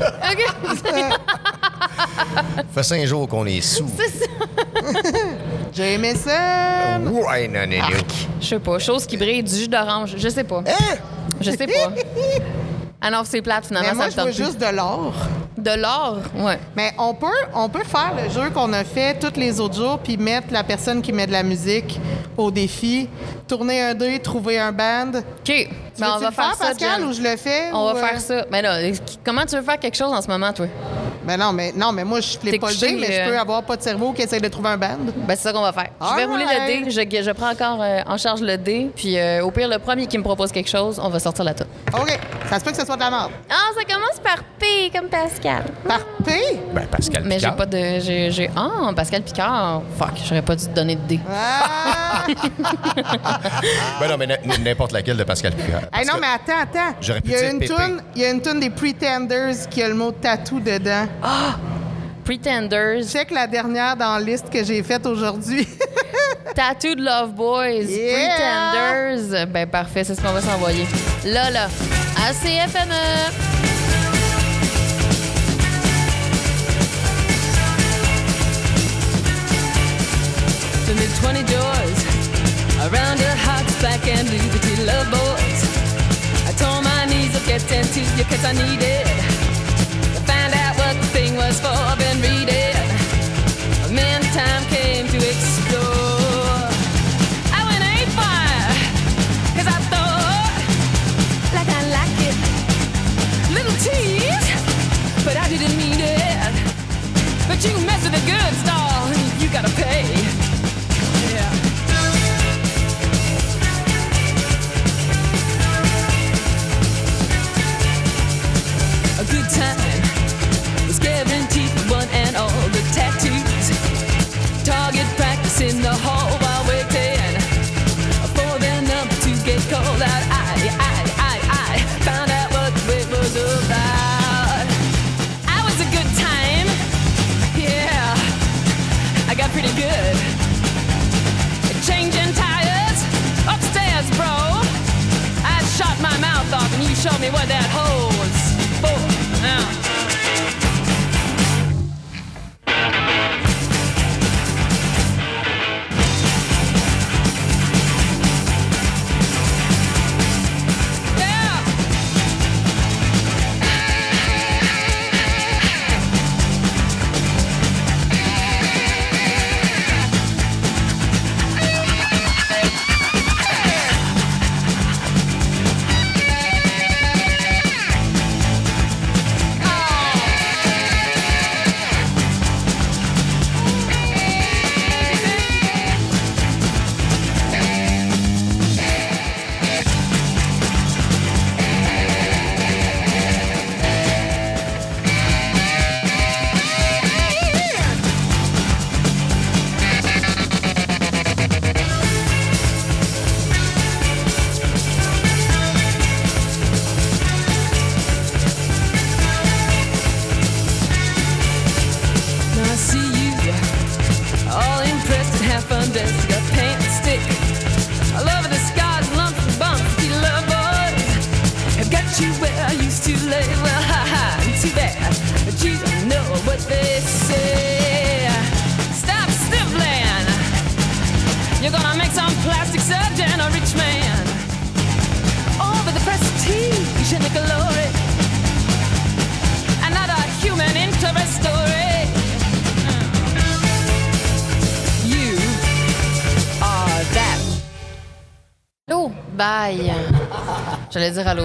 OK. 0.00 0.82
Ça 0.84 2.62
fait 2.74 2.82
cinq 2.82 3.04
jours 3.06 3.28
qu'on 3.28 3.46
est 3.46 3.60
sous. 3.60 3.90
J'ai 5.72 5.94
aimé 5.94 6.14
ça. 6.14 6.98
Ouais, 7.00 7.48
non, 7.48 7.66
non, 7.66 7.78
non. 7.78 7.96
Je 8.40 8.46
sais 8.46 8.58
pas. 8.58 8.78
Chose 8.78 9.06
qui 9.06 9.16
brille, 9.16 9.42
du 9.42 9.54
jus 9.54 9.68
d'orange. 9.68 10.14
Je 10.16 10.28
sais 10.28 10.44
pas. 10.44 10.62
Hein? 10.66 10.96
Je 11.40 11.50
sais 11.50 11.66
pas. 11.66 11.92
Ah 13.00 13.12
non, 13.12 13.22
c'est 13.24 13.40
plate, 13.42 13.66
finalement, 13.66 13.90
Mais 13.90 13.94
moi, 13.94 14.10
ça 14.10 14.22
je 14.22 14.26
me 14.26 14.32
plus. 14.34 14.44
juste 14.44 14.58
de 14.60 14.74
l'or. 14.74 15.14
De 15.56 15.70
l'or? 15.80 16.18
Ouais. 16.34 16.58
Mais 16.76 16.92
on 16.98 17.14
peut, 17.14 17.26
on 17.54 17.68
peut 17.68 17.84
faire 17.84 18.12
le 18.20 18.28
jeu 18.28 18.50
qu'on 18.50 18.72
a 18.72 18.82
fait 18.82 19.16
tous 19.20 19.38
les 19.38 19.60
autres 19.60 19.76
jours, 19.76 20.00
puis 20.00 20.16
mettre 20.16 20.48
la 20.52 20.64
personne 20.64 21.00
qui 21.00 21.12
met 21.12 21.28
de 21.28 21.30
la 21.30 21.44
musique 21.44 22.00
au 22.36 22.50
défi, 22.50 23.08
tourner 23.46 23.80
un 23.82 23.94
dé, 23.94 24.18
trouver 24.18 24.58
un 24.58 24.72
band. 24.72 25.12
OK. 25.16 25.68
Tu 25.98 26.04
Ben, 26.04 26.12
on 26.14 26.18
va 26.18 26.28
le 26.28 26.32
faire 26.32 26.54
ça, 26.54 26.66
Pascal, 26.66 27.04
ou 27.04 27.12
je 27.12 27.20
le 27.20 27.36
fais? 27.36 27.72
On 27.72 27.90
ou, 27.90 27.94
va 27.94 27.98
euh, 27.98 28.06
faire 28.06 28.20
ça. 28.20 28.44
Mais 28.52 28.62
là, 28.62 28.78
comment 29.24 29.44
tu 29.44 29.56
veux 29.56 29.62
faire 29.62 29.80
quelque 29.80 29.96
chose 29.96 30.12
en 30.12 30.22
ce 30.22 30.28
moment, 30.28 30.52
toi? 30.52 30.66
Ben 31.28 31.36
non, 31.36 31.52
mais, 31.52 31.72
non, 31.76 31.92
mais 31.92 32.04
moi, 32.04 32.22
je 32.22 32.38
flippe 32.38 32.58
pas 32.58 32.70
le 32.70 32.76
dé, 32.76 32.96
mais 32.98 33.10
euh, 33.10 33.24
je 33.26 33.30
peux 33.30 33.38
avoir 33.38 33.62
pas 33.62 33.76
de 33.76 33.82
cerveau 33.82 34.14
qui 34.14 34.22
essaie 34.22 34.40
de 34.40 34.48
trouver 34.48 34.70
un 34.70 34.78
band. 34.78 34.96
Ben, 35.26 35.36
c'est 35.36 35.42
ça 35.42 35.52
qu'on 35.52 35.60
va 35.60 35.74
faire. 35.74 35.90
Je 36.00 36.16
vais 36.16 36.24
rouler 36.24 36.46
le 36.46 36.66
dé. 36.66 36.90
Je, 36.90 37.22
je 37.22 37.30
prends 37.32 37.50
encore 37.50 37.82
euh, 37.82 38.00
en 38.06 38.16
charge 38.16 38.40
le 38.40 38.56
dé. 38.56 38.90
Puis, 38.96 39.18
euh, 39.18 39.44
au 39.44 39.50
pire, 39.50 39.68
le 39.68 39.78
premier 39.78 40.06
qui 40.06 40.16
me 40.16 40.22
propose 40.22 40.50
quelque 40.50 40.70
chose, 40.70 40.98
on 41.02 41.10
va 41.10 41.18
sortir 41.18 41.44
la 41.44 41.52
tête. 41.52 41.66
OK. 41.92 42.18
Ça 42.48 42.58
se 42.58 42.64
peut 42.64 42.70
que 42.70 42.78
ce 42.78 42.86
soit 42.86 42.94
de 42.96 43.00
la 43.00 43.10
merde. 43.10 43.32
Ah, 43.50 43.72
ça 43.76 43.84
commence 43.84 44.18
par 44.24 44.42
P, 44.58 44.90
comme 44.90 45.08
Pascal. 45.10 45.64
Par 45.86 46.00
P? 46.24 46.32
Ben, 46.72 46.86
Pascal 46.86 47.24
Mais 47.26 47.34
j'ai 47.34 47.40
Picard. 47.40 47.56
pas 47.56 47.66
de. 47.66 48.00
J'ai. 48.00 48.50
Ah, 48.56 48.90
Pascal 48.96 49.20
Picard. 49.20 49.82
Fuck, 49.98 50.12
j'aurais 50.26 50.40
pas 50.40 50.56
dû 50.56 50.64
te 50.64 50.70
donner 50.70 50.96
de 50.96 51.06
dé. 51.06 51.20
Ah! 51.30 52.24
Ben 54.00 54.08
non, 54.08 54.16
mais 54.16 54.26
n'importe 54.60 54.92
laquelle 54.92 55.16
de 55.16 55.24
Pascal 55.24 55.52
Picard. 55.52 55.82
Non, 55.92 56.14
mais 56.20 56.26
attends, 56.26 56.60
attends. 56.62 56.96
J'aurais 57.00 57.20
pu 57.20 57.30
Il 57.30 57.32
y 57.32 57.36
a 57.36 57.50
une 57.50 57.60
toune, 57.60 58.02
il 58.14 58.22
y 58.22 58.24
a 58.24 58.30
une 58.30 58.42
toune 58.42 58.60
des 58.60 58.70
Pretenders 58.70 59.68
qui 59.70 59.82
a 59.82 59.88
le 59.88 59.94
mot 59.94 60.12
tatou 60.12 60.60
dedans. 60.60 61.06
Pretenders. 62.24 63.04
Check 63.10 63.30
la 63.30 63.46
dernière 63.46 63.96
dans 63.96 64.18
la 64.18 64.20
liste 64.20 64.50
que 64.50 64.62
j'ai 64.62 64.82
faite 64.82 65.06
aujourd'hui. 65.06 65.66
Tattooed 66.54 66.98
Love 66.98 67.32
Boys. 67.32 67.84
Yeah! 67.88 68.28
Pretenders. 68.28 69.46
Ben, 69.46 69.66
parfait, 69.66 70.04
c'est 70.04 70.14
ce 70.14 70.20
qu'on 70.20 70.32
va 70.32 70.42
s'envoyer. 70.42 70.86
Là, 71.24 71.50
là. 71.50 71.68
À 72.16 72.32
CFME. 72.32 73.32
to 80.86 80.94
me 80.94 81.06
20 81.20 81.46
doors 81.46 82.88
around 82.90 83.18
back 83.82 84.08
and 84.08 84.27
to 87.84 88.00
you 88.00 88.24
cause 88.24 88.44
I 88.44 88.52
needed 88.52 88.78
didn't 88.80 88.87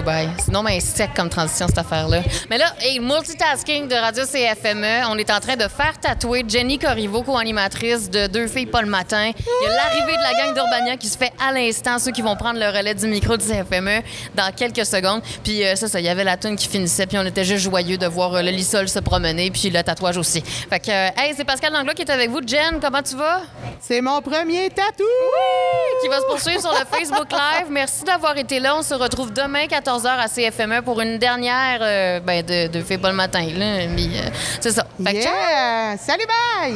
bye. 0.04 0.28
Sinon, 0.38 0.62
mais 0.62 0.80
sec 0.80 1.10
comme 1.16 1.28
transition, 1.28 1.66
cette 1.66 1.78
affaire-là. 1.78 2.22
Mais 2.50 2.58
là, 2.58 2.66
hey, 2.80 3.00
multitasking 3.00 3.88
de 3.88 3.94
Radio 3.94 4.24
CFME. 4.24 5.06
On 5.10 5.16
est 5.18 5.30
en 5.30 5.40
train 5.40 5.56
de 5.56 5.66
faire 5.68 5.98
tatouer 6.00 6.44
Jenny 6.46 6.78
Corriveau, 6.78 7.22
co-animatrice 7.22 8.10
de 8.10 8.26
Deux 8.26 8.46
filles 8.46 8.66
pas 8.66 8.82
le 8.82 8.88
matin. 8.88 9.32
Il 9.36 9.64
y 9.64 9.70
a 9.70 9.74
l'arrivée 9.74 10.16
de 10.16 10.22
la 10.22 10.32
gang 10.32 10.54
d'Urbania 10.54 10.96
qui 10.96 11.08
se 11.08 11.16
fait 11.16 11.32
à 11.44 11.52
l'instant, 11.52 11.98
ceux 11.98 12.12
qui 12.12 12.22
vont 12.22 12.36
prendre 12.36 12.60
le 12.60 12.66
relais 12.66 12.94
du 12.94 13.06
micro 13.06 13.36
du 13.36 13.44
CFME 13.44 14.02
dans 14.34 14.52
quelques 14.54 14.86
secondes. 14.86 15.22
Puis 15.42 15.64
euh, 15.64 15.74
ça, 15.76 15.88
ça, 15.88 16.00
il 16.00 16.06
y 16.06 16.08
avait 16.08 16.24
la 16.24 16.36
tune 16.36 16.56
qui 16.56 16.68
finissait, 16.68 17.06
puis 17.06 17.18
on 17.18 17.24
était 17.26 17.44
juste 17.44 17.64
joyeux 17.64 17.98
de 17.98 18.06
voir 18.06 18.34
euh, 18.34 18.42
le 18.42 18.50
lissol 18.50 18.88
se 18.88 18.98
promener, 18.98 19.50
puis 19.50 19.70
le 19.70 19.82
tatouage 19.82 20.18
aussi. 20.18 20.42
Fait 20.42 20.80
que, 20.80 20.90
euh, 20.90 21.10
hey, 21.16 21.34
c'est 21.36 21.44
Pascal 21.44 21.72
Langlois 21.72 21.94
qui 21.94 22.02
est 22.02 22.10
avec 22.10 22.30
vous. 22.30 22.40
Jen, 22.46 22.78
comment 22.80 23.02
tu 23.02 23.16
vas? 23.16 23.42
C'est 23.80 24.00
mon 24.00 24.20
premier 24.22 24.70
tatou! 24.70 25.04
qui 26.02 26.08
va 26.08 26.20
se 26.20 26.26
poursuivre 26.26 26.60
sur 26.60 26.72
le 26.72 26.84
Facebook 26.90 27.30
Live. 27.30 27.66
Merci 27.70 28.04
d'avoir 28.04 28.36
été 28.36 28.60
là. 28.60 28.76
On 28.76 28.82
se 28.82 28.94
retrouve 28.94 29.32
demain 29.32 29.64
14h 29.66 30.06
à 30.06 30.28
CFME 30.28 30.82
pour 30.82 31.00
une 31.00 31.18
dernière 31.18 31.78
euh, 31.80 32.20
ben, 32.20 32.44
de, 32.44 32.66
de 32.68 32.80
Fais 32.82 32.98
pas 32.98 33.10
le 33.10 33.16
matin. 33.16 33.46
Là. 33.56 33.86
Mais, 33.88 34.02
euh, 34.04 34.28
c'est 34.60 34.72
ça. 34.72 34.86
Fait 35.02 35.14
que 35.14 35.22
ciao! 35.22 35.32
Yeah! 35.32 35.96
Salut, 35.98 36.26
bye! 36.26 36.74